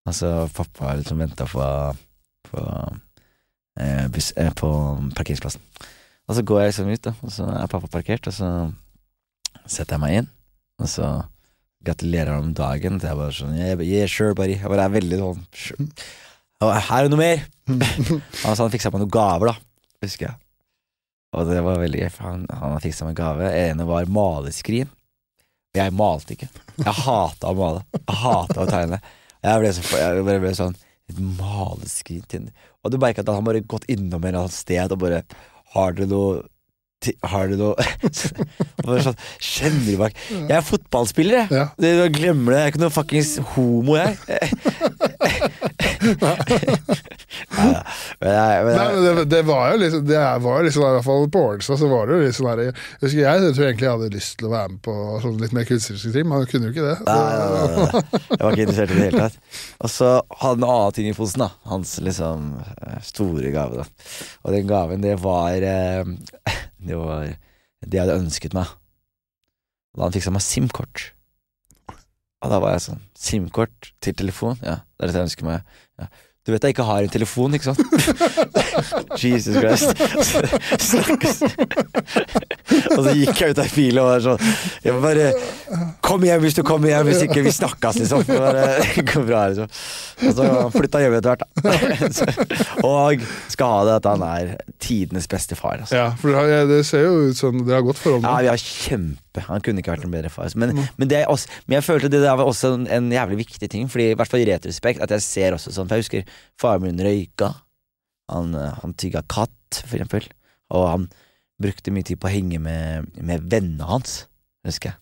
[0.09, 1.63] Altså, pappa liksom venta på,
[2.49, 2.63] på,
[3.79, 4.69] eh, bus, eh, på
[5.15, 5.61] parkeringsplassen.
[6.27, 8.49] Og så går jeg liksom ut, da, og så er pappa parkert, og så
[9.67, 10.29] setter jeg meg inn,
[10.81, 11.07] og så
[11.85, 12.99] gratulerer han om dagen.
[13.01, 14.57] Så jeg bare sånn Yeah, yeah sure, buddy.
[14.59, 15.87] Jeg bare er veldig sånn sure.
[16.69, 17.43] Her er det noe mer!
[18.43, 20.37] Sa han fiksa meg noen gaver, da, husker jeg.
[21.31, 23.47] Og det var veldig gøy, for han, han fiksa meg gave.
[23.55, 24.91] ene var maleskrin.
[25.73, 26.49] Jeg malte ikke.
[26.75, 27.85] Jeg hata å male.
[27.95, 28.99] Jeg hata å tegne.
[29.41, 30.75] Jeg ble, så, jeg ble, ble sånn
[31.39, 32.51] maleskrin
[32.83, 35.23] Og du merka at han bare gått innom et eller annet sted og bare
[35.73, 36.43] Har dere noe
[37.25, 37.73] har du noe
[39.01, 41.57] sånn, Kjenner du meg Jeg er fotballspiller, jeg.
[41.57, 41.63] Ja.
[41.73, 42.59] Du glemmer det.
[42.59, 44.19] Jeg er ikke noe fuckings homo, jeg.
[46.01, 46.17] Men
[48.33, 51.05] jeg, men Nei, men det, det var jo liksom Det var jo liksom I hvert
[51.05, 52.73] fall på Ålstad så var det jo sånn der Jeg
[53.03, 54.93] husker jeg tror egentlig jeg hadde lyst til å være med på
[55.23, 56.97] sånn litt mer kunstneriske ting, men han kunne jo ikke det.
[57.05, 57.59] Nei, nei, nei.
[58.31, 59.37] Jeg var ikke interessert i det hele tatt.
[59.85, 60.09] Og så
[60.41, 61.49] hadde han en annen ting i posen, da.
[61.69, 63.85] Hans liksom eh, store gave, da.
[64.41, 66.03] Og den gaven, det var eh,
[66.87, 68.67] Det var det jeg hadde ønsket meg.
[69.97, 70.97] Da han fiksa meg SIM-kort.
[72.41, 74.57] Og da var jeg sånn SIM-kort til telefon?
[74.65, 75.73] Ja, det er det jeg ønsker meg.
[76.41, 77.81] Du vet jeg ikke har en telefon, ikke sant?
[79.21, 79.91] Jesus Christ.
[80.81, 81.43] Snakkes.
[82.95, 84.41] og så gikk jeg ut av bilen og var sånn
[84.81, 85.27] Jeg bare
[86.01, 88.25] Kom hjem hvis du kommer hjem, hvis ikke vi snakkes, liksom.
[88.25, 88.65] Det bare,
[89.11, 89.69] går bra, liksom.
[90.25, 91.69] Og så flytta hjem etter hvert, da.
[92.89, 94.43] og skal ha det at han er
[94.81, 95.77] tidenes beste far.
[95.85, 95.95] Altså.
[96.01, 99.30] Ja, for det, ser jo ut som dere har godt forhold Ja, vi har kjempe
[99.39, 100.51] Han kunne ikke vært en bedre far.
[100.59, 103.69] Men, men, det er også, men jeg følte det der var også en, jævlig viktig
[103.71, 106.33] ting, Fordi i hvert fall i retrospekt, at jeg ser også sånn For jeg husker
[106.59, 107.53] faren min røyka.
[108.31, 110.27] Han, eh, han tygga katt, for eksempel.
[110.75, 111.07] Og han
[111.61, 114.25] brukte mye tid på å henge med, med vennene hans,
[114.67, 114.99] husker jeg.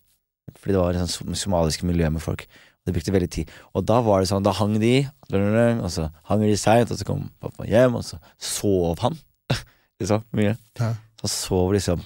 [0.59, 2.45] Fordi det var et som- somalisk miljø med folk.
[2.45, 3.51] Og det brukte veldig tid.
[3.75, 7.05] Og da var det sånn, da hang de, og så hang de seint, og så
[7.05, 9.17] kom pappa hjem, og så sov han.
[10.01, 10.57] liksom, mye.
[10.79, 10.95] Ja.
[11.21, 12.01] Så sov liksom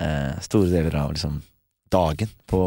[0.00, 1.40] eh, store deler av liksom
[1.92, 2.60] dagen på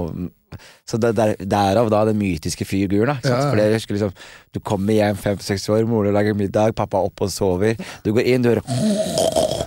[0.87, 3.15] Så det, der, derav da den mytiske figuren, da.
[3.25, 3.47] Ja, ja.
[3.49, 4.11] Fordi jeg husker liksom
[4.53, 7.75] Du kommer hjem fem-seks år, mora lager middag, pappa er oppe og sover.
[8.05, 8.61] Du går inn, du hører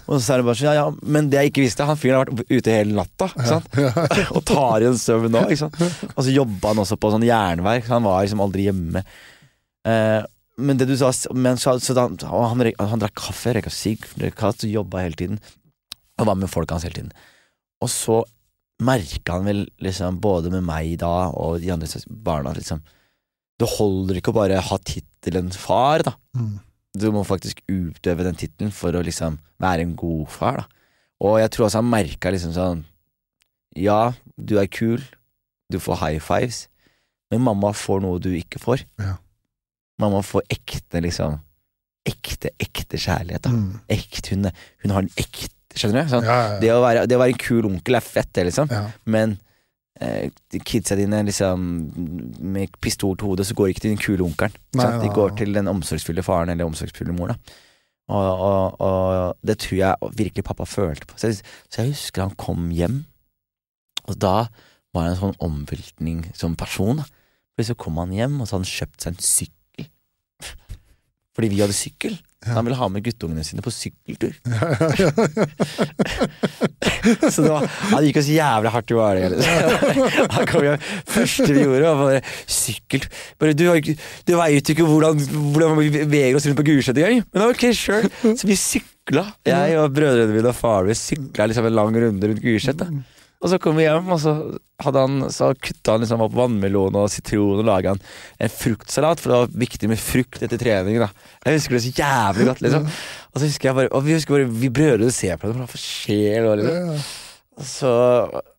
[0.08, 2.16] Og så er det bare sånn, ja, ja, men det jeg ikke visste, han fyren
[2.22, 3.26] har vært ute hele natta.
[3.34, 3.68] Ikke sant?
[4.38, 5.42] og tar igjen søvn nå.
[6.14, 9.02] Og så jobba han også på sånn jernverk, så han var liksom aldri hjemme.
[9.84, 10.22] Eh,
[10.58, 14.06] men det du sa men så, så han, røyk- han drakk kaffe, røyka sigg,
[14.64, 15.42] jobba hele tiden.
[16.18, 17.12] Og var med folka hans hele tiden.
[17.84, 18.22] Og så
[18.84, 22.82] merka han vel liksom både med meg da og de andre barna liksom
[23.58, 26.12] Det holder ikke å bare ha tittelen far, da.
[26.38, 26.60] Mm.
[26.94, 30.66] Du må faktisk utøve den tittelen for å liksom være en god far, da.
[31.26, 32.84] Og jeg tror også han merka liksom sånn
[33.78, 35.02] Ja, du er kul,
[35.70, 36.68] du får high fives,
[37.32, 38.86] men mamma får noe du ikke får.
[39.02, 39.18] Ja.
[39.98, 41.40] Mamma får ekte, liksom
[42.08, 43.50] Ekte, ekte kjærlighet, da.
[43.52, 43.80] Mm.
[43.92, 44.46] Ekte, hun,
[44.80, 46.10] hun har den ekte, skjønner du?
[46.14, 48.46] Sånn, Ja, ja, det, å være, det å være en kul onkel er fett, det,
[48.48, 48.70] liksom.
[49.04, 49.36] Men
[50.00, 50.30] eh,
[50.64, 51.64] kidsa dine liksom
[52.40, 54.54] med pistol til hodet, så går ikke til den kule onkelen.
[55.02, 57.34] De går til den omsorgsfulle faren eller omsorgsfulle mor.
[57.34, 57.58] Da.
[58.08, 61.18] Og, og, og det tror jeg virkelig pappa følte på.
[61.20, 63.02] Så jeg, så jeg husker han kom hjem,
[64.08, 64.48] og da
[64.96, 67.02] var det en sånn omveltning som person.
[67.02, 67.04] Da.
[67.60, 69.90] Så kom han hjem, og så hadde han kjøpt seg en sykkel.
[71.36, 72.16] Fordi vi hadde sykkel.
[72.44, 74.36] Så han ville ha med guttungene sine på sykkeltur.
[77.32, 79.48] Så det, var, han gikk oss jævlig hardt i hvalet.
[80.36, 82.22] Han kom hjem, første vi gjorde, var bare
[82.58, 83.06] sykkel.
[83.40, 83.64] Bare, du,
[84.28, 85.20] du veit jo ikke hvordan,
[85.54, 87.22] hvordan vi beveger oss rundt på Gulset engang.
[87.34, 88.10] Men ok, sure.
[88.28, 89.28] Så vi sykla.
[89.48, 92.84] Jeg og brødrene mine og faren min sykla liksom en lang runde rundt Gulset.
[93.38, 94.32] Og så kom vi hjem, og så,
[94.82, 98.00] hadde han, så kutta han liksom opp vannmelon og sitron og laga en,
[98.42, 100.98] en fruktsalat, for det var viktig med frukt etter trening.
[100.98, 101.06] da
[101.46, 102.64] Jeg husker det så jævlig godt.
[102.66, 105.54] liksom Og så husker jeg bare Og vi husker bare Vi brødrene ser på det,
[105.60, 106.58] hva skjer nå?
[106.62, 107.00] liksom
[107.58, 107.92] og så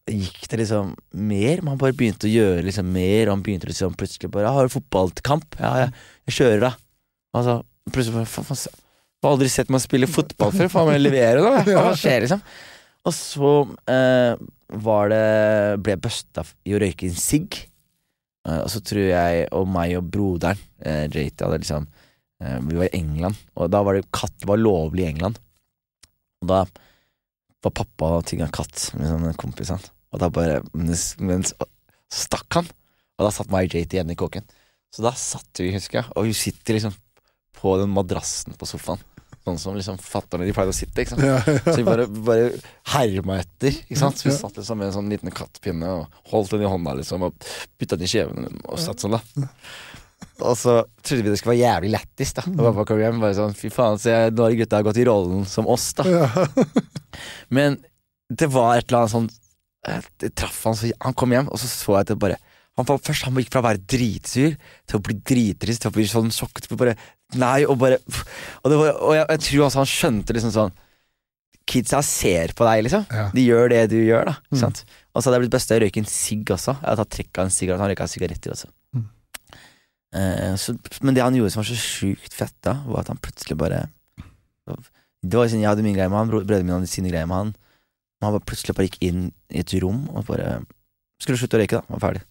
[0.09, 1.61] gikk det liksom mer.
[1.63, 4.73] Man bare begynte å gjøre liksom mer, og han begynte liksom plutselig bare 'Har du
[4.75, 5.93] fotballkamp?' 'Ja, jeg,
[6.27, 6.75] jeg kjører, da'.
[7.34, 7.53] Og så
[7.93, 10.67] plutselig bare faen, faen, Jeg har aldri sett meg spille fotball før.
[10.67, 11.63] Faen, må jeg levere nå?
[11.63, 12.41] Hva skjer, liksom?
[13.08, 13.52] Og så
[13.89, 14.36] eh,
[14.84, 15.26] var det
[15.84, 17.58] ble jeg busta i å røyke en sigg.
[18.47, 21.88] Eh, og så tror jeg og meg og broderen, eh, JT, hadde liksom
[22.43, 25.39] eh, Vi var i England, og da var det katt var lovlig i England.
[26.43, 26.64] Og da
[27.64, 29.91] var pappa og tygga katt med sånne kompisene.
[30.14, 31.54] Og da bare mens, mens,
[32.10, 32.70] stakk han,
[33.20, 34.47] og da satt meg og JT igjen i kåken.
[34.89, 36.95] Så da satt vi, husker jeg, og vi sitter liksom
[37.60, 39.02] på den madrassen på sofaen.
[39.48, 41.02] Sånn som liksom fatter'n de pleide å sitte.
[41.02, 41.24] ikke sant?
[41.26, 41.60] Ja, ja.
[41.66, 42.50] Så vi bare, bare
[42.94, 43.72] herma etter.
[43.86, 44.20] ikke sant?
[44.20, 47.24] Så vi satt liksom med en sånn liten kattpinne og holdt den i hånda liksom
[47.30, 47.48] og
[47.80, 49.48] bytta den i kjeven og satt sånn, da.
[50.44, 52.44] Og så trodde vi det skulle være jævlig lættis, da.
[52.52, 55.46] Og pappa kom hjem bare sånn Fy faen, se, nå har gutta gått i rollen
[55.48, 56.04] som oss, da.
[57.56, 57.80] Men
[58.30, 59.30] det var et eller annet sånn
[59.90, 62.38] eh, Det traff han så Han kom hjem, og så så jeg at det bare
[62.80, 66.05] han Først han gikk fra å være dritsur til å bli drittrist til å bli
[66.09, 66.69] sånn sjokket.
[66.80, 66.95] Bare,
[67.39, 70.77] nei, og bare Og, var, og jeg, jeg tror også han skjønte liksom sånn
[71.69, 73.03] Kidsa ser på deg, liksom.
[73.13, 73.27] Ja.
[73.30, 74.39] De gjør det du gjør, da.
[74.49, 74.57] Mm.
[74.57, 74.80] sant?
[75.13, 76.73] Og så hadde jeg blitt beste å røyke en sigg også.
[76.80, 77.82] Jeg hadde tatt trekk av en sigaret.
[77.84, 78.71] Han røyka sigaretter også.
[78.97, 79.03] Mm.
[80.17, 80.73] Eh, så,
[81.05, 83.84] men det han gjorde som var så sjukt fett, da, var at han plutselig bare
[84.65, 87.38] Det var sånn, Jeg hadde min greie med han, brødrene mine hadde sine greier med
[87.38, 87.53] han.
[88.17, 90.63] Men han bare plutselig bare gikk inn i et rom og bare
[91.20, 91.95] Skulle slutte å røyke, da.
[91.95, 92.24] Var ferdig.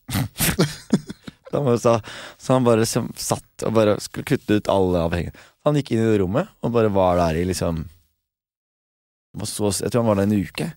[1.84, 1.95] så,
[2.39, 5.36] så han bare satt og bare skulle kutte ut alle avhengige.
[5.68, 7.86] Han gikk inn i det rommet og bare var der i liksom
[9.45, 10.70] så, Jeg tror han var der en uke.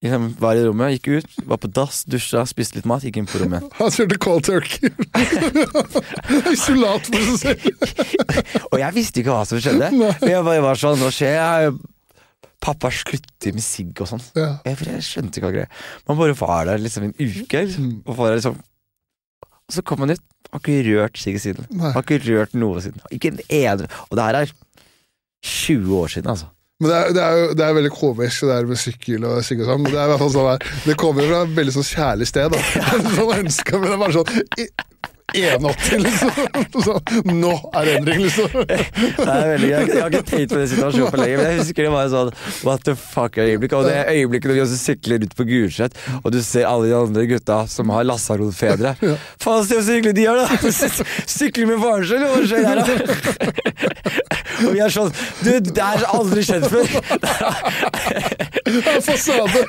[0.00, 3.26] Liksom, var i rommet, gikk ut, var på dass, dusja, spiste litt mat, gikk inn
[3.28, 3.66] på rommet.
[3.76, 4.88] Han kjørte cold turkey.
[6.54, 8.62] Isolat for seg selv.
[8.70, 9.90] Og jeg visste ikke hva som skjedde.
[9.92, 10.14] Nei.
[10.24, 11.36] Jeg bare var sånn, hva skjer?
[11.36, 11.74] Jeg,
[12.60, 14.22] pappa slutter med sigg og sånn.
[14.36, 14.50] Ja.
[14.68, 15.70] Jeg, jeg skjønte ikke hva greia
[16.08, 17.62] Man bare var der liksom en uke.
[17.66, 18.02] Liksom, Mm.
[18.06, 18.58] og, liksom,
[19.48, 20.24] og så kom han ut.
[20.50, 21.66] Har ikke rørt sigg siden.
[21.70, 21.92] Nei.
[21.94, 23.00] Har ikke rørt noe siden.
[23.14, 24.52] Ikke en ene Og det her er
[25.46, 26.48] 20 år siden, altså.
[26.80, 29.42] Men det er, det er jo det er veldig komisk det der med sykkel og
[29.44, 29.84] sigg og sånn.
[29.84, 32.54] Det er i hvert fall sånn der Det kommer fra et veldig sånn kjærlig sted.
[32.56, 32.62] Da.
[33.18, 34.30] sånn ønsker, men det er bare sånn
[35.34, 36.30] 1,80, liksom.
[36.84, 36.96] Så,
[37.30, 38.48] nå er det endring, liksom.
[39.20, 39.76] Det er veldig gøy.
[39.90, 42.14] Jeg har ikke tenkt på den situasjonen for lenge, men jeg husker det var en
[42.14, 42.32] sånn
[42.66, 43.76] what the fuck-øyeblikk.
[43.78, 46.96] Og det øyeblikket når vi også sykler ut på Gulset, og du ser alle de
[46.98, 48.94] andre gutta som har lasaronfedre.
[49.40, 50.46] Faen, se så hyggelig de er, da!
[51.40, 51.78] Sykler med
[52.08, 52.84] sin, hva skjer her, da?
[54.60, 55.08] Og vi er sånn
[55.40, 56.86] Du, det er aldri skjedd før!
[59.04, 59.64] Fasade.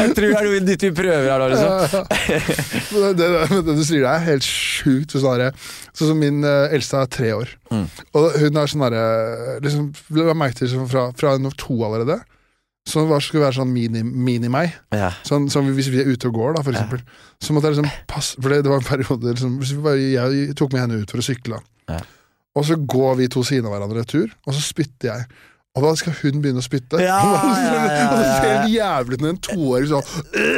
[0.00, 2.06] Jeg tror det er noe nytt vi prøver her da, liksom.
[2.90, 3.28] Det, det,
[3.68, 5.14] det du sier, det er helt sjukt.
[5.14, 7.52] Sånn som min eh, eldste er tre år.
[7.70, 7.86] Mm.
[8.18, 9.04] Og hun er sånn derre
[9.64, 9.88] liksom,
[10.18, 12.18] La meg til liksom, fra, fra hun var to allerede.
[12.88, 14.72] Så hun skulle være sånn mini- mini-meg.
[14.96, 15.10] Ja.
[15.28, 16.80] sånn, sånn hvis vi er ute og går, da, for Ja.
[16.80, 17.04] eksempel.
[17.44, 20.72] Så måtte jeg liksom passe For det, det var en periode liksom, bare, Jeg tok
[20.74, 21.60] med henne ut for å sykle.
[21.92, 22.00] Ja.
[22.58, 25.28] Og så går vi to siden av hverandre tur, og så spytter jeg.
[25.78, 26.98] Og da skal hun begynne å spytte.
[26.98, 30.08] Ja, og det ja, ja, ja, ser hun helt jævlig ut når en toåring sånn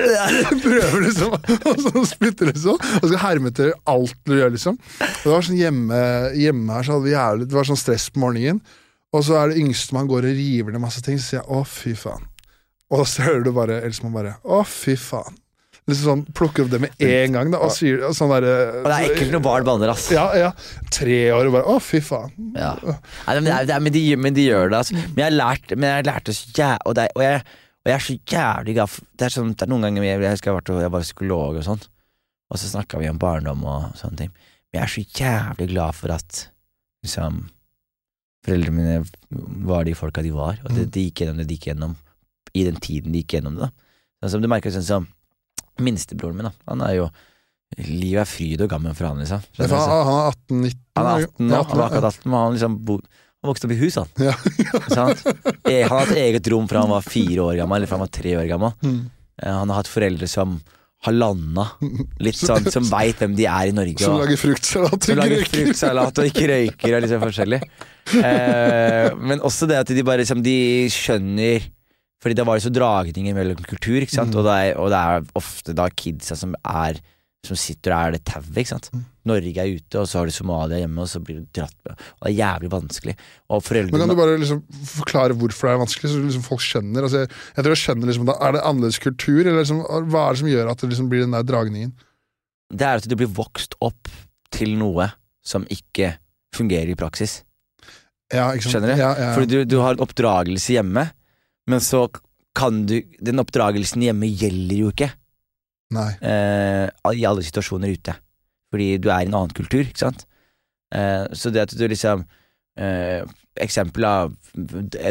[0.65, 1.35] prøver, liksom.
[1.69, 2.79] Og så spytter, liksom.
[2.81, 4.79] Og skal herme etter alt du gjør, liksom.
[4.81, 6.01] Og det var sånn hjemme,
[6.41, 8.63] hjemme her så hadde vi jævlig Det var sånn stress på morgenen.
[9.13, 11.49] Og så er det yngste man går og river ned masse ting, så sier jeg
[11.53, 12.25] å, fy faen.
[12.93, 15.37] Og så hører du bare eldstemann bare å, fy faen.
[15.91, 18.45] Liksom sånn, Plukker opp det med en gang, da, og sier og sånn der,
[18.78, 20.05] Og det er ekkelt når barn banner, ass.
[20.14, 20.53] Ja, ja.
[20.95, 22.30] Tre år og bare å, fy faen.
[22.55, 22.76] Ja.
[22.85, 25.01] Nei, men, det er, men, de, men de gjør det, altså.
[25.01, 28.05] Men jeg har lært, men jeg har lært det så jævlig og, og, jeg, er
[28.07, 30.95] så jævlig glad Det sånn, det er noen ganger jeg, jeg, husker jeg, vært, jeg
[30.95, 31.83] var psykolog og sånn,
[32.53, 34.30] og så snakka vi om barndom og sånne ting.
[34.70, 36.45] Men jeg er så jævlig glad for at
[37.03, 37.43] liksom
[38.47, 41.72] foreldrene mine var de folka de var, og det, de gikk gjennom det de gikk
[41.72, 41.99] gjennom
[42.53, 43.66] i den tiden de gikk gjennom det.
[43.66, 43.91] da.
[44.22, 45.11] Sånn som du merker sånn som
[45.81, 46.53] minstebroren min, da.
[46.73, 47.11] Han er jo
[47.81, 49.41] Livet er fryd og gammen for han, liksom.
[49.57, 50.11] Han, er
[50.53, 50.81] 18-19.
[50.99, 52.99] Han er 18 nå, Ja, han var akkurat 18, men han liksom bo,
[53.43, 54.11] han vokste opp i hus, han.
[54.20, 54.35] Ja.
[55.64, 58.05] Eh, Han har hatt eget rom fra han var fire år gammel, eller fra han
[58.05, 58.75] var tre år gammel.
[58.85, 58.99] Mm.
[59.41, 60.59] Eh, Han har hatt foreldre som
[61.03, 61.64] har landa,
[62.23, 63.99] litt sånn, som veit hvem de er i Norge.
[64.05, 65.09] Som Og, lager fruktsalat.
[65.09, 67.62] som lager fruktsalat og ikke røyker og liksom forskjellig.
[68.12, 70.55] Eh, men også det at de bare liksom, de
[70.91, 71.62] skjønner
[72.23, 74.37] Fordi da var det så dragninger mellom kultur, ikke sant?
[74.39, 77.01] Og, det er, og det er ofte da kidsa som er
[77.43, 78.89] som sitter og er det tauet, ikke sant.
[79.27, 81.99] Norge er ute, og så har du Somalia hjemme, og så blir du dratt med.
[81.99, 83.14] Og det er jævlig vanskelig.
[83.51, 84.61] Og Men kan du bare liksom
[84.93, 87.03] forklare hvorfor det er vanskelig, så liksom folk skjønner?
[87.03, 90.37] Altså, jeg, jeg tror jeg skjønner liksom, Er det annerledes kultur, eller liksom, hva er
[90.37, 91.95] det som gjør at det liksom blir den der dragningen?
[92.73, 94.12] Det er at du blir vokst opp
[94.55, 95.11] til noe
[95.43, 96.14] som ikke
[96.55, 97.41] fungerer i praksis.
[98.33, 98.79] Ja, ikke sant?
[98.79, 99.03] Skjønner du?
[99.03, 99.33] Ja, ja.
[99.35, 101.09] Fordi du, du har en oppdragelse hjemme,
[101.71, 102.07] men så
[102.53, 105.09] kan du Den oppdragelsen hjemme gjelder jo ikke
[105.97, 106.11] Nei.
[106.21, 108.15] eh, i alle situasjoner ute.
[108.73, 110.27] Fordi du er i en annen kultur, ikke sant.
[110.93, 112.27] Eh, så det at du liksom
[112.77, 113.25] eh,
[113.61, 114.35] Eksempel av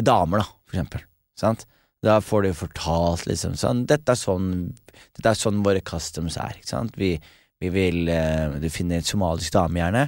[0.05, 1.03] damer, da, for eksempel.
[1.37, 1.65] Sant?
[2.01, 4.47] Da får du fortalt liksom sånn Dette er sånn
[5.17, 6.97] Dette er sånn våre customs er, ikke sant.
[6.97, 7.15] Vi,
[7.61, 10.07] vi vil eh, Du finner en somalisk dame, gjerne,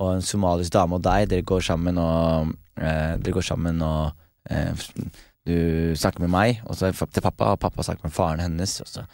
[0.00, 4.12] og en somalisk dame og deg, dere går sammen og eh, Dere går sammen og
[4.52, 4.86] eh,
[5.46, 8.88] du snakker med meg, og så til pappa, og pappa snakker med faren hennes, og
[8.90, 9.04] så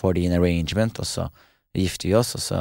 [0.00, 1.28] får de en arrangement, og så
[1.76, 2.60] gifter vi oss, og så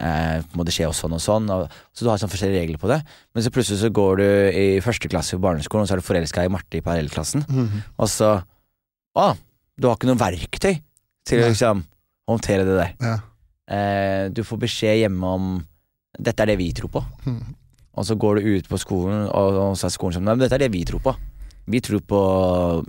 [0.00, 2.80] eh, må det skje og sånn og sånn, og, så du har sånn forskjellige regler
[2.82, 2.98] på det.
[3.34, 4.26] Men så plutselig så går du
[4.56, 7.82] i første klasse på barneskolen, og så er du forelska i Marte i parallellklassen, Mhm.
[7.98, 8.32] og så
[9.16, 9.30] Å,
[9.80, 10.74] du har ikke noe verktøy
[11.24, 11.78] til å liksom
[12.28, 12.90] håndtere det der.
[13.00, 13.14] Ja.
[13.72, 15.46] Eh, du får beskjed hjemme om
[16.18, 17.00] Dette er det vi tror på.
[17.26, 17.54] Mm.
[17.96, 20.44] Og så går du ut på skolen, og, og så er skolen sånn Nei, men
[20.44, 21.12] dette er det vi tror på.
[21.66, 22.20] Vi tror på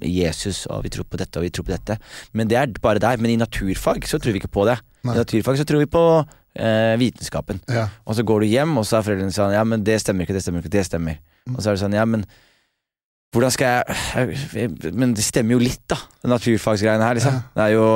[0.05, 1.97] Jesus, og vi tror på dette, og vi tror på dette.
[2.37, 3.17] Men det er bare der.
[3.21, 4.77] Men i naturfag så tror vi ikke på det.
[5.07, 5.15] Nei.
[5.15, 7.61] I naturfag så tror vi på eh, vitenskapen.
[7.69, 7.87] Ja.
[8.05, 10.37] Og så går du hjem, og så er foreldrene sånn Ja, men det stemmer ikke,
[10.37, 11.17] det stemmer ikke, det stemmer.
[11.47, 11.55] Mm.
[11.55, 12.27] Og så er det sånn Ja, men
[13.35, 13.83] hvordan skal
[14.15, 17.37] jeg Men det stemmer jo litt, da, den naturfagsgreiene her, liksom.
[17.37, 17.51] Ja.
[17.57, 17.89] Det er jo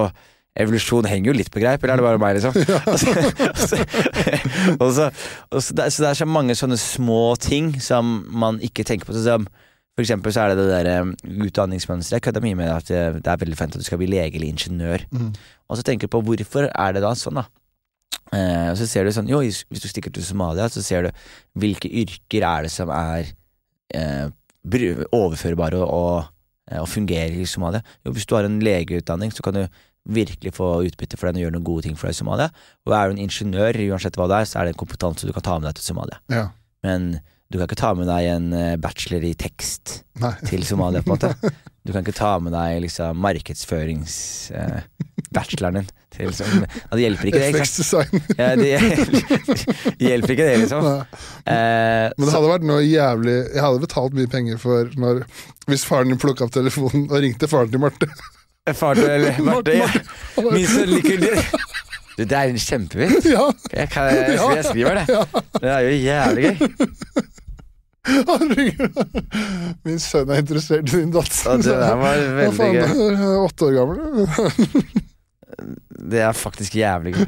[0.59, 2.57] Evolusjon henger jo litt på greip, eller er det bare meg, liksom?
[2.91, 3.11] Og så,
[4.75, 5.05] og så,
[5.47, 9.07] og så, det, så det er så mange sånne små ting som man ikke tenker
[9.07, 9.15] på.
[9.15, 9.45] Som,
[9.95, 12.19] for eksempel så er det det der utdanningsmønsteret.
[12.19, 14.37] Jeg kødder mye med at det, det er veldig fint at du skal bli lege
[14.37, 15.03] eller ingeniør.
[15.11, 15.33] Mm.
[15.67, 17.47] Og så tenker du på hvorfor er det da sånn, da?
[18.31, 21.25] Eh, og så ser du sånn, jo, hvis du stikker til Somalia, så ser du
[21.59, 23.33] hvilke yrker er det som er
[23.91, 24.31] eh,
[25.11, 26.31] overførbare og, og,
[26.71, 27.83] eh, og fungerer i Somalia.
[28.05, 29.65] Jo, hvis du har en legeutdanning, så kan du
[30.07, 32.47] virkelig få utbytte for den og gjøre noen gode ting for deg i Somalia.
[32.87, 35.35] Og er du en ingeniør, uansett hva det er, så er det en kompetanse du
[35.35, 36.23] kan ta med deg til Somalia.
[36.31, 36.47] ja.
[36.81, 37.19] Men
[37.51, 40.31] du kan ikke ta med deg en eh, bachelor i tekst Nei.
[40.47, 41.31] til Somalia, på en måte.
[41.81, 47.49] Du kan ikke ta med deg liksom markedsførings-bacheloren din til liksom, Det hjelper ikke, det.
[47.57, 48.05] ikke.
[48.37, 48.69] Ja, det,
[49.97, 50.85] hjelper ikke det, liksom.
[50.85, 55.23] Eh, Men det hadde vært noe jævlig Jeg hadde betalt mye penger for når
[55.71, 58.05] Hvis faren din plukka opp telefonen og ringte faren til Marte.
[58.77, 59.89] Far til eller Marte, ja.
[60.51, 61.33] Min sønn liker det.
[62.13, 63.25] Du, det er en kjempevits.
[63.25, 65.05] Ja, jeg, jeg, jeg skriver det.
[65.57, 66.61] Det er jo jævlig gøy.
[69.85, 71.51] Min sønn er interessert i din datter.
[71.53, 71.71] Ja, det
[72.01, 72.93] var veldig gøy.
[72.97, 73.97] du er Åtte år gammel.
[76.11, 77.27] Det er faktisk jævlig gøy.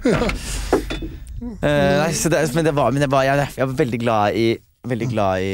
[1.43, 4.45] Eh, nei, det, men det var, men det var jeg, jeg var veldig glad i
[4.87, 5.53] Veldig glad i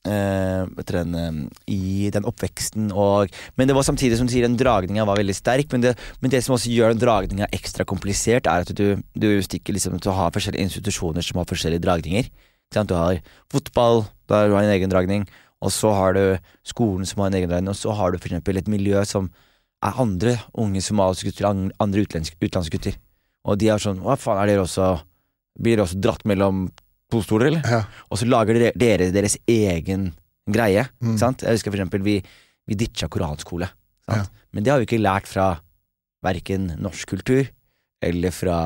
[0.00, 1.34] Uh, den, eh,
[1.68, 3.28] I den oppveksten og
[3.60, 5.68] Men det var samtidig som du sier, den dragninga var veldig sterk.
[5.74, 5.92] Men det,
[6.24, 9.98] men det som også gjør den dragninga ekstra komplisert, er at du, du stikker liksom
[10.00, 12.30] til å ha forskjellige institusjoner som har forskjellige dragninger.
[12.72, 13.20] Du har
[13.52, 15.26] fotball, du har en egen dragning.
[15.60, 16.22] Og så har du
[16.66, 17.72] skolen som har en egen dragning.
[17.72, 19.28] Og så har du for eksempel et miljø som
[19.84, 22.96] er andre unge somaliske gutter, andre utenlandske, gutter.
[23.48, 24.90] Og de er sånn Hva faen, er dere også
[25.60, 26.66] Blir dere også dratt mellom
[27.10, 27.64] to stoler, eller?
[27.66, 27.80] Ja.
[28.12, 30.10] Og så lager dere, dere deres egen
[30.50, 30.84] greie.
[31.02, 31.16] Mm.
[31.20, 31.42] Sant?
[31.42, 32.20] Jeg husker for eksempel vi,
[32.70, 33.68] vi ditcha koranskole.
[34.06, 34.28] Sant?
[34.30, 34.44] Ja.
[34.54, 35.48] Men det har vi ikke lært fra
[36.24, 37.48] verken norsk kultur
[38.04, 38.58] eller fra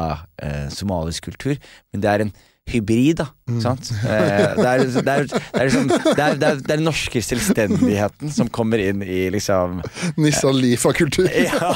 [0.43, 1.57] eh, somalisk kultur.
[1.93, 2.35] Men det er en
[2.71, 3.27] hybrid, da.
[3.51, 3.59] Mm.
[3.63, 3.91] Sant?
[3.93, 8.81] Eh, det, er, det, er, det, er liksom, det, er, den norske selvstendigheten som kommer
[8.81, 9.83] inn i liksom
[10.17, 11.29] Nissan Lifa-kultur.
[11.49, 11.75] ja.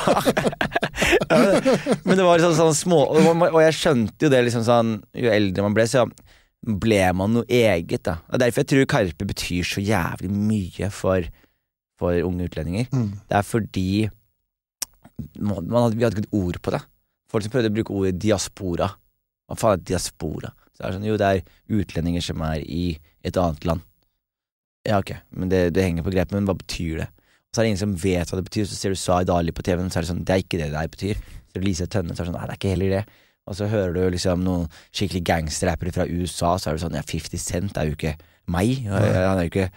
[1.29, 1.69] ja men,
[2.05, 5.31] men det var liksom sånn små og, og jeg skjønte jo det liksom sånn Jo
[5.33, 6.07] eldre man ble, så
[6.63, 8.03] ble man noe eget.
[8.09, 11.27] da Og Derfor jeg tror Karpe betyr så jævlig mye for,
[12.01, 12.89] for unge utlendinger.
[12.93, 13.13] Mm.
[13.29, 13.91] Det er fordi
[15.39, 16.83] man, man hadde, vi hadde ikke et ord på det.
[17.29, 18.89] Folk som prøvde å bruke ordet diaspora.
[19.49, 20.53] Hva faen er diaspora?
[20.79, 22.83] Så er det sånn, jo, det er utlendinger som er i
[23.27, 23.83] et annet land.
[24.87, 27.09] Ja, ok, men det, det henger på grep, men hva betyr det?
[27.51, 29.65] Så er det ingen som vet hva det betyr, så ser du Zaid Ali på
[29.67, 31.19] TV-en, så er det sånn, det er ikke det det betyr.
[31.19, 33.03] Så ser du Lise Tønne, så er det sånn, nei, det er ikke heller det.
[33.49, 37.05] Og så hører du liksom noen skikkelig gangsterrappere fra USA, så er det sånn, ja,
[37.09, 38.15] 50 Cent er jo ikke
[38.53, 38.85] meg.
[38.87, 39.69] Han er jo ikke,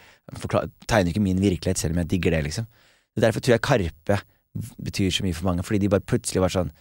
[0.43, 2.68] forklar, tegner ikke min virkelighet, selv om jeg digger det, liksom.
[3.20, 4.20] Derfor tror jeg Karpe
[4.84, 6.72] betyr så mye for mange, fordi de bare plutselig var sånn,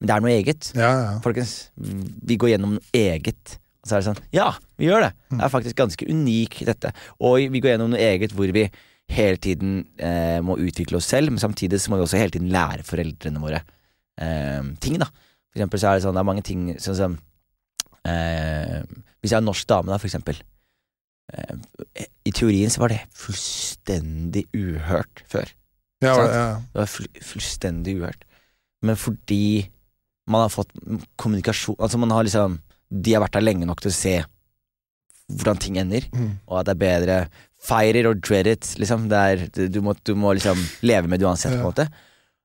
[0.00, 0.70] men det er noe eget.
[0.76, 1.12] Ja, ja.
[1.24, 3.58] Folkens, vi går gjennom noe eget.
[3.84, 4.48] Og så er det sånn, ja,
[4.80, 5.12] vi gjør det.
[5.28, 6.90] Det er faktisk ganske unikt, dette.
[7.20, 8.66] Og vi går gjennom noe eget hvor vi
[9.12, 12.48] hele tiden eh, må utvikle oss selv, men samtidig så må vi også hele tiden
[12.52, 15.10] lære foreldrene våre eh, ting, da.
[15.52, 17.12] For eksempel så er det sånn, det er mange ting sånn som
[18.08, 18.80] eh,
[19.20, 20.40] Hvis jeg er en norsk dame, da, for eksempel.
[21.32, 25.52] Eh, I teorien så var det fullstendig uhørt før.
[26.04, 26.48] Ja, ja.
[26.72, 28.24] Det var full, fullstendig uhørt.
[28.84, 29.68] Men fordi
[30.30, 30.70] man har fått
[31.20, 32.58] kommunikasjon Altså man har liksom
[32.88, 34.14] De har vært der lenge nok til å se
[35.32, 36.38] hvordan ting ender, Mm.
[36.46, 37.28] og at det er bedre
[37.64, 39.06] Fire it or dread it, liksom.
[39.08, 41.86] Det er, du, må, du må liksom leve med det uansett, på en måte.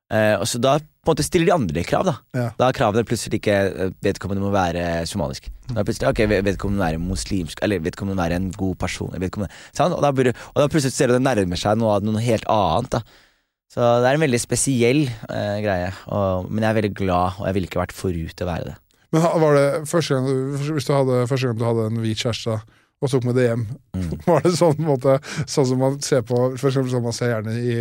[0.09, 2.13] Uh, og så da på en måte stiller de andre krav, da.
[2.33, 2.45] Ja.
[2.55, 5.49] Da er kravene plutselig ikke eh, vedkommende må være somalisk.
[5.67, 9.11] Da er plutselig ok, vedkommende må være muslimsk, eller vedkommende må være en god person.
[9.11, 12.95] Og, da burde, og da plutselig ser du det nærmer seg noe noe helt annet.
[12.95, 13.03] da
[13.69, 17.47] så det er en veldig spesiell eh, greie, og, men jeg er veldig glad, og
[17.49, 18.75] jeg ville ikke vært forut til å være det.
[19.13, 22.19] Men var det første gang du, hvis du hadde, første gang du hadde en hvit
[22.21, 22.59] kjæreste
[22.99, 24.11] og tok med det hjem, Mm.
[24.29, 25.15] var det sånn, måte,
[25.49, 27.77] sånn som man ser på For eksempel sånn man ser gjerne i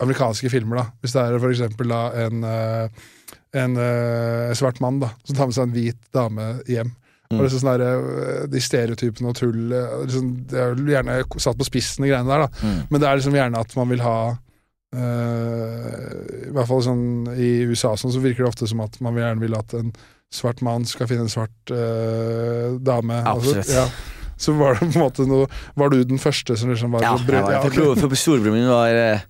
[0.00, 0.84] amerikanske filmer, da.
[1.02, 3.02] Hvis det er for eksempel da en, en,
[3.60, 6.94] en eh, svart mann da som tar med seg en hvit dame hjem.
[7.30, 7.36] Mm.
[7.36, 11.18] Og liksom sånn der, eh, De stereotypene og tull eh, liksom, Det er jo gjerne
[11.44, 12.46] satt på spissen, de greiene der.
[12.48, 12.80] da Mm.
[12.90, 14.38] Men det er liksom gjerne at man vil ha eh,
[14.90, 17.04] I hvert fall sånn
[17.36, 19.92] i USA sånn, så virker det ofte som at man gjerne vil at en
[20.34, 23.20] svart mann skal finne en svart eh, dame.
[23.26, 23.62] Absolutt.
[23.64, 23.86] Altså, ja.
[24.40, 27.16] Så var det på en måte noe Var du den første som liksom var Ja,
[27.18, 27.42] brød?
[27.44, 28.04] var, Ja, for, ok.
[28.06, 29.24] for storebroren min var eh,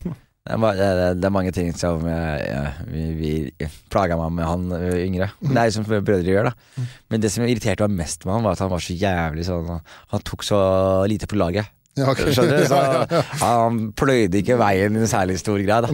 [0.48, 0.86] det, var, det,
[1.20, 5.28] det, er mange ting som eh, ja, vi, vi plaga meg med han eh, yngre.
[5.42, 6.86] Det er jo som brødre gjør, da.
[7.12, 9.68] Men det som irriterte meg mest med han, var at han var så jævlig sånn
[9.68, 9.82] Han,
[10.14, 10.60] han tok så
[11.10, 11.68] lite på laget.
[11.98, 12.30] Ja, okay.
[12.34, 12.66] Skjønner du?
[12.70, 13.22] Så.
[13.42, 15.90] Han pløyde ikke veien i en særlig stor grad.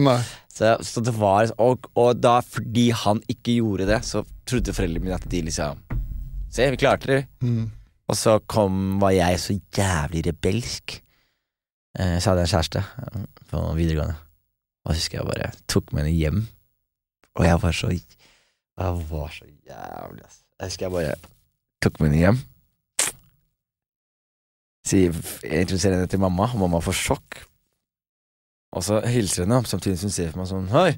[0.57, 5.05] Så, så det var og, og da, fordi han ikke gjorde det, så trodde foreldrene
[5.05, 5.83] mine at de liksom
[6.49, 7.19] Se, vi klarte det.
[7.43, 7.67] Mm.
[8.07, 10.95] Og så kom, var jeg så jævlig rebelsk.
[11.99, 14.15] Eh, så hadde jeg en kjæreste eh, på videregående.
[14.85, 16.39] Og jeg husker jeg bare tok med henne hjem.
[17.35, 20.39] Og jeg var så Jeg var så jævlig, ass.
[20.59, 21.17] Jeg husker jeg bare
[21.83, 22.39] tok med henne hjem.
[24.87, 27.41] Sier, jeg introduserer henne til mamma, og mamma får sjokk.
[28.77, 30.89] Og så hilser henne, samtidig som hun ser på meg sånn Hei!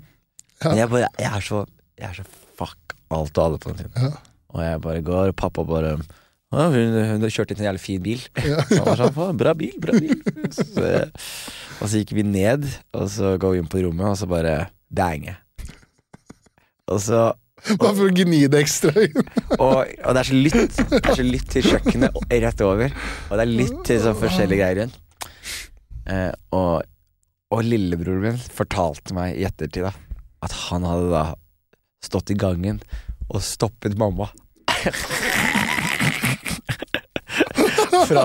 [0.60, 0.74] Ja.
[0.76, 1.60] Jeg bare Jeg er så
[1.96, 2.26] Jeg er så
[2.60, 4.10] fuck alt og alle på den tiden.
[4.10, 4.34] Ja.
[4.50, 5.94] Og jeg bare går, og pappa bare
[6.50, 8.22] ja, hun, hun har kjørt inn en jævlig fin bil.
[8.42, 8.64] Ja.
[8.66, 10.18] Så han var sånn, bra bil, bra bil.
[10.54, 10.86] Så,
[11.78, 12.66] og så gikk vi ned,
[12.98, 14.56] og så går vi inn på rommet, og så bare
[14.90, 15.36] bange.
[16.90, 17.28] Og så
[17.80, 19.24] Bare for å gni det ekstra inn.
[19.60, 22.96] og, og det er så lytt Det er så lytt til kjøkkenet rett over.
[23.30, 25.00] Og det er lytt til sånn forskjellige greier rundt.
[26.10, 26.86] Eh, og,
[27.54, 29.94] og lillebroren min fortalte meg i ettertid da
[30.46, 31.24] at han hadde da
[32.06, 32.80] stått i gangen
[33.30, 34.30] og stoppet mamma.
[38.08, 38.24] fra,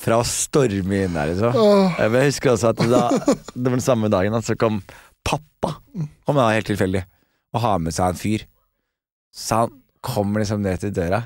[0.00, 1.52] fra å storme inn der, liksom.
[1.98, 4.80] Men jeg husker også at da, det var den samme dagen at så kom
[5.26, 5.76] pappa
[6.24, 7.04] Kom da helt tilfeldig
[7.50, 8.42] og har med seg en fyr.
[9.34, 11.22] Så han kommer liksom ned til døra,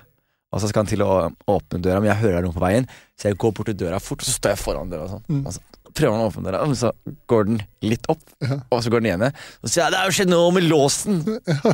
[0.55, 1.13] og så skal han til å
[1.51, 2.87] åpne døra, men jeg hører noe på veien,
[3.19, 5.25] så jeg går bort til døra fort, og så står jeg foran døra og sånn.
[5.31, 5.41] Mm.
[5.47, 6.91] Og så prøver han å åpne døra, men så
[7.31, 8.61] går den litt opp, Ja.
[8.71, 9.41] og så går den igjen ned.
[9.63, 11.23] Og så sier jeg 'det har jo skjedd noe med låsen'.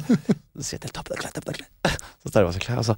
[0.61, 1.97] Så sier jeg 'ta på deg klær, ta på deg klær'.
[2.21, 2.97] Så tar jeg på meg klær, og så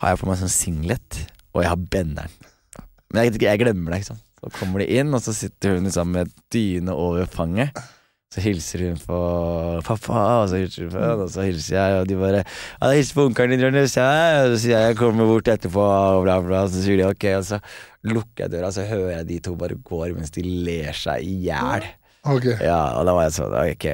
[0.00, 1.18] har jeg på meg sånn singlet,
[1.54, 2.30] og jeg har benderen.
[3.12, 4.24] Men jeg, jeg glemmer det, ikke sant.
[4.42, 7.70] Så kommer de inn, og så sitter hun liksom med dyne over fanget.
[8.32, 9.16] Så hilser hun på
[9.84, 12.90] pappa, og så hilser hun på henne, og så hilser jeg, og de bare Ja,
[12.96, 14.06] hilser på onkelen din, Jonis, ja.
[14.46, 16.62] Og så sier jeg jeg kommer bort etterpå, og bla, bla.
[16.64, 17.58] Og så sier de ok, og så
[18.08, 21.26] lukker jeg døra, og så hører jeg de to bare går mens de ler seg
[21.28, 21.84] i hjel.
[22.24, 22.48] ok.
[22.64, 23.86] Ja, og da var jeg sånn Ok,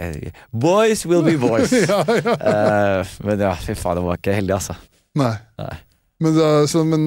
[0.52, 1.74] boys will be boys.
[1.90, 2.38] Ja, ja.
[2.38, 4.78] Uh, men ja, fy faen, det var ikke heldig, altså.
[5.18, 5.34] Nei.
[5.58, 5.74] Nei.
[6.22, 7.04] Men, da, så, men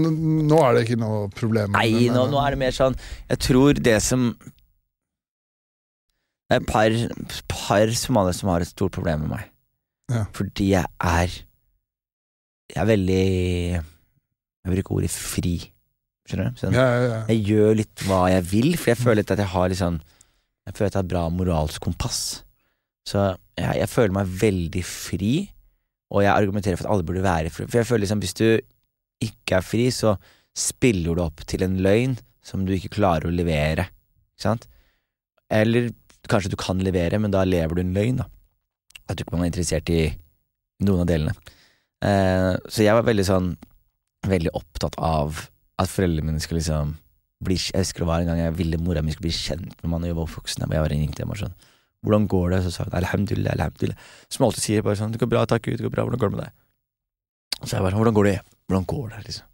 [0.48, 1.74] nå er det ikke noe problem?
[1.76, 2.94] Nei, nå, nå er det mer sånn
[3.28, 4.30] Jeg tror det som
[6.52, 6.96] et par,
[7.52, 9.48] par somaliere som har et stort problem med meg.
[10.12, 10.26] Ja.
[10.36, 11.32] Fordi jeg er
[12.72, 13.24] Jeg er veldig
[13.80, 15.56] Jeg bruker ordet fri.
[16.28, 16.60] Skjønner du?
[16.60, 17.22] Sånn, ja, ja.
[17.32, 20.02] Jeg gjør litt hva jeg vil, for jeg føler litt at jeg har litt sånn
[20.68, 22.22] Jeg føler at jeg har et bra moralsk kompass.
[23.08, 23.24] Så
[23.58, 25.34] jeg, jeg føler meg veldig fri,
[26.12, 27.66] og jeg argumenterer for at alle burde være fri.
[27.66, 28.46] For jeg føler liksom hvis du
[29.26, 30.14] ikke er fri, så
[30.58, 33.88] spiller du opp til en løgn som du ikke klarer å levere.
[34.36, 34.68] Ikke sant?
[35.52, 35.90] Eller
[36.32, 38.28] kanskje du kan levere, men da lever du en løgn, da.
[39.10, 40.02] At du ikke er interessert i
[40.88, 41.34] noen av delene.
[42.02, 43.52] Eh, så jeg var veldig sånn
[44.30, 45.38] Veldig opptatt av
[45.82, 46.92] at foreldrene mine skulle liksom
[47.42, 49.90] bli, Jeg husker det var en gang jeg ville mora mi skulle bli kjent med
[49.90, 50.62] meg da jeg var voksen.
[50.62, 51.56] Jeg bare ringte hjem og sånn
[52.06, 52.60] Hvordan går det?
[52.66, 53.98] Så sa hun alhamdulillah, alhamdulillah.
[54.30, 56.34] Som alltid sier bare sånn Det går bra, takk Gud, det går bra, hvordan går
[56.34, 56.54] det med deg?
[57.66, 58.36] Så jeg bare Hvordan går det?
[58.70, 59.50] Hvordan går det, liksom?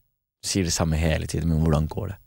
[0.51, 2.17] Sier det samme hele tiden, men hvordan går det?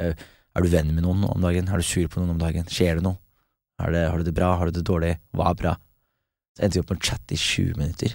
[0.00, 0.24] Eh,
[0.56, 1.68] Er du venn med noen om dagen?
[1.68, 2.64] Er du sur på noen om dagen?
[2.68, 3.16] Skjer det noe?
[3.80, 4.52] Er det, har du det bra?
[4.58, 5.16] Har du det dårlig?
[5.36, 5.72] Hva er bra?
[6.56, 8.14] Så endte vi opp med å chatte i 20 minutter,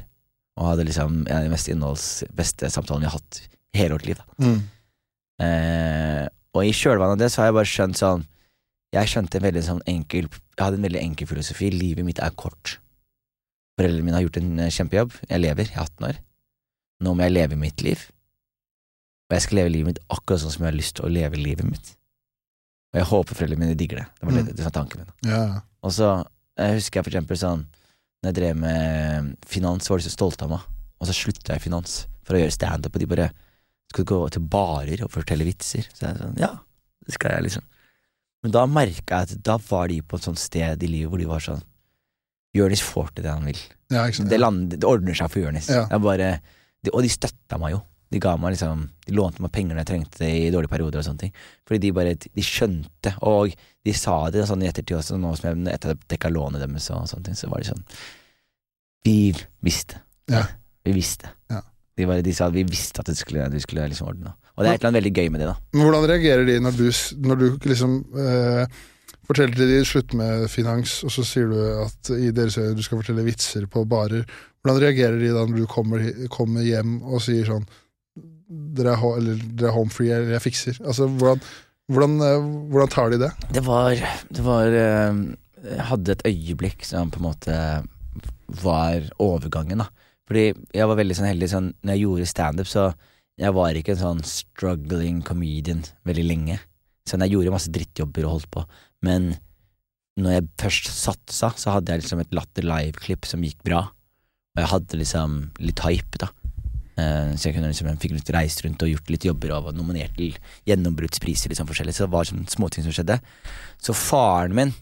[0.58, 3.98] og hadde liksom en av de mest innholds beste samtalene vi har hatt i hele
[3.98, 4.22] vårt liv.
[4.38, 4.60] Mm.
[5.44, 6.26] Eh,
[6.58, 8.24] og i kjølvannet av det så har jeg bare skjønt sånn
[8.96, 11.68] Jeg skjønte en veldig sånn enkel Jeg hadde en veldig enkel filosofi.
[11.70, 12.78] Livet mitt er kort.
[13.78, 15.18] Foreldrene mine har gjort en eh, kjempejobb.
[15.28, 16.22] Jeg lever, jeg er 18 år.
[17.06, 18.08] Nå må jeg leve mitt liv.
[19.28, 21.38] Og jeg skal leve livet mitt akkurat sånn som jeg har lyst til å leve
[21.42, 21.92] livet mitt.
[22.94, 24.08] Og jeg håper foreldrene mine digger det.
[24.20, 24.56] Det var det, Mm.
[24.56, 25.32] det var tanken min.
[25.32, 25.62] Ja.
[25.84, 26.12] Og så
[26.58, 27.66] jeg husker jeg for eksempel sånn
[28.24, 30.62] Når jeg drev med finans, så var de så stolte av meg.
[31.00, 33.28] Og så slutta jeg i finans for å gjøre standup, og de bare
[33.92, 35.86] Skal du gå til barer og fortelle vitser?
[35.94, 36.50] Så jeg sånn, ja,
[37.06, 37.64] det skal jeg, liksom.
[38.44, 41.18] Men da merka jeg at da var de på et sånt sted i livet hvor
[41.22, 41.62] de var sånn
[42.58, 43.60] Jonis får til det han vil.
[43.92, 44.08] ja.
[44.10, 45.68] Det, land, det ordner seg for Jonis.
[45.70, 45.86] Ja.
[46.00, 46.40] Bare
[46.84, 47.82] de, Og de støtta meg jo.
[48.14, 51.02] De ga meg liksom De lånte meg penger når jeg trengte det i dårlige perioder
[51.02, 51.34] og sånne ting.
[51.68, 53.56] Fordi de bare De skjønte, og
[53.88, 56.64] de sa det sånn i ettertid også, nå som jeg etter at jeg dekka lånet
[56.64, 57.86] deres og sånne ting, så var de sånn
[59.08, 59.20] Vi
[59.64, 60.02] visste.
[60.32, 60.44] Ja.
[60.88, 61.32] Vi visste.
[61.52, 61.62] Ja.
[61.98, 64.52] De, bare, de sa at vi visste at du skulle, du skulle liksom ordne det.
[64.58, 65.56] Og det er et eller annet veldig gøy med det, da.
[65.76, 66.86] Men hvordan reagerer de når du,
[67.28, 68.78] når du liksom eh,
[69.28, 72.84] forteller til de slutt med finans, og så sier du at i deres øyne du
[72.86, 74.24] skal fortelle vitser på barer.
[74.64, 77.68] Hvordan reagerer de da når du kommer, kommer hjem og sier sånn
[78.48, 80.80] dere er, eller, dere er home free, eller jeg fikser?
[80.86, 81.42] Altså, hvordan,
[81.92, 83.32] hvordan, eh, hvordan tar de det?
[83.56, 83.96] Det var
[84.30, 85.22] Det var eh,
[85.68, 87.58] Jeg hadde et øyeblikk som på en måte
[88.64, 89.90] var overgangen, da.
[90.28, 92.86] Fordi jeg var veldig sånn heldig sånn Når jeg gjorde standup, så
[93.38, 96.56] jeg var ikke en sånn struggling comedian veldig lenge.
[97.08, 98.64] Sånn, jeg gjorde masse drittjobber og holdt på,
[99.06, 99.36] men
[100.18, 103.84] når jeg først satsa, så hadde jeg liksom et Latter Live-klipp som gikk bra.
[104.58, 106.32] Og jeg hadde liksom litt hype, da.
[106.98, 109.70] Eh, så jeg kunne liksom, jeg fikk litt reist rundt og gjort litt jobber og
[109.70, 110.38] var nominert til
[110.70, 111.54] gjennombruddspriser.
[111.54, 113.20] Liksom forskjellig Så det var sånne småting som skjedde.
[113.82, 114.74] Så faren min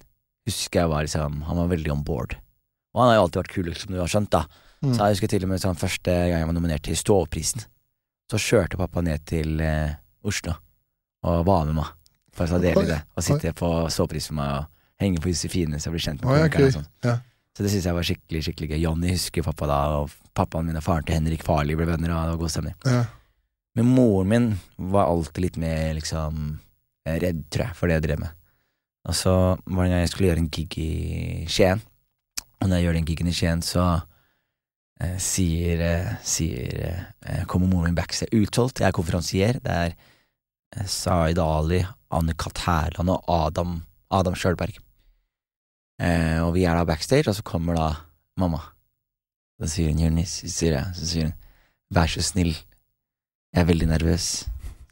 [0.45, 2.37] husker jeg var liksom Han var veldig on board.
[2.95, 4.31] Og han har jo alltid vært kul, som du har skjønt.
[4.31, 4.45] da
[4.83, 4.93] Mm.
[4.93, 7.63] Så jeg husker til og med sånn første gang jeg var nominert til Stålprisen.
[8.29, 9.95] Så kjørte pappa ned til eh,
[10.25, 10.55] Oslo
[11.25, 11.87] og var med meg
[12.35, 12.99] for å dele det.
[13.15, 14.67] Og sitte på Stålpris for meg og
[15.01, 16.89] henge på Josefine så jeg blir kjent med komikerne og sånn.
[17.05, 17.15] Ja.
[17.55, 18.79] Så det syns jeg var skikkelig skikkelig gøy.
[18.83, 22.27] Jonny husker pappa da, og pappaen min og faren til Henrik Farli ble venner, og
[22.27, 22.75] det var god stemning.
[22.85, 23.03] Ja.
[23.75, 24.47] Men moren min
[24.93, 26.41] var alltid litt mer liksom
[27.07, 28.41] eh, redd, tror jeg, for det jeg drev med.
[29.05, 30.91] Og så var det en gang jeg skulle gjøre en gig i
[31.51, 31.83] Skien,
[32.61, 33.85] og når jeg gjør den gigen i Skien, så
[35.03, 39.93] eh, sier, eh, sier eh, Kommer moren min backstage utholdt, jeg er konferansier, det er
[39.93, 41.83] eh, Zaid Ali,
[42.15, 42.63] Anne-Kat.
[42.65, 43.77] Hærland og Adam,
[44.09, 44.79] Adam Sjølberg.
[46.01, 47.89] Eh, og vi er da backstage, og så kommer da
[48.41, 48.63] mamma.
[49.61, 51.35] Så sier hun Jonis, sier jeg, så sier hun
[51.95, 52.51] vær så snill,
[53.53, 54.27] jeg er veldig nervøs.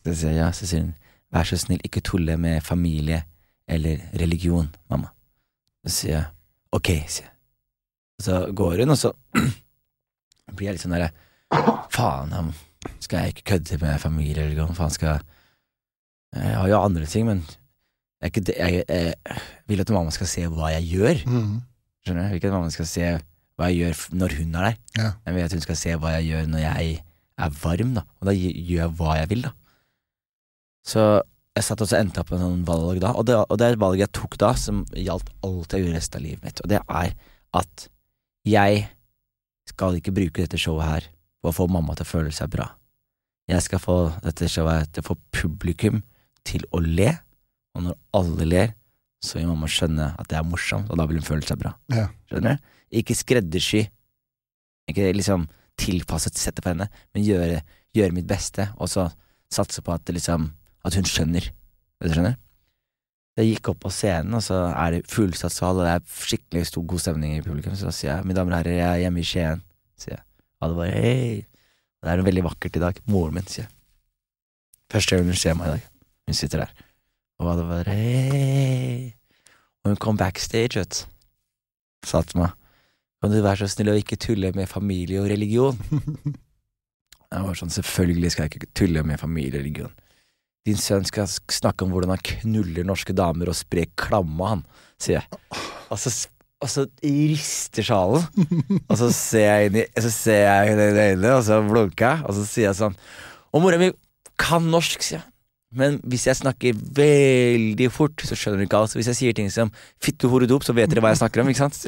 [0.05, 0.93] Så sier jeg ja, så sier hun,
[1.33, 3.23] vær så snill, ikke tulle med familie
[3.67, 5.11] eller religion, mamma.
[5.83, 6.25] Så sier jeg
[6.75, 7.33] ok, sier jeg.
[8.23, 9.11] Så går hun, og så
[10.55, 11.11] blir jeg litt sånn derre
[11.93, 12.53] Faen,
[13.03, 14.77] skal jeg ikke kødde med familie eller religion?
[14.77, 15.29] Faen, skal jeg
[16.33, 17.43] Jeg har jo andre ting, men
[18.23, 21.19] jeg, jeg, jeg, jeg vil at mamma skal se hva jeg gjør.
[21.27, 21.59] Mm.
[22.01, 22.35] Skjønner du?
[22.39, 23.09] Ikke at mamma skal se
[23.57, 24.79] hva jeg gjør når hun er der.
[24.97, 25.09] Ja.
[25.27, 26.95] Jeg vil at hun skal se hva jeg gjør når jeg
[27.43, 28.05] er varm, da.
[28.21, 29.53] Og da gjør jeg hva jeg vil, da.
[30.83, 31.03] Så
[31.53, 33.75] jeg satt også endte opp med en sånn valg da, og det, og det er
[33.75, 36.71] et valg jeg tok da, som gjaldt alt jeg gjorde resten av livet mitt, og
[36.71, 37.13] det er
[37.61, 37.85] at
[38.49, 38.79] jeg
[39.69, 41.05] skal ikke bruke dette showet her
[41.43, 42.71] på å få mamma til å føle seg bra.
[43.51, 46.01] Jeg skal få dette showet til å få publikum
[46.47, 47.11] til å le,
[47.77, 48.73] og når alle ler,
[49.23, 51.75] så vil mamma skjønne at det er morsomt, og da vil hun føle seg bra.
[51.93, 52.09] Ja.
[52.31, 52.72] Skjønner du?
[52.93, 53.87] Ikke skreddersy.
[54.89, 55.47] Ikke liksom
[55.79, 57.61] tilpasset settet på henne, men gjøre,
[57.95, 59.07] gjøre mitt beste, og så
[59.53, 60.51] satse på at, liksom,
[60.85, 61.49] at hun skjønner.
[62.01, 62.39] Vet Du skjønner?
[63.39, 66.67] Jeg gikk opp på scenen, og så er det fullsatt sal, og det er skikkelig
[66.69, 67.73] stor god stemning i publikum.
[67.77, 69.63] Så da sier jeg, mine damer og herrer, jeg er hjemme i Skien,
[69.97, 70.25] sier jeg.
[70.61, 71.39] Alle bare hei.
[72.03, 72.99] Det er noe veldig vakkert i dag.
[73.09, 73.73] Moren min, sier jeg.
[74.93, 75.87] Første gang hun ser meg i dag.
[76.29, 76.75] Hun sitter der.
[77.41, 79.13] Og alle bare hei.
[79.81, 81.09] Og hun kom backstage, vet du.
[82.05, 82.53] Sa til meg
[83.23, 85.77] Kan du være så snill å ikke tulle med familie og religion?
[87.33, 89.93] Jeg var sånn, selvfølgelig skal jeg ikke tulle med familie og religion.
[90.67, 94.65] Din sønn skal snakke om hvordan han knuller norske damer og sprer klamme, han,
[94.99, 95.39] sier jeg.
[95.87, 96.11] Og så,
[96.59, 98.27] og så rister sjalen,
[98.89, 102.05] og så ser jeg inn i Så ser jeg henne i øynene, og så blunker
[102.05, 102.99] jeg, og så sier jeg sånn
[103.55, 103.93] Og mora mi
[104.39, 105.32] kan norsk, sier jeg.
[105.77, 108.91] Men hvis jeg snakker veldig fort, så skjønner du ikke alt.
[108.93, 109.71] Så hvis jeg sier ting som
[110.01, 111.79] 'fitte, hore, dop', så vet dere hva jeg snakker om, ikke sant?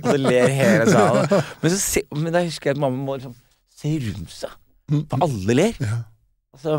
[0.00, 1.30] Og så ler hele salen.
[1.62, 3.34] Men, så se, men da husker jeg at mamma må liksom
[3.74, 4.54] se rundt seg,
[5.10, 5.80] for alle ler.
[6.54, 6.78] Og så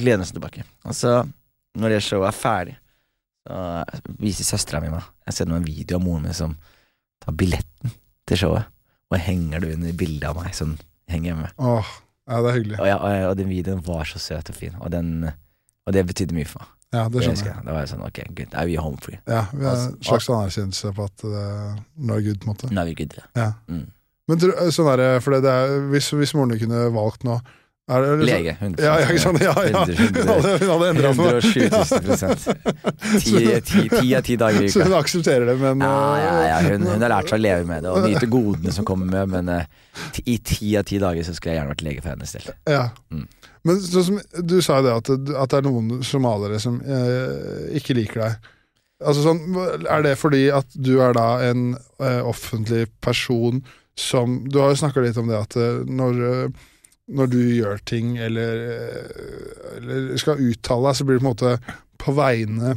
[0.00, 0.66] lener hun seg tilbake.
[0.88, 1.14] Og så,
[1.78, 2.76] når det showet er ferdig,
[3.46, 3.56] så
[4.20, 6.52] viser søstera mi meg Jeg sender meg en video av moren min som
[7.24, 7.92] tar billetten
[8.28, 8.68] til showet,
[9.10, 10.76] og henger det under bildet av meg som
[11.10, 11.50] henger hjemme.
[11.58, 11.90] Åh,
[12.30, 12.76] ja, det er hyggelig.
[12.78, 15.30] Og, ja, og, og den videoen var så søt og fin, og, den,
[15.86, 16.76] og det betydde mye for meg.
[16.90, 17.62] Ja, det skjønner jeg.
[17.66, 19.20] Da var jeg sånn, ok, good, now you're home free.
[19.30, 22.50] Ja, vi har en Altså, slags anerkjennelse på at uh, nå er good, på en
[22.50, 22.70] måte.
[22.74, 23.14] Nå er vi good.
[23.38, 23.52] Ja.
[23.70, 23.84] Mm.
[24.30, 27.44] Men sånn sånn det, for det, er, hvis, hvis moren din kunne valgt nå er
[27.44, 27.56] det,
[27.90, 28.52] liksom- Lege.
[28.60, 29.40] 100 Ja, ja, ikke sant?
[29.42, 29.84] Ja, ja.
[29.84, 32.36] 100, Hun hadde, endra på 120 000.
[33.20, 34.72] Ti ti- ti av ti dager i uka.
[34.76, 36.60] Så hun aksepterer det, men Ja, ja, ja.
[36.68, 39.28] Hun, hun har lært seg å leve med det og nyte godene som kommer med,
[39.34, 39.64] men eh,
[40.26, 42.48] i ti av ti dager så skulle jeg gjerne vært lege for hennes del.
[42.70, 42.84] Ja.
[43.10, 43.26] Mm.
[43.68, 45.10] Men som du sa jo det, at,
[45.42, 48.48] at det er noen somaliere som eh, ikke liker deg.
[49.00, 49.40] Altså sånn,
[49.88, 51.70] Er det fordi at du er da en
[52.04, 53.62] eh, offentlig person
[54.00, 56.68] som Du har jo snakka litt om det at eh, når, eh,
[57.10, 61.34] når du gjør ting eller, eh, eller skal uttale deg, så blir det på en
[61.34, 61.56] måte
[62.00, 62.76] på vegne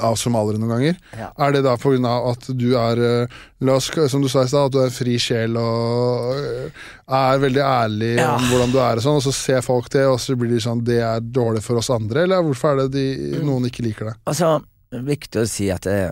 [0.00, 0.98] av somaliere noen ganger.
[1.18, 1.26] Ja.
[1.44, 4.70] Er det da av at du er eh, La oss, som du sa i stad,
[4.70, 6.70] at du er en fri sjel og eh,
[7.12, 8.30] er veldig ærlig Ja.
[8.38, 10.60] om hvordan du er, og sånn, og så ser folk det, og så blir de
[10.64, 13.06] sånn Det er dårlig for oss andre, eller hvorfor er det de,
[13.40, 13.46] Mm.
[13.50, 14.14] noen ikke liker det?
[14.26, 16.10] Altså, viktig å si at jeg,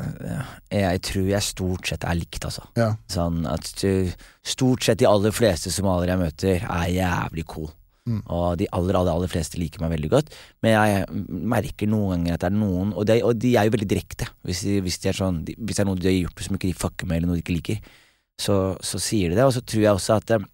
[0.70, 2.62] jeg tror jeg stort sett er likt, altså.
[2.78, 2.92] Ja.
[3.10, 4.12] Sånn at eh,
[4.46, 7.70] stort sett de aller fleste somaliere jeg møter, er jævlig cool.
[8.08, 8.22] Mm.
[8.32, 10.32] Og de aller, aller, aller fleste liker meg veldig godt.
[10.64, 13.74] Men jeg merker noen ganger at det er noen Og de, og de er jo
[13.74, 14.30] veldig direkte.
[14.48, 16.70] Hvis, de, hvis, de er sånn, hvis det er noe de har gjort som ikke
[16.70, 17.94] de fucker med, eller noe de ikke liker,
[18.40, 19.44] så, så sier de det.
[19.44, 20.50] Og så tror jeg også at eh,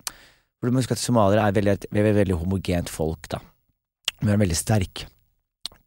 [0.58, 3.44] For du må huske at somaliere er veldig, et veldig homogent folk, da.
[4.24, 5.04] Vi er veldig sterk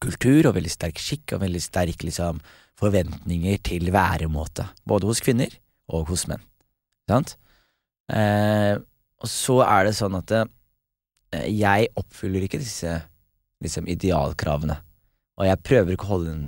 [0.04, 2.42] kultur og veldig sterk skikk og veldig sterk liksom,
[2.78, 5.54] forventninger til væremåte, både hos kvinner
[5.94, 6.44] og hos menn.
[7.10, 7.38] Sant?
[8.12, 8.76] Eh,
[9.18, 12.94] og så er det sånn at eh, jeg oppfyller ikke disse
[13.64, 14.78] liksom, idealkravene,
[15.38, 16.46] og jeg prøver ikke å holde en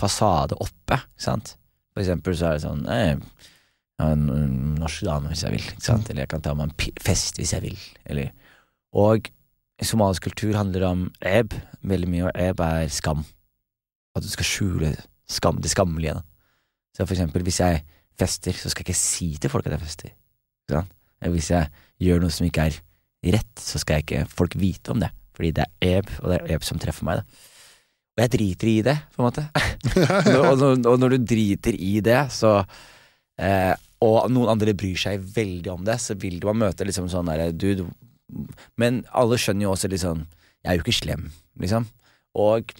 [0.00, 1.54] fasade oppe, sant?
[1.94, 3.14] For eksempel så er det sånn eh,
[4.04, 4.26] en
[4.76, 6.10] norsk dame hvis jeg vil, ikke sant?
[6.10, 8.34] eller jeg kan ta meg en fest hvis jeg vil, eller
[8.96, 9.28] Og
[9.84, 11.52] somalisk kultur handler om eb,
[11.84, 13.24] veldig mye, og eb er skam.
[14.16, 14.94] At du skal skjule
[15.28, 16.16] skam, det skammelige.
[16.96, 17.82] Så for eksempel, hvis jeg
[18.16, 20.14] fester, så skal jeg ikke si til folk at jeg fester.
[21.26, 21.68] Hvis jeg
[22.00, 22.78] gjør noe som ikke er
[23.36, 25.10] rett, så skal jeg ikke folk vite om det.
[25.36, 27.20] Fordi det er eb, og det er eb som treffer meg.
[27.20, 27.52] Da.
[28.16, 29.44] Og jeg driter i det, på en måte.
[30.46, 32.52] Og, når, og når du driter i det, så
[33.36, 33.74] eh,
[34.04, 37.50] Og noen andre bryr seg veldig om det, så vil du møte liksom sånn derre
[37.52, 37.84] du,
[38.80, 40.26] Men alle skjønner jo også sånn
[40.64, 41.28] Jeg er jo ikke slem,
[41.62, 41.86] liksom.
[42.34, 42.72] Og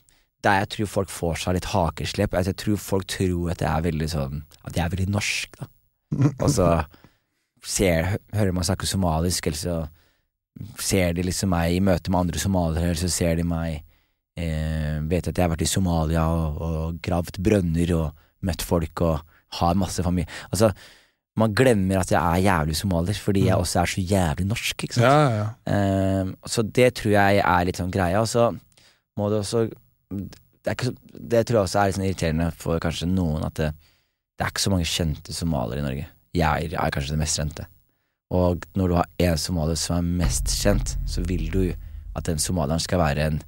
[0.45, 3.71] der jeg tror folk får seg litt hakeslepp, at jeg tror folk tror at jeg
[3.71, 5.69] er veldig sånn At jeg er veldig norsk, da.
[6.45, 6.71] Og så
[7.67, 9.79] ser, hører man snakke somalisk, eller så
[10.81, 13.81] ser de liksom meg i møte med andre somaliere, eller så ser de meg
[14.41, 19.03] eh, Vet at jeg har vært i Somalia og, og gravd brønner og møtt folk
[19.05, 20.73] og har masse familie Altså,
[21.37, 24.97] man glemmer at jeg er jævlig somalier, fordi jeg også er så jævlig norsk, ikke
[24.97, 25.05] sant.
[25.05, 25.49] Ja, ja, ja.
[25.75, 28.23] Eh, så det tror jeg er litt sånn greia.
[28.23, 28.49] Og så
[29.21, 32.81] må det også det, er ikke, det tror jeg også er litt sånn irriterende for
[32.83, 33.71] kanskje noen at det,
[34.37, 36.07] det er ikke så mange kjente somaliere i Norge.
[36.37, 37.69] Jeg er kanskje det mest kjente.
[38.35, 41.63] Og når du har én somalier som er mest kjent, så vil du
[42.17, 43.39] at den somalieren skal være en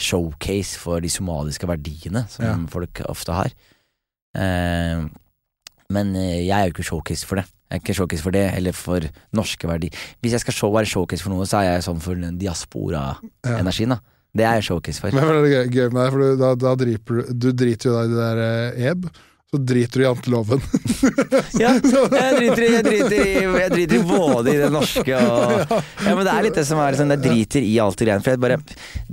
[0.00, 3.54] showcase for de somaliske verdiene som folk ofte har.
[4.34, 5.06] Eh,
[5.90, 7.44] men eh, jeg er jo ikke showcase for det.
[7.70, 9.04] Jeg er ikke showcase for det, eller for
[9.36, 9.94] norske verdier.
[10.22, 13.94] Hvis jeg skal show, være showcase for noe, så er jeg sånn for diaspora-energien.
[13.94, 13.98] da
[14.34, 15.10] Det er jeg showcase for.
[15.14, 17.96] Men det er gøy- med deg, for du, da, da driter du Du driter jo
[17.96, 19.06] da i det der eh, eb,
[19.50, 20.60] så driter du i janteloven.
[21.60, 26.12] Ja, jeg driter, jeg, driter i, jeg driter i både i det norske og Ja,
[26.14, 28.22] men det er litt det som er sånn, jeg driter i alt det greiene.
[28.24, 28.58] For jeg bare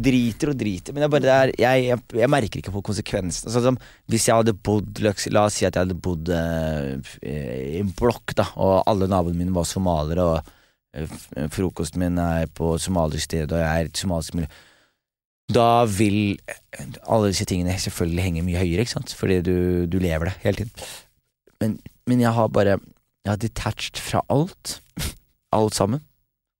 [0.07, 0.93] driter og driter.
[0.93, 3.49] Men jeg, bare, er, jeg, jeg, jeg merker ikke på konsekvensen.
[3.53, 3.79] Sånn som
[4.13, 6.93] hvis jeg hadde bodd La oss- la oss si at jeg hadde bodd uh,
[7.25, 10.53] i en blokk, da, og alle naboene mine var somaliere, og
[11.01, 14.51] uh, frokosten min er på somalisk sted, og jeg er i et somalisk miljø.
[15.53, 16.35] Da vil
[17.07, 19.13] alle disse tingene selvfølgelig henge mye høyere, ikke sant?
[19.15, 19.55] fordi du,
[19.87, 20.87] du lever det hele tiden.
[21.61, 21.77] Men,
[22.07, 22.79] men jeg har bare
[23.25, 24.81] Jeg har detached fra alt.
[25.51, 26.03] Alt sammen.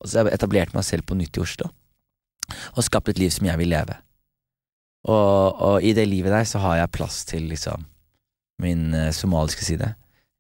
[0.01, 1.69] Og så har jeg etablert meg selv på nytt i Oslo.
[2.75, 3.95] Og skapt et liv som jeg vil leve.
[5.07, 7.85] Og, og i det livet der så har jeg plass til liksom
[8.59, 9.93] min eh, somaliske side.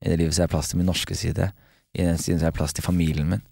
[0.03, 1.51] I det livet så har jeg plass til min norske side.
[1.95, 3.43] I den siden så har jeg plass til familien min.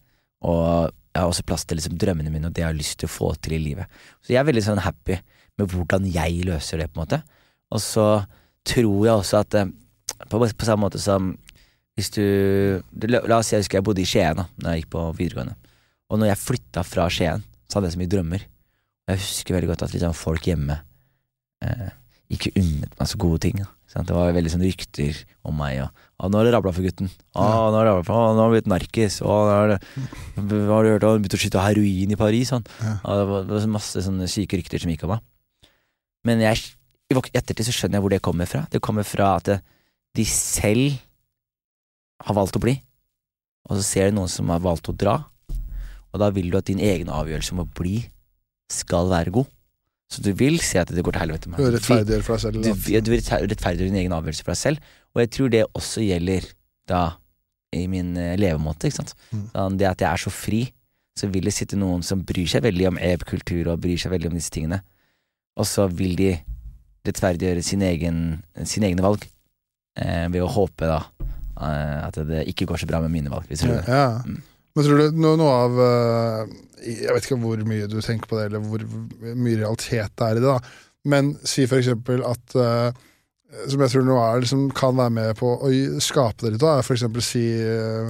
[0.43, 3.07] Og jeg har også plass til liksom drømmene mine og det jeg har lyst til
[3.07, 3.87] å få til i livet.
[4.19, 5.15] Så jeg er veldig sånn happy
[5.55, 7.21] med hvordan jeg løser det, på en måte.
[7.71, 8.07] Og så
[8.67, 9.71] tror jeg også at eh,
[10.27, 11.31] på, på samme måte som
[11.95, 12.25] hvis du,
[13.07, 15.53] la oss si jeg husker jeg bodde i Skien da Når jeg gikk på videregående.
[16.11, 18.43] Og når jeg flytta fra Skien, så hadde jeg så mye drømmer.
[19.05, 20.75] Og jeg husker veldig godt at liksom, folk hjemme
[21.63, 21.87] eh,
[22.35, 23.63] ikke unnet meg så gode ting.
[23.63, 23.69] Da.
[23.95, 25.85] Det var veldig sånn rykter om meg.
[25.85, 27.07] Og, «Å, 'Nå har det rabla for gutten'.
[27.35, 29.21] Å, nå har det rabla for, å, nå har han blitt narkis.
[29.23, 29.75] Nå har,
[30.35, 32.51] du hørt om han begynte å skyte heroin i Paris?
[32.51, 32.65] Sånn.
[32.83, 32.97] Ja.
[33.03, 35.23] Og det var, det var masse sånne syke rykter som gikk om meg.
[36.27, 36.59] Men jeg,
[37.11, 38.65] i ettertid så skjønner jeg hvor det kommer fra.
[38.71, 39.59] Det kommer fra at det,
[40.15, 40.95] de selv
[42.25, 42.75] har valgt å bli,
[43.67, 45.17] og så ser de noen som har valgt å dra,
[46.13, 47.97] og da vil du at din egen avgjørelse om å bli
[48.71, 49.49] skal være god.
[50.11, 52.61] Så du vil si at det går til helvete med Du rettferdiggjør for deg selv.
[52.61, 56.05] Du, ja, du vil din egen avgjørelse for deg selv, og jeg tror det også
[56.05, 56.49] gjelder
[56.89, 57.03] da
[57.75, 58.87] i min eh, levemåte.
[58.87, 59.15] Ikke sant?
[59.31, 59.77] Mm.
[59.79, 60.61] Det at jeg er så fri,
[61.17, 64.31] så vil det sitte noen som bryr seg veldig om eb-kultur og bryr seg veldig
[64.31, 64.81] om disse tingene,
[65.55, 66.33] og så vil de
[67.05, 68.19] rettferdiggjøre sin egen,
[68.65, 69.23] sine egne valg
[70.01, 73.47] eh, ved å håpe da eh, at det ikke går så bra med mine valg.
[73.49, 74.11] Hvis du Ja, ja.
[74.25, 74.43] Mm.
[74.75, 76.55] Men tror du noe, noe av eh,
[76.85, 78.85] Jeg vet ikke hvor mye du tenker på det, eller hvor
[79.33, 80.59] mye realitet det er i det, da.
[81.05, 82.89] Men si for eksempel at uh,
[83.69, 85.69] Som jeg tror noe er, liksom, kan være med på å
[86.01, 88.09] skape det litt, da, er for eksempel si uh,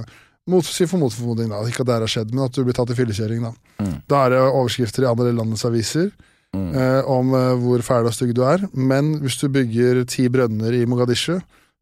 [0.50, 1.60] mot, Si for motformodning, da.
[1.68, 3.52] Ikke at det har skjedd, men at du blir tatt i fyllekjøring, da.
[3.82, 3.92] Mm.
[4.08, 6.10] Da er det overskrifter i andre landets aviser
[6.56, 6.70] Mm.
[6.78, 8.62] eh, om eh, hvor fæl og stygg du er.
[8.72, 11.34] Men hvis du bygger ti brønner i Mogadishu,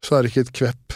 [0.03, 0.95] så er det ikke et kvepp.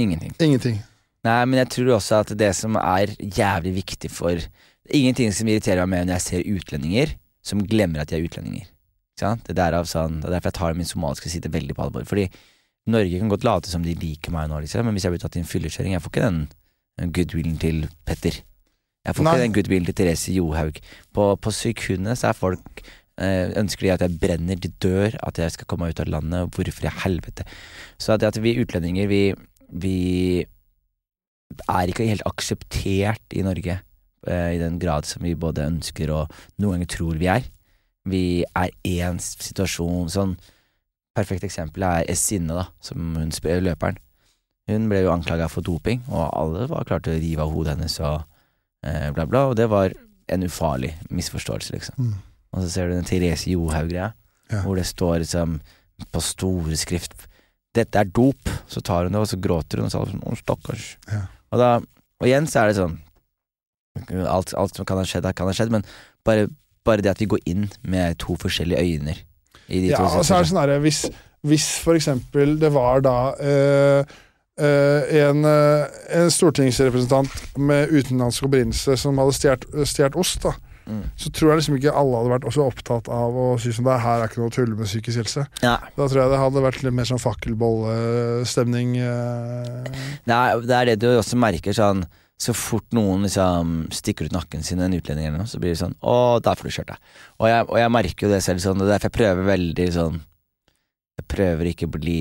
[0.00, 0.32] Ingenting.
[0.40, 0.78] Ingenting.
[1.26, 4.48] Nei, men jeg tror også at det som er jævlig viktig for
[4.90, 7.10] Ingenting som irriterer meg mer når jeg ser utlendinger
[7.46, 8.64] som glemmer at de er utlendinger.
[8.66, 9.44] Ikke sant?
[9.46, 12.06] Det, er sånn, det er derfor jeg tar min somaliske side veldig på alvor.
[12.08, 12.24] Fordi
[12.90, 15.36] Norge kan godt late som de liker meg nå, liksom, men hvis jeg blir tatt
[15.38, 16.40] i en fyllekjøring, jeg får ikke den
[17.00, 18.40] den goodwillen til Petter.
[19.06, 19.34] Jeg får Nei.
[19.34, 20.80] ikke den goodwillen til Therese Johaug.
[21.16, 25.40] På, på sekundet så er folk eh, Ønsker de at jeg brenner, de dør, at
[25.40, 27.46] jeg skal komme meg ut av landet, hvorfor i helvete?
[28.00, 29.22] Så at, at vi utlendinger, vi,
[29.72, 29.96] vi
[31.68, 33.80] er ikke helt akseptert i Norge
[34.26, 37.48] eh, i den grad som vi både ønsker og noen ganger tror vi er.
[38.08, 38.24] Vi
[38.56, 40.38] er én situasjon Sånn
[41.16, 43.98] perfekt eksempel er Esinne, da, som hun spør, løperen.
[44.70, 47.74] Hun ble jo anklaga for doping, og alle var klare til å rive av hodet
[47.74, 48.22] hennes og
[48.86, 49.92] eh, bla, bla, og det var
[50.30, 51.98] en ufarlig misforståelse, liksom.
[51.98, 52.14] Mm.
[52.54, 54.12] Og så ser du den Therese Johaug-greia,
[54.50, 54.62] Ja.
[54.64, 55.60] hvor det står liksom
[56.10, 57.12] på store skrift
[57.74, 60.14] 'Dette er dop', så tar hun det, og så gråter hun, og så er det
[60.14, 60.96] sånn 'Å, stakkars'.
[61.06, 61.20] Ja.
[61.50, 61.70] Og, da,
[62.20, 62.98] og igjen så er det sånn
[64.30, 65.82] Alt, alt som kan ha skjedd, kan ha skjedd, men
[66.24, 66.46] bare,
[66.86, 69.16] bare det at vi går inn med to forskjellige øyne
[69.66, 71.00] i de Ja, to og så er det sånn herre hvis,
[71.46, 74.14] hvis for eksempel det var da øh,
[74.62, 75.84] øh, en, øh,
[76.20, 79.36] en stortingsrepresentant med utenlandsk opprinnelse som hadde
[79.90, 80.54] stjålet ost, da,
[80.90, 81.02] Mm.
[81.22, 83.98] så tror jeg liksom ikke alle hadde vært også opptatt av å si sånn det
[84.02, 85.44] her er ikke noe å tulle med psykisk helse.
[85.62, 85.76] Ja.
[85.96, 88.96] Da tror jeg det hadde vært litt mer sånn fakkelbollestemning.
[88.98, 90.00] Eh.
[90.30, 92.02] Nei, det er det du også merker sånn
[92.40, 95.80] så fort noen liksom stikker ut nakken sin, en utlending eller noe, så blir det
[95.82, 97.08] sånn Å, der får du kjørt deg.
[97.36, 100.20] Og jeg, og jeg merker jo det selv sånn, og derfor jeg prøver veldig sånn
[101.20, 102.20] Jeg prøver ikke å bli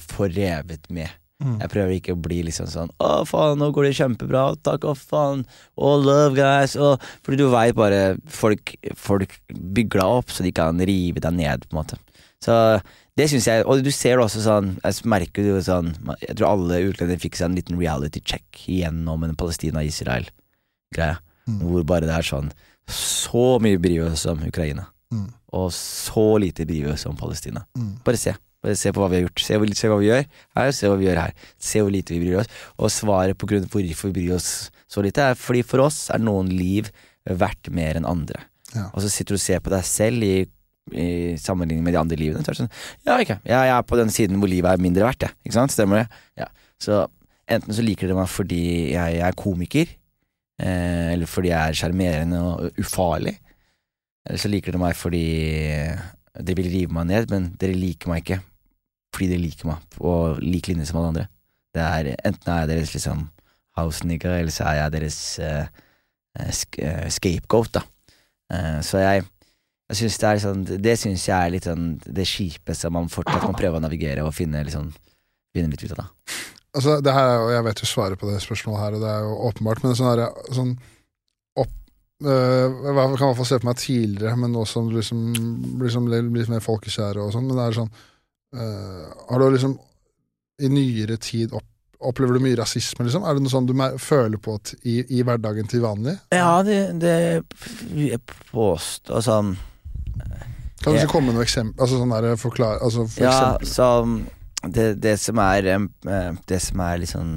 [0.00, 1.12] forrevet med.
[1.40, 1.54] Mm.
[1.62, 4.42] Jeg prøver ikke å bli liksom sånn Å, faen, nå går det kjempebra.
[4.60, 5.46] Takk, å, faen.
[5.80, 6.74] Å, love, guys.
[6.76, 6.94] Å,
[7.24, 11.64] fordi du veit bare folk, folk bygger deg opp, så de kan rive deg ned,
[11.64, 11.96] på en måte.
[12.44, 12.54] Så
[13.16, 15.90] det syns jeg Og du ser det også sånn Jeg merker jo sånn
[16.22, 21.18] Jeg tror alle utlendinger fikk seg en liten reality check gjennom en Palestina-Israel-greie.
[21.48, 21.58] Mm.
[21.66, 22.48] Hvor bare det er sånn
[22.90, 25.26] Så mye bryr oss om Ukraina, Mm.
[25.58, 27.64] og så lite bryr oss om Palestina.
[27.76, 27.96] Mm.
[28.06, 28.32] Bare se.
[28.60, 29.40] Bare se på hva vi har gjort.
[29.40, 30.26] Se, se hva vi gjør
[30.58, 31.34] her, se hva vi gjør her.
[31.70, 32.50] Se hvor lite vi bryr oss.
[32.76, 34.50] Og svaret på grunn av hvorfor vi bryr oss
[34.90, 36.90] så lite, er fordi for oss er noen liv
[37.24, 38.42] verdt mer enn andre.
[38.74, 38.88] Ja.
[38.92, 40.34] Og så sitter du og ser på deg selv i,
[40.92, 41.08] i
[41.40, 42.44] sammenligning med de andre livene.
[42.44, 42.74] Så er det sånn,
[43.06, 43.38] ja, okay.
[43.48, 45.38] ja, jeg er på den siden hvor livet er mindre verdt, jeg.
[45.46, 45.74] Ikke sant?
[45.74, 46.20] Stemmer det?
[46.42, 46.50] Ja.
[46.80, 47.00] Så
[47.50, 48.62] enten så liker dere meg fordi
[48.92, 49.96] jeg, er komiker,
[50.60, 53.38] eh, eller fordi jeg er sjarmerende og ufarlig.
[54.28, 55.26] Eller så liker dere meg fordi
[56.40, 58.42] dere vil rive meg ned, men dere liker meg ikke
[59.14, 61.26] fordi de liker meg på lik linje som alle andre.
[61.74, 63.26] Det er, enten er jeg deres liksom
[63.78, 65.66] house nigger, eller så er jeg deres eh,
[66.54, 67.82] sk uh, scapegoat, da.
[68.50, 69.24] Uh, så jeg,
[69.90, 73.46] jeg synes det er sånn Det syns jeg er litt sånn det kjipeste man fortsatt
[73.46, 74.88] må prøve å navigere og finne, liksom,
[75.54, 76.02] finne litt ut av.
[76.02, 76.38] da.
[76.70, 79.12] Altså, det her er jo, Jeg vet jo svaret på det spørsmålet her, og det
[79.12, 80.74] er jo åpenbart, men sånn, her, sånn
[81.58, 81.74] opp,
[82.26, 85.24] Jeg kan i hvert fall se på meg tidligere, men nå som liksom,
[85.82, 87.92] liksom litt mer folkekjære og sånn, men det er sånn
[88.54, 89.78] øh, Har du liksom
[90.60, 91.66] i nyere tid opp,
[92.00, 93.26] Opplever du mye rasisme, liksom?
[93.28, 94.54] Er det noe sånn du føler på
[94.88, 96.14] i, i hverdagen til vanlig?
[96.32, 99.50] Ja, det, det påstår sånn
[100.80, 101.76] Kan du ikke komme med noe eksempel?
[101.76, 103.68] Altså sånn der, forklare altså, for Ja, eksempel.
[103.68, 107.34] så det, det som er eh, Det som er litt sånn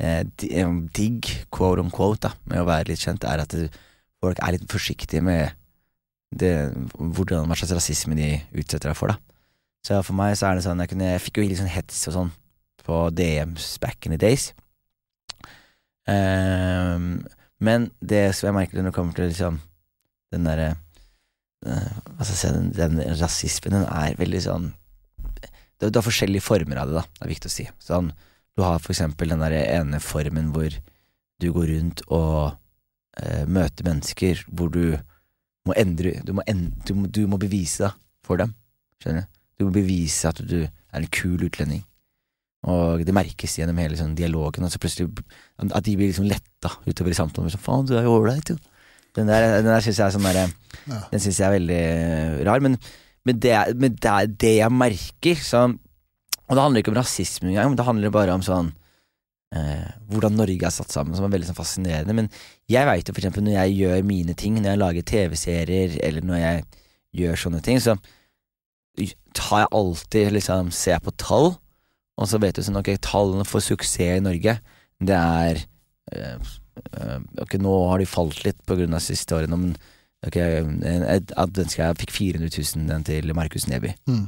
[0.00, 0.22] eh,
[0.92, 3.56] digg, quote on quote, da, med å være litt kjent, er at
[4.20, 5.56] folk er litt forsiktige med
[6.36, 6.52] det,
[6.98, 9.16] hvordan, hva slags rasisme de utsetter deg for, da.
[9.86, 12.00] Så for meg så er det sånn Jeg, kunne, jeg fikk jo litt sånn hets
[12.10, 12.32] og sånn
[12.86, 14.52] på DMs back in the days.
[16.06, 17.26] Um,
[17.58, 19.58] men det som jeg merker når det kommer til liksom
[20.34, 20.74] den derre
[21.66, 24.68] skal jeg si, den, den rasismen, den er veldig sånn
[25.76, 27.02] det har forskjellige former av det, da.
[27.04, 27.64] Det er viktig å si.
[27.84, 28.06] Sånn,
[28.56, 30.72] du har for eksempel den der ene formen hvor
[31.42, 34.96] du går rundt og uh, møter mennesker hvor du
[35.66, 38.54] må endre Du må, en, du, du må bevise deg for dem.
[39.02, 39.35] Skjønner du?
[39.56, 41.84] Du må bevise at du er en kul utlending.
[42.66, 44.64] Og det merkes gjennom hele sånn, dialogen.
[44.66, 45.10] Og så plutselig
[45.70, 47.52] At de blir liksom letta utover i samtalen.
[47.52, 48.58] Sånn, Faen, du er jo ålreit, jo.
[49.16, 50.46] Den der, den der syns jeg er sånn derre
[50.86, 50.98] Ja.
[51.10, 52.64] Den syns jeg er veldig rar.
[52.64, 52.76] Men,
[53.24, 55.78] men, det, men det er det jeg merker, sånn
[56.46, 58.68] Og det handler ikke om rasisme engang, men det handler bare om sånn
[59.56, 62.14] eh, hvordan Norge er satt sammen, som er veldig sånn fascinerende.
[62.14, 62.28] Men
[62.70, 66.28] jeg veit jo for eksempel når jeg gjør mine ting, når jeg lager TV-serier, eller
[66.28, 66.62] når jeg
[67.22, 67.96] gjør sånne ting, så
[69.36, 71.52] tar jeg alltid liksom Ser på tall,
[72.16, 74.58] og så vet du sånn Ok, tallene for suksess i Norge,
[75.04, 75.60] det er
[76.14, 76.54] øh,
[77.00, 79.76] øh, Ok, nå har de falt litt på grunn av siste årene, men
[80.26, 83.92] ok, jeg fikk 400 000, den til Markus Neby.
[84.08, 84.24] Mm.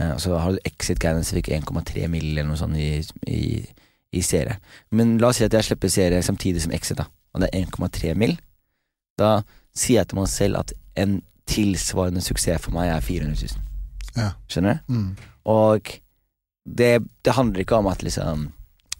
[0.00, 2.30] Eh, og så har du Exit Guidance fikk 1,3 mill.
[2.30, 3.64] eller noe sånt i, i,
[4.12, 4.58] i serie.
[4.90, 7.66] Men la oss si at jeg slipper serie samtidig som Exit, da, og det er
[7.66, 8.36] 1,3 mill.
[9.18, 9.40] Da
[9.76, 13.65] sier jeg til meg selv at en tilsvarende suksess for meg er 400 000.
[14.16, 14.30] Ja.
[14.50, 14.96] Skjønner du?
[14.96, 15.08] Mm.
[15.52, 15.92] Og
[16.66, 18.50] det, det handler ikke om at liksom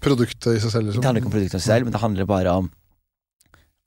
[0.06, 1.00] Produktet i seg selv, liksom.
[1.00, 2.66] Det handler ikke om produktet selv, men det handler bare om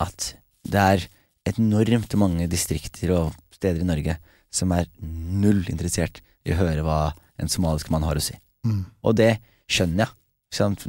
[0.02, 0.32] at
[0.68, 1.06] det er
[1.54, 4.16] enormt mange distrikter og steder i Norge
[4.52, 7.00] som er null interessert i å høre hva
[7.40, 8.36] en somalisk mann har å si.
[8.66, 8.82] Mm.
[9.06, 9.36] Og det
[9.70, 10.16] skjønner jeg.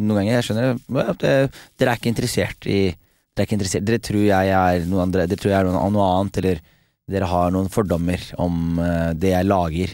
[0.00, 1.32] Noen ganger jeg skjønner ja, det,
[1.76, 5.26] Dere er ikke interessert i Dere er ikke interessert Dere tror jeg er noe andre
[5.28, 6.62] Dere tror jeg er noe, noe annet, eller
[7.10, 9.92] dere har noen fordommer om eh, det jeg lager,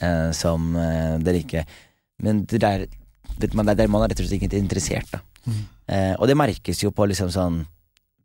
[0.00, 1.64] eh, som eh, dere ikke
[2.22, 2.86] Men det er,
[3.40, 5.22] vet man, det er, man er rett og slett ikke interessert, da.
[5.42, 5.62] Mm.
[5.90, 7.64] Eh, og det merkes jo på liksom sånn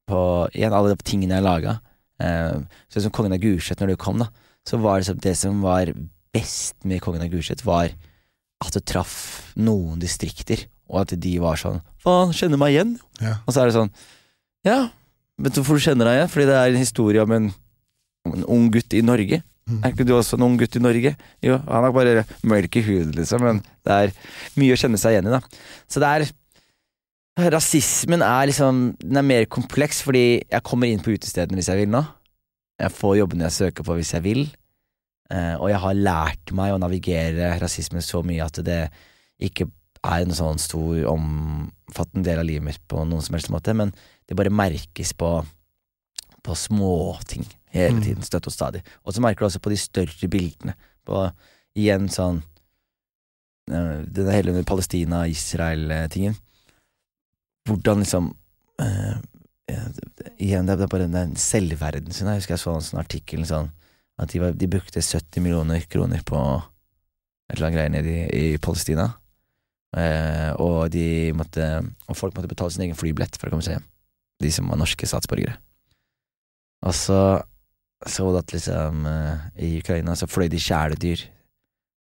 [0.07, 0.19] På
[0.53, 1.79] igjen, alle de tingene jeg laga.
[2.21, 2.59] Eh,
[2.93, 4.29] sånn som Kongen av Gulset, når du kom, da,
[4.67, 5.91] så var det, det som var
[6.35, 7.91] best med Kongen av Gulset, var
[8.63, 12.95] at det traff noen distrikter, og at de var sånn Faen, kjenner meg igjen?
[13.19, 13.35] Ja.
[13.43, 13.91] Og så er det sånn
[14.65, 14.79] Ja,
[15.41, 16.31] vet du hvorfor du kjenner deg igjen?
[16.33, 17.51] Fordi det er en historie om en,
[18.25, 19.41] om en ung gutt i Norge.
[19.67, 19.79] Mm.
[19.83, 21.13] Er ikke du også en ung gutt i Norge?
[21.43, 24.13] Jo, han har bare mørk i huden, liksom, men det er
[24.55, 25.41] mye å kjenne seg igjen i, da.
[25.91, 26.29] Så det er
[27.37, 31.83] Rasismen er liksom Den er mer kompleks, fordi jeg kommer inn på utestedene hvis jeg
[31.83, 32.01] vil nå.
[32.81, 34.41] Jeg får jobbene jeg søker på hvis jeg vil.
[35.29, 38.87] Eh, og jeg har lært meg å navigere rasismen så mye at det
[39.43, 39.67] ikke
[40.07, 43.91] er en sånn stor, omfattende del av livet mitt på noen som helst måte, men
[44.29, 45.31] det bare merkes på,
[46.45, 47.45] på småting
[47.77, 48.03] hele Mm.
[48.03, 48.83] tiden, støtt og stadig.
[49.05, 50.75] Og så merker du også på de større bildene.
[51.05, 51.31] På
[51.77, 52.41] igjen sånn
[53.71, 56.35] eh, Den hele Palestina-Israel-tingen.
[57.67, 58.35] Hvordan liksom
[58.79, 59.17] eh,
[60.39, 62.27] Igjen, det er bare den selvverden sin.
[62.31, 63.67] Jeg husker jeg så en sånn artikkel sånn
[64.17, 68.53] at de, var, de brukte 70 millioner kroner på et eller annet greier nede i,
[68.53, 69.09] i Palestina.
[69.95, 71.63] Uh, og de måtte
[72.11, 73.85] Og folk måtte betale sin egen flybillett for å komme seg hjem.
[74.43, 75.55] De som var norske statsborgere.
[76.85, 77.19] Og så
[78.05, 81.23] så at liksom eh, i Ukraina så fløy de kjæledyr.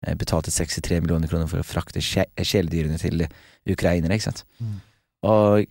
[0.06, 3.27] Eh, betalte 63 millioner kroner for å frakte kjæledyrene til
[3.69, 4.44] ukrainere, ikke sant.
[4.59, 4.78] Mm.
[5.28, 5.66] Og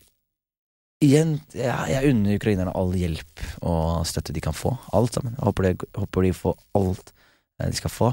[1.02, 4.76] igjen, ja, jeg unner ukrainerne all hjelp og støtte de kan få.
[4.96, 5.34] Alt sammen.
[5.40, 8.12] Jeg håper, de, håper de får alt eh, de skal få.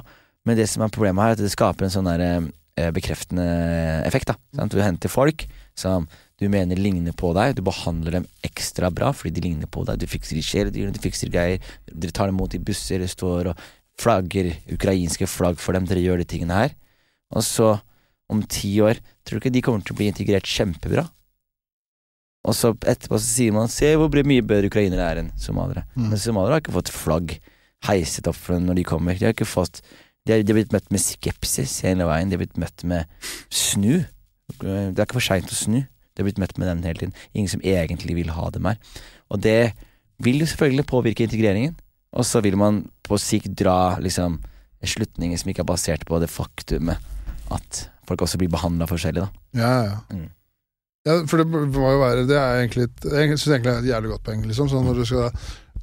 [0.48, 2.24] Men det som er problemet her, er at det skaper en sånn der,
[2.78, 3.44] eh, bekreftende
[4.08, 4.32] effekt.
[4.32, 4.72] da sant?
[4.72, 5.44] Du henter folk
[5.76, 6.08] som
[6.38, 9.98] du mener ligner på deg, du behandler dem ekstra bra fordi de ligner på deg.
[9.98, 13.52] Du fikser de kjæledyrene, du fikser greier, dere tar dem imot i busser, det står
[13.52, 13.66] og
[13.98, 16.74] flagger ukrainske flagg for dem, dere gjør de tingene her.
[17.34, 17.74] Og så,
[18.30, 21.08] om ti år, tror du ikke de kommer til å bli integrert kjempebra?
[22.48, 25.84] Og så etterpå så sier man se hvor mye bedre ukrainere er enn somaliere.
[25.98, 26.12] Mm.
[26.12, 27.34] Men somaliere har ikke fått flagg
[27.88, 29.18] heiset opp for dem når de kommer.
[29.18, 29.82] De har ikke fått
[30.26, 32.28] De har, de har blitt møtt med skepsis hele veien.
[32.28, 33.08] De har blitt møtt med
[33.48, 34.04] snu.
[34.60, 35.78] Det er ikke for seint å snu.
[36.18, 37.14] De har blitt møtt med den hele tiden.
[37.30, 38.80] Ingen som egentlig vil ha dem her.
[39.30, 39.72] Og det
[40.18, 41.76] vil jo selvfølgelig påvirke integreringen.
[42.18, 44.40] Og så vil man på sikt dra liksom
[44.82, 46.98] slutninger som ikke er basert på det faktumet
[47.54, 49.46] at folk også blir behandla forskjellig, da.
[49.58, 49.94] Ja, ja.
[50.12, 50.26] Mm.
[51.06, 53.90] ja, for det må jo være Det er egentlig et, Jeg synes egentlig er et
[53.92, 54.44] jævlig godt poeng.
[54.48, 54.70] Liksom.
[54.72, 55.30] Sånn når du skal,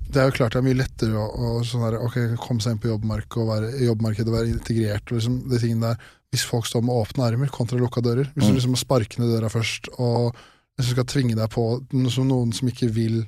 [0.09, 2.75] det er jo klart det er mye lettere å, å sånn der, okay, komme seg
[2.75, 5.09] inn på jobbmarkedet og være, jobbmarkedet og være integrert.
[5.09, 8.27] Og liksom, de tingene der Hvis folk står med åpne armer kontra lukka dører.
[8.35, 8.51] Hvis Mm.
[8.51, 10.35] du liksom må sparke ned døra først, og
[10.75, 11.65] hvis du skal tvinge deg på
[12.11, 13.21] som noen som ikke vil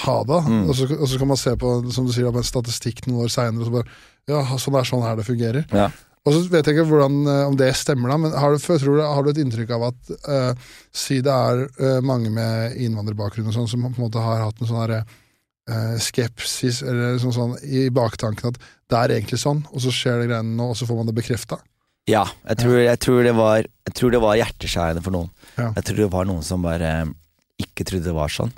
[0.00, 0.64] ha det, Mm.
[0.68, 3.26] og, så, og så kan man se på som du sier, på en statistikk noen
[3.26, 3.88] år seinere, og så bare
[4.26, 5.66] Ja, sånn er sånn her det fungerer.
[5.70, 5.90] Ja.
[6.24, 9.04] Og så vet jeg ikke hvordan, eh, om det stemmer, da, men har du, det-
[9.04, 10.54] har du et inntrykk av at uh,
[10.90, 14.56] si det er uh, mange med innvandrerbakgrunn og sånn, som på en måte har hatt
[14.62, 15.04] en sånn herre
[16.00, 20.28] skepsis eller sånn, sånn i baktanken at det er egentlig sånn, og så skjer det
[20.30, 21.58] greiene nå, og så får man det bekrefta.
[22.10, 25.30] Ja, jeg tror, jeg tror, det, var, jeg tror det var hjerteskjærende for noen.
[25.56, 25.70] Ja.
[25.78, 27.14] Jeg tror det var noen som bare eh,
[27.64, 28.52] ikke trodde det var sånn.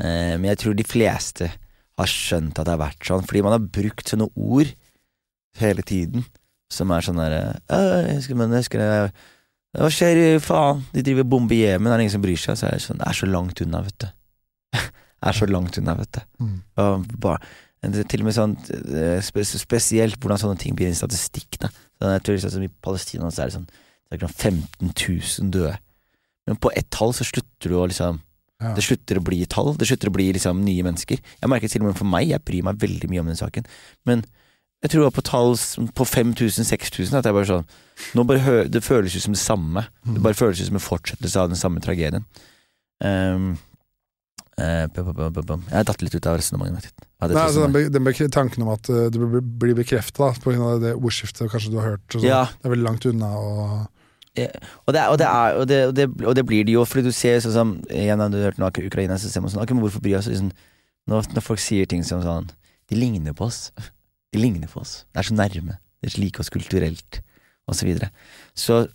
[0.00, 1.50] Eh, men jeg tror de fleste
[1.96, 4.74] har skjønt at det har vært sånn, fordi man har brukt sånne ord
[5.60, 6.26] hele tiden
[6.72, 9.26] som er sånn derre «Øh, jeg husker, men jeg husker det,
[9.76, 10.82] Hva skjer, faen?
[10.92, 12.58] De driver og bomber Jemen, er det ingen som bryr seg?
[12.58, 14.08] Så er det sånn, det er så langt unna, vet du.
[15.26, 16.20] Er så langt unna, vet du.
[16.44, 16.56] Mm.
[16.82, 17.38] Og bare,
[18.10, 21.56] til og med sånn eh, Spesielt hvordan sånne ting blir en statistikk.
[21.96, 23.68] Så jeg tror liksom, I Palestina så er det sånn
[24.06, 24.92] det er sånn 15
[25.42, 25.74] 000 døde.
[26.46, 28.22] Men på ett tall så slutter du å liksom
[28.56, 28.70] Ja.
[28.72, 29.74] Det slutter å bli tall.
[29.76, 31.18] Det slutter å bli liksom nye mennesker.
[31.20, 33.66] Jeg merker til og med for meg, jeg bryr meg veldig mye om den saken.
[34.08, 34.22] Men
[34.80, 35.52] jeg tror det var på tall
[35.92, 37.66] på 5000-6000 at jeg bare sånn
[38.16, 39.84] Nå bare Det føles jo som det samme.
[40.08, 42.24] Det bare føles jo som en fortsettelse av den samme tragedien.
[43.04, 43.58] Um,
[44.56, 47.08] Jeg har datt litt ut av resonnementet mitt.
[47.20, 51.50] Ja, Nei, altså, den, den tanken om at uh, du blir, bekrefta av det ordskiftet
[51.52, 52.24] kanskje du har hørt, sånn.
[52.24, 53.32] ja, det er veldig langt unna.
[53.36, 53.74] Og,
[54.36, 57.40] og det, og, det er, og, det, og, det, blir det jo, fordi du ser
[57.44, 60.18] sånn som Igjen, du hørte noe om Ukraina, så ser man sånn Ok, hvorfor bryr
[60.18, 60.28] oss?
[60.32, 60.50] Liksom,
[61.08, 62.50] når, når folk sier ting som sånn
[62.90, 63.70] De ligner på oss.
[64.32, 65.02] De ligner på oss.
[65.12, 65.78] Det er så nærme.
[66.00, 67.20] Det er like oss kulturelt,
[67.68, 68.10] og så videre.
[68.56, 68.86] Så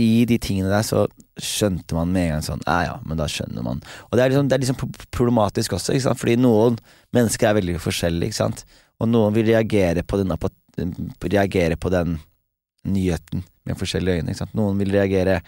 [0.00, 1.06] i de tingene der så
[1.44, 3.82] skjønte man med en gang sånn Ja ja, men da skjønner man.
[4.08, 4.78] Og det er liksom, det er liksom
[5.14, 6.20] problematisk også, ikke sant?
[6.20, 6.78] fordi noen
[7.16, 8.64] mennesker er veldig forskjellige, ikke sant.
[9.00, 10.34] Og noen vil reagere på den,
[11.24, 12.18] reagere på den
[12.84, 14.32] nyheten med forskjellige øyne.
[14.32, 14.56] Ikke sant?
[14.58, 15.40] Noen vil reagere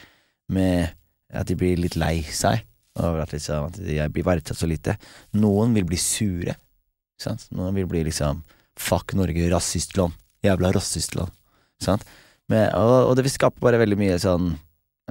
[0.52, 0.92] med
[1.32, 2.64] at de blir litt lei seg
[3.00, 4.96] over at, liksom, at de blir verdsatt så lite.
[5.36, 6.56] Noen vil bli sure.
[6.56, 7.46] Ikke sant?
[7.56, 8.42] Noen vil bli liksom
[8.80, 10.16] Fuck Norge, rasistland.
[10.44, 11.32] Jævla rasistland.
[11.82, 12.04] Sant?
[12.50, 14.54] Men, og, og det vil skape bare veldig mye sånn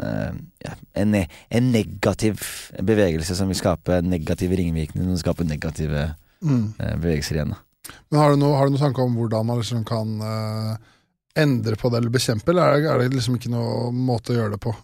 [0.01, 2.41] ja, en, en negativ
[2.81, 6.07] bevegelse som vil skape negative ringvirkninger som skaper negative
[6.41, 6.63] mm.
[6.77, 7.53] eh, bevegelser igjen.
[7.55, 7.93] Da.
[8.09, 10.73] Men har du, noe, har du noen tanke om hvordan man liksom kan uh,
[11.37, 14.39] endre på det eller bekjempe, eller er det, er det liksom ikke noen måte å
[14.39, 14.75] gjøre det på?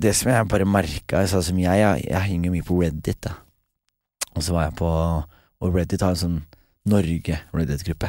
[0.00, 3.34] Det som jeg bare merka, sånn som jeg, jeg, jeg henger mye på Reddit, da.
[4.36, 4.90] Og så var jeg på
[5.60, 6.36] Og Reddit har en sånn
[6.88, 8.08] Norge-Reddit-gruppe.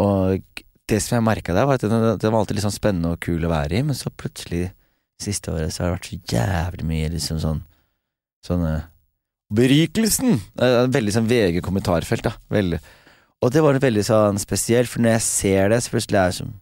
[0.00, 1.90] Og det som jeg merka der, var at det,
[2.22, 4.70] den var alltid litt sånn spennende og kul å være i, men så plutselig,
[5.20, 7.64] siste året, så har det vært så jævlig mye liksom sånn
[8.46, 8.72] Sånne
[9.50, 10.36] Berikelsen!
[10.54, 12.36] Det er et Veldig sånn VG-kommentarfelt, da.
[12.54, 12.78] Veldig.
[13.42, 16.38] Og det var veldig sånn spesielt, for når jeg ser det, så plutselig er det
[16.38, 16.52] som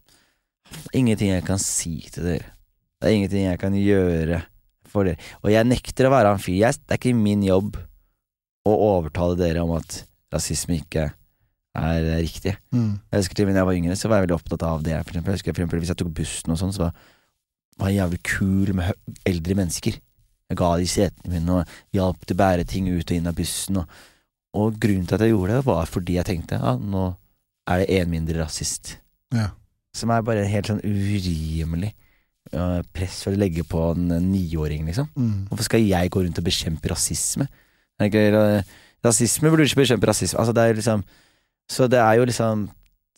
[0.97, 2.49] Ingenting jeg kan si til dere.
[2.97, 4.41] Det er ingenting jeg kan gjøre
[4.89, 5.21] for dere.
[5.45, 6.73] Og jeg nekter å være han fyr.
[6.73, 7.77] Det er ikke min jobb
[8.67, 10.01] å overtale dere om at
[10.33, 11.15] rasisme ikke er
[11.77, 12.57] eh, riktig.
[12.75, 12.97] Mm.
[13.13, 14.97] Jeg husker til da jeg var yngre, så var jeg veldig opptatt av det.
[15.03, 16.93] For eksempel, jeg husker for eksempel, Hvis jeg tok bussen og sånn, så var,
[17.81, 20.01] var jeg jævlig kul med eldre mennesker.
[20.47, 23.37] Jeg ga de setene mine og hjalp til å bære ting ut og inn av
[23.39, 23.81] bussen.
[23.83, 24.01] Og,
[24.57, 27.07] og grunnen til at jeg gjorde det, var fordi jeg tenkte ja, nå
[27.67, 28.97] er det en mindre rasist.
[29.35, 29.51] Ja.
[29.97, 31.95] Som er bare helt sånn urimelig
[32.47, 35.09] Press press å legge på en niåring, liksom.
[35.19, 35.49] Mm.
[35.49, 37.49] Hvorfor skal jeg gå rundt og bekjempe rasisme?
[37.99, 38.63] Er ikke,
[39.03, 40.39] rasisme burde ikke bekjempe rasisme.
[40.39, 41.03] Altså, det er liksom
[41.71, 42.69] Så det er jo liksom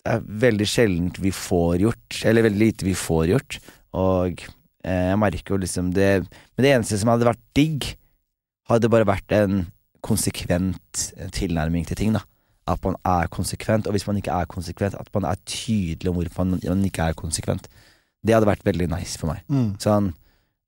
[0.05, 3.59] Det er veldig sjeldent vi får gjort, eller veldig lite vi får gjort.
[3.99, 4.45] Og
[4.85, 7.91] eh, jeg merker jo liksom det Men det eneste som hadde vært digg,
[8.71, 9.67] hadde bare vært en
[10.05, 11.03] konsekvent
[11.35, 12.23] tilnærming til ting, da.
[12.69, 16.19] At man er konsekvent, og hvis man ikke er konsekvent, at man er tydelig om
[16.21, 17.69] hvorfor man, man ikke er konsekvent.
[18.25, 19.43] Det hadde vært veldig nice for meg.
[19.49, 19.73] Mm.
[19.83, 20.13] Sånn,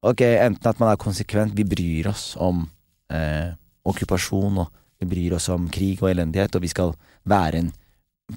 [0.07, 2.65] ok, enten at man er konsekvent, vi bryr oss om
[3.13, 3.53] eh,
[3.87, 6.95] okkupasjon, og vi bryr oss om krig og elendighet, og vi skal
[7.29, 7.73] være en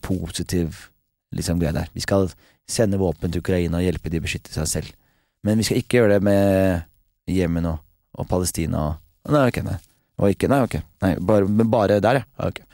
[0.03, 0.87] positiv
[1.35, 1.89] liksom, greie der.
[1.93, 2.29] Vi skal
[2.69, 4.93] sende våpen til Ukraina og hjelpe de å beskytte seg selv.
[5.43, 6.85] Men vi skal ikke gjøre det med
[7.31, 7.81] Jemen og,
[8.15, 8.99] og Palestina og
[9.31, 9.77] Nei, ok, nei.
[10.19, 10.73] Og ikke, nei, ok.
[10.99, 12.47] Nei, bare, men bare der, ja.
[12.49, 12.65] Okay.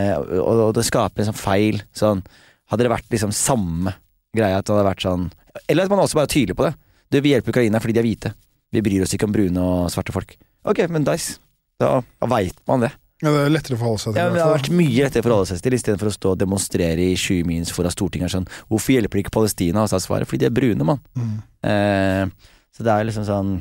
[0.00, 2.22] Eh, og, og det skaper en sånn feil sånn
[2.70, 3.92] Hadde det vært liksom samme
[4.32, 5.26] greia, at det hadde vært sånn
[5.66, 6.72] Eller at man også bare er tydelig på det.
[7.10, 8.32] Du, vi hjelper Ukraina fordi de er hvite.
[8.70, 10.36] Vi bryr oss ikke om brune og svarte folk.
[10.70, 11.40] Ok, men dice.
[11.82, 11.98] Da,
[12.30, 12.92] veit man det.
[13.20, 14.20] Ja, det er lettere å forholde seg til.
[14.22, 17.04] Ja, Det har vært mye lettere å forholde seg til istedenfor å stå og demonstrere
[17.04, 18.32] i Skyemyens foran Stortinget.
[18.32, 19.84] Sånn, Hvorfor hjelper ikke Palestina?
[19.84, 21.02] Og så er svaret fordi de er brune, mann.
[21.18, 21.36] Mm.
[21.68, 23.52] Eh, så det er liksom sånn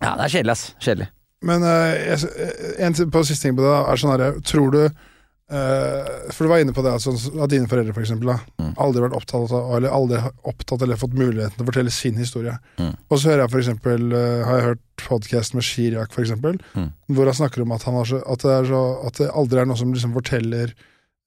[0.00, 0.64] Ja, det er kjedelig, ass.
[0.80, 1.10] Kjedelig.
[1.44, 4.80] Men eh, jeg, eh, en på siste ting på det, er sånn herre Tror du
[5.50, 8.38] eh, For du var inne på det at, sånn, at dine foreldre for eksempel, da,
[8.58, 8.74] Mm.
[8.76, 12.58] aldri vært opptatt av Eller aldri opptatt eller fått muligheten til å fortelle sin historie.
[12.78, 12.94] Mm.
[13.10, 16.58] Og så hører jeg for eksempel uh, Har jeg hørt podkast med Chirag, for eksempel,
[16.74, 16.90] Mm.
[17.14, 19.60] hvor han snakker om at, han har så, at, det er så, at det aldri
[19.60, 20.74] er noen som liksom forteller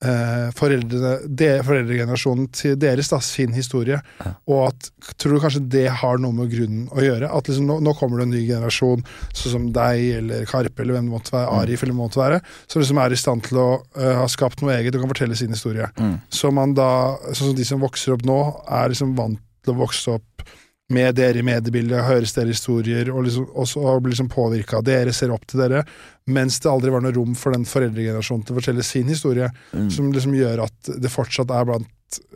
[0.05, 3.99] eh, foreldrene, de, foreldregenerasjonen til deres da, sin historie.
[4.21, 4.33] Ja.
[4.51, 4.89] Og at
[5.21, 7.29] tror du kanskje det har noe med grunnen å gjøre?
[7.31, 10.97] At liksom, nå, nå kommer det en ny generasjon, sånn som deg eller Karpe eller
[10.97, 11.57] hvem det måtte være, Mm.
[11.57, 14.27] Arif eller hvem det måtte være, som liksom er i stand til å uh, ha
[14.31, 15.87] skapt noe eget og kan fortelle sin historie.
[15.99, 16.17] Mm.
[16.31, 16.89] Så man da,
[17.31, 20.45] sånn som de som vokser opp nå, er liksom vant til å vokse opp
[20.91, 25.13] med dere i mediebildet, høres deres historier, og, liksom, og blir liksom påvirka av dere,
[25.15, 25.85] ser opp til dere,
[26.27, 29.89] mens det aldri var noe rom for den foreldregenerasjonen til å fortelle sin historie, Mm.
[29.91, 31.87] som liksom gjør at det fortsatt er blant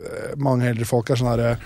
[0.02, 1.58] eh, mange eldre folk er sånn herre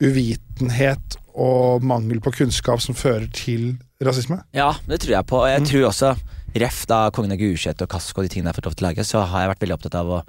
[0.00, 4.40] uvitenhet og mangel på kunnskap som fører til rasisme.
[4.54, 5.40] Ja, det tror jeg på.
[5.42, 5.66] Og jeg Mm.
[5.66, 6.16] tror også,
[6.56, 8.86] ref da Kongen av Gulset og Kasko og de tingene jeg har fått lov til
[8.86, 10.22] å lage, så har jeg vært veldig opptatt av å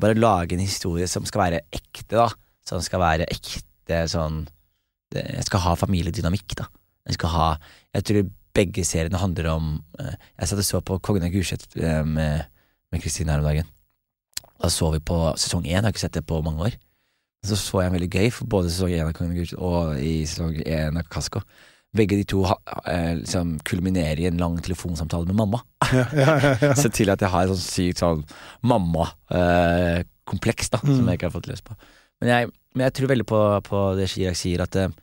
[0.00, 2.28] bare lage en historie som skal være ekte, da.
[2.66, 4.46] Som skal være ekte sånn
[5.14, 6.66] det, Jeg skal ha familiedynamikk, da.
[7.06, 7.46] Jeg skal ha
[7.94, 11.66] Jeg tror begge seriene handler om eh, Jeg satt og så på Kongen av Gulset
[11.76, 12.46] eh, med
[12.94, 13.66] med Kristine her om dagen.
[14.62, 16.76] Da så vi på sesong én, jeg har ikke sett det på mange år.
[17.44, 19.98] Så så jeg en veldig gøy, for både sesong én av Kongen av Gulset og
[19.98, 21.42] i sesong én av Kasko.
[21.96, 25.60] Begge de to eh, liksom kulminerer i en lang telefonsamtale med mamma.
[25.92, 26.72] Ja, ja, ja.
[26.78, 28.22] Så til at jeg har et sånn sykt sånn
[29.36, 31.06] mamma-kompleks, da, som Mm.
[31.10, 31.74] jeg ikke har fått løs på.
[32.22, 34.94] Men jeg, men jeg tror veldig på, på det Chirag sier, at eh,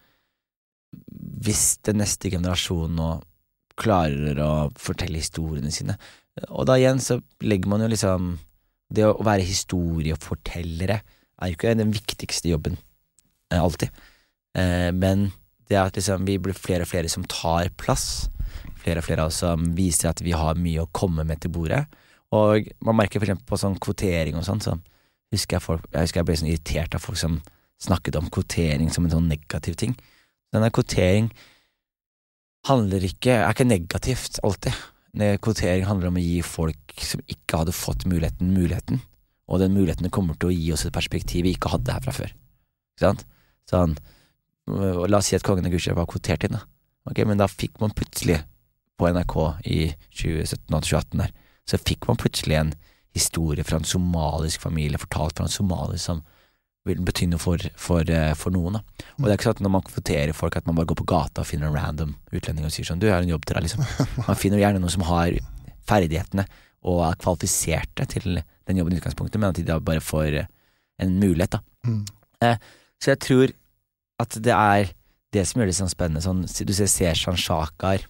[1.43, 3.11] hvis den neste generasjonen nå
[3.79, 5.95] klarer å fortelle historiene sine
[6.53, 8.27] Og da igjen så legger man jo liksom
[8.93, 10.99] Det å være historiefortellere
[11.41, 12.75] er jo ikke den viktigste jobben,
[13.51, 13.89] eh, alltid.
[14.55, 15.25] Eh, men
[15.67, 18.29] det at liksom vi blir flere og flere som tar plass,
[18.79, 21.81] flere og flere som viser at vi har mye å komme med til bordet.
[22.37, 24.77] Og man merker for eksempel på sånn kvotering og sånn, så
[25.33, 27.39] husker jeg, folk, jeg husker jeg ble sånn irritert av folk som
[27.83, 29.95] snakket om kvotering som en sånn negativ ting.
[30.53, 31.31] Denne kvotering
[32.69, 34.77] handler ikke, er ikke negativt alltid.
[35.43, 39.01] Kvotering handler om å gi folk som ikke hadde fått muligheten, muligheten.
[39.51, 42.15] Og den muligheten kommer til å gi oss et perspektiv vi ikke hadde her fra
[42.15, 42.31] før.
[42.95, 43.25] Ikke sant?
[43.69, 43.97] Sånn,
[44.69, 46.63] la oss si at kongen av Gudskjelov var kvotert inn, da.
[47.09, 48.39] Ok, men da fikk man plutselig,
[48.93, 49.35] på NRK
[49.73, 49.77] i
[50.13, 51.31] 2017 og 2018 der,
[51.67, 52.73] så fikk man plutselig en
[53.13, 56.23] historie fra en somalisk familie, fortalt fra en somalier som
[56.87, 58.75] vil bety noe for, for, eh, for noen.
[58.75, 59.05] Da.
[59.15, 61.07] Og det er ikke sånn at når man kvoterer folk, at man bare går på
[61.13, 63.55] gata og finner en random utlending og sier sånn, du jeg har en jobb til
[63.57, 63.85] deg, liksom.
[64.27, 65.37] Man finner gjerne noen som har
[65.87, 66.45] ferdighetene
[66.83, 70.51] og er kvalifiserte til den jobben i utgangspunktet, men at de da bare får eh,
[71.03, 71.63] en mulighet, da.
[71.87, 72.03] Mm.
[72.99, 73.53] Så jeg tror
[74.23, 74.91] at det er
[75.33, 76.23] det som gjør det sånn spennende.
[76.23, 78.03] Sånn, du ser Seshan Shakar,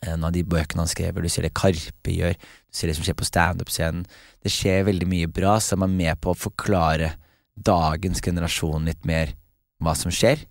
[0.00, 3.06] en av de bøkene han skrev, du ser det Karpe gjør, du ser det som
[3.06, 4.06] skjer på standup-scenen.
[4.42, 7.12] Det skjer veldig mye bra som er med på å forklare
[7.54, 9.34] dagens generasjon litt mer
[9.82, 10.46] hva som skjer,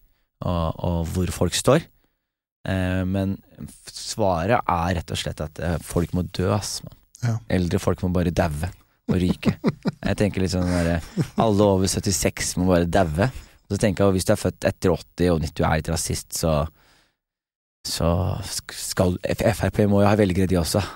[0.46, 1.86] og, og hvor folk står.
[2.68, 3.38] Eh, men
[3.90, 6.80] svaret er rett og slett at eh, folk må dø, ass.
[7.22, 7.38] Ja.
[7.54, 8.70] Eldre folk må bare daue
[9.10, 9.56] og ryke.
[10.08, 11.00] Jeg tenker litt sånn derre
[11.42, 13.30] Alle over 76 må bare daue.
[13.72, 16.34] Så tenker jeg at hvis du er født etter 80 og du er litt rasist,
[16.36, 16.66] så
[17.88, 18.10] så
[18.72, 20.82] skal Frp må jo ha velgere, de også.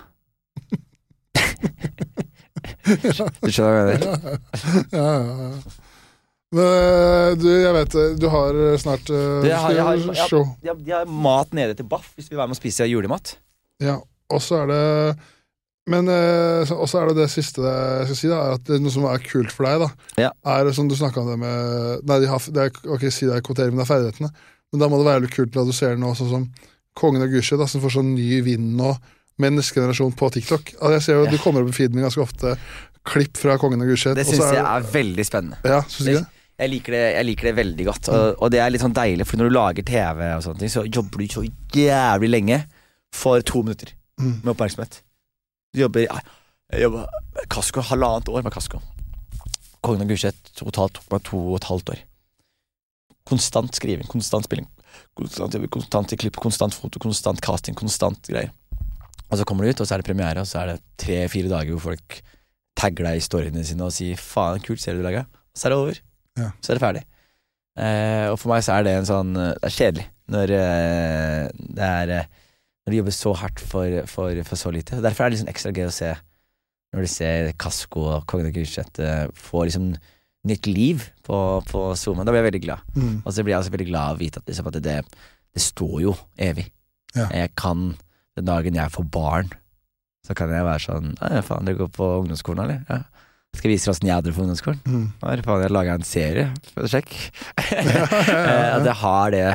[2.86, 4.40] Du skjønner hva jeg mener?
[4.94, 5.74] ja, ja, ja.
[6.56, 10.28] Men eh, du, jeg vet det, du har eh, snart uh, jeg har- jeg har-
[10.30, 10.44] show.
[10.62, 13.34] De har, har mat nede til Baff hvis vi vil være med og spise julemat.
[13.84, 13.98] Ja,
[14.32, 14.84] og så er det
[15.90, 18.94] Men eh, så- også er det det siste jeg skal si, da, at det noe
[18.94, 19.90] som er kult for deg, da.
[20.22, 20.32] Ja.
[20.46, 23.36] Er som du snakka om det med Nei, de har, det er, ok, si det
[23.36, 24.32] er kvotering, men det er ferdighetene.
[24.74, 26.48] Men da må det være litt kult at du ser noe sånn som
[26.96, 28.94] Kongen av Gushet, da, som får sånn ny vind nå,
[29.44, 30.74] med neste generasjon på TikTok.
[30.80, 31.32] Altså, jeg ser jo Ja.
[31.32, 32.56] Du kommer opp i feeden min ganske ofte
[33.06, 34.16] klipp fra Kongen av Gusjet.
[34.16, 35.58] Det syns jeg er veldig spennende.
[35.68, 36.32] Ja, synes ikke det?
[36.56, 39.26] Jeg liker det, jeg liker det veldig godt, og, og det er litt sånn deilig,
[39.28, 41.44] for når du lager TV og sånne ting, så jobber du så
[41.76, 42.62] jævlig lenge
[43.14, 44.38] for to minutter Mm.
[44.46, 45.02] med oppmerksomhet.
[45.76, 47.02] Du jobber Jeg jobba
[47.52, 48.80] Kasko halvannet år med Kasko.
[49.84, 52.00] Kongen av Gulset totalt tok meg to og et halvt år.
[53.28, 54.68] Konstant skriving, konstant spilling.
[55.16, 58.52] Konstant, jobbe, konstant i klipp, konstant foto, konstant casting, konstant greier.
[59.30, 61.50] Og så kommer du ut, og så er det premiere, og så er det tre-fire
[61.52, 62.20] dager hvor folk
[62.78, 65.74] tagger deg i storyene sine og sier 'faen, kult serie du laga', og så er
[65.74, 66.02] det over.
[66.38, 66.50] Ja.
[66.62, 67.04] Så er det ferdig.
[67.76, 71.42] Eh, og for meg så er det en sånn eh, Det er kjedelig når eh,
[71.76, 72.30] det er eh,
[72.86, 75.02] Når du jobber så hardt for, for, for så lite.
[75.04, 76.14] Derfor er det liksom ekstra gøy å se
[76.94, 79.00] når du ser Kasko og Kongen av Gulset
[79.36, 79.90] få liksom
[80.46, 81.38] nytt liv på,
[81.70, 82.22] på Zoom.
[82.24, 82.84] Da blir jeg veldig glad.
[82.96, 83.16] Mm.
[83.26, 84.98] Og så blir jeg også veldig glad av å vite at, liksom, at det,
[85.56, 86.68] det står jo evig.
[87.16, 87.30] Ja.
[87.32, 87.94] Jeg kan
[88.36, 89.50] Den dagen jeg får barn,
[90.28, 92.82] så kan jeg være sånn Ja, faen, dere går på ungdomsskolen, eller?
[92.90, 92.98] Ja.
[93.56, 94.82] Skal jeg vise dere åssen jeg hadde det på ungdomsskolen?
[94.84, 95.06] Mm.
[95.24, 96.50] Her, faen, jeg laga en serie.
[96.92, 97.14] Sjekk.
[97.72, 98.02] ja.
[98.76, 99.46] At jeg har det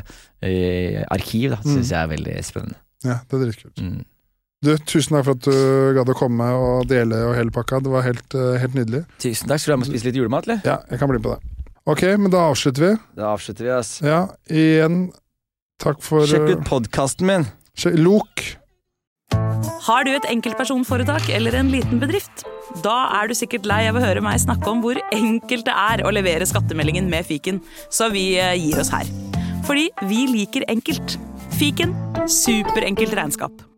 [0.48, 1.82] i arkiv, da, Mm.
[1.84, 2.78] jeg er veldig spennende.
[3.04, 3.82] ja, det er dritkult.
[3.84, 4.00] Mm.
[4.60, 7.78] Du, tusen takk for at du gadd å komme og dele og hele pakka.
[7.80, 9.06] Det var helt, eh, helt nydelig.
[9.16, 9.62] Tusen takk.
[9.62, 10.60] Skal du ha med å spise litt julemat, eller?
[10.68, 11.64] Ja, jeg kan bli med på det.
[11.88, 12.90] Ok, men da avslutter vi.
[13.16, 14.00] Da avslutter vi, ass.
[14.04, 14.18] Ja,
[14.52, 15.12] igjen
[15.80, 17.46] takk for Sjekk eh, ut podkasten min.
[18.04, 18.44] Lok.
[19.86, 22.44] Har du et enkeltpersonforetak eller en liten bedrift?
[22.84, 26.04] Da er du sikkert lei av å høre meg snakke om hvor enkelt det er
[26.04, 29.08] å levere skattemeldingen med fiken, så vi eh, gir oss her.
[29.64, 31.16] Fordi vi liker enkelt.
[31.56, 31.96] Fiken
[32.28, 33.69] superenkelt regnskap.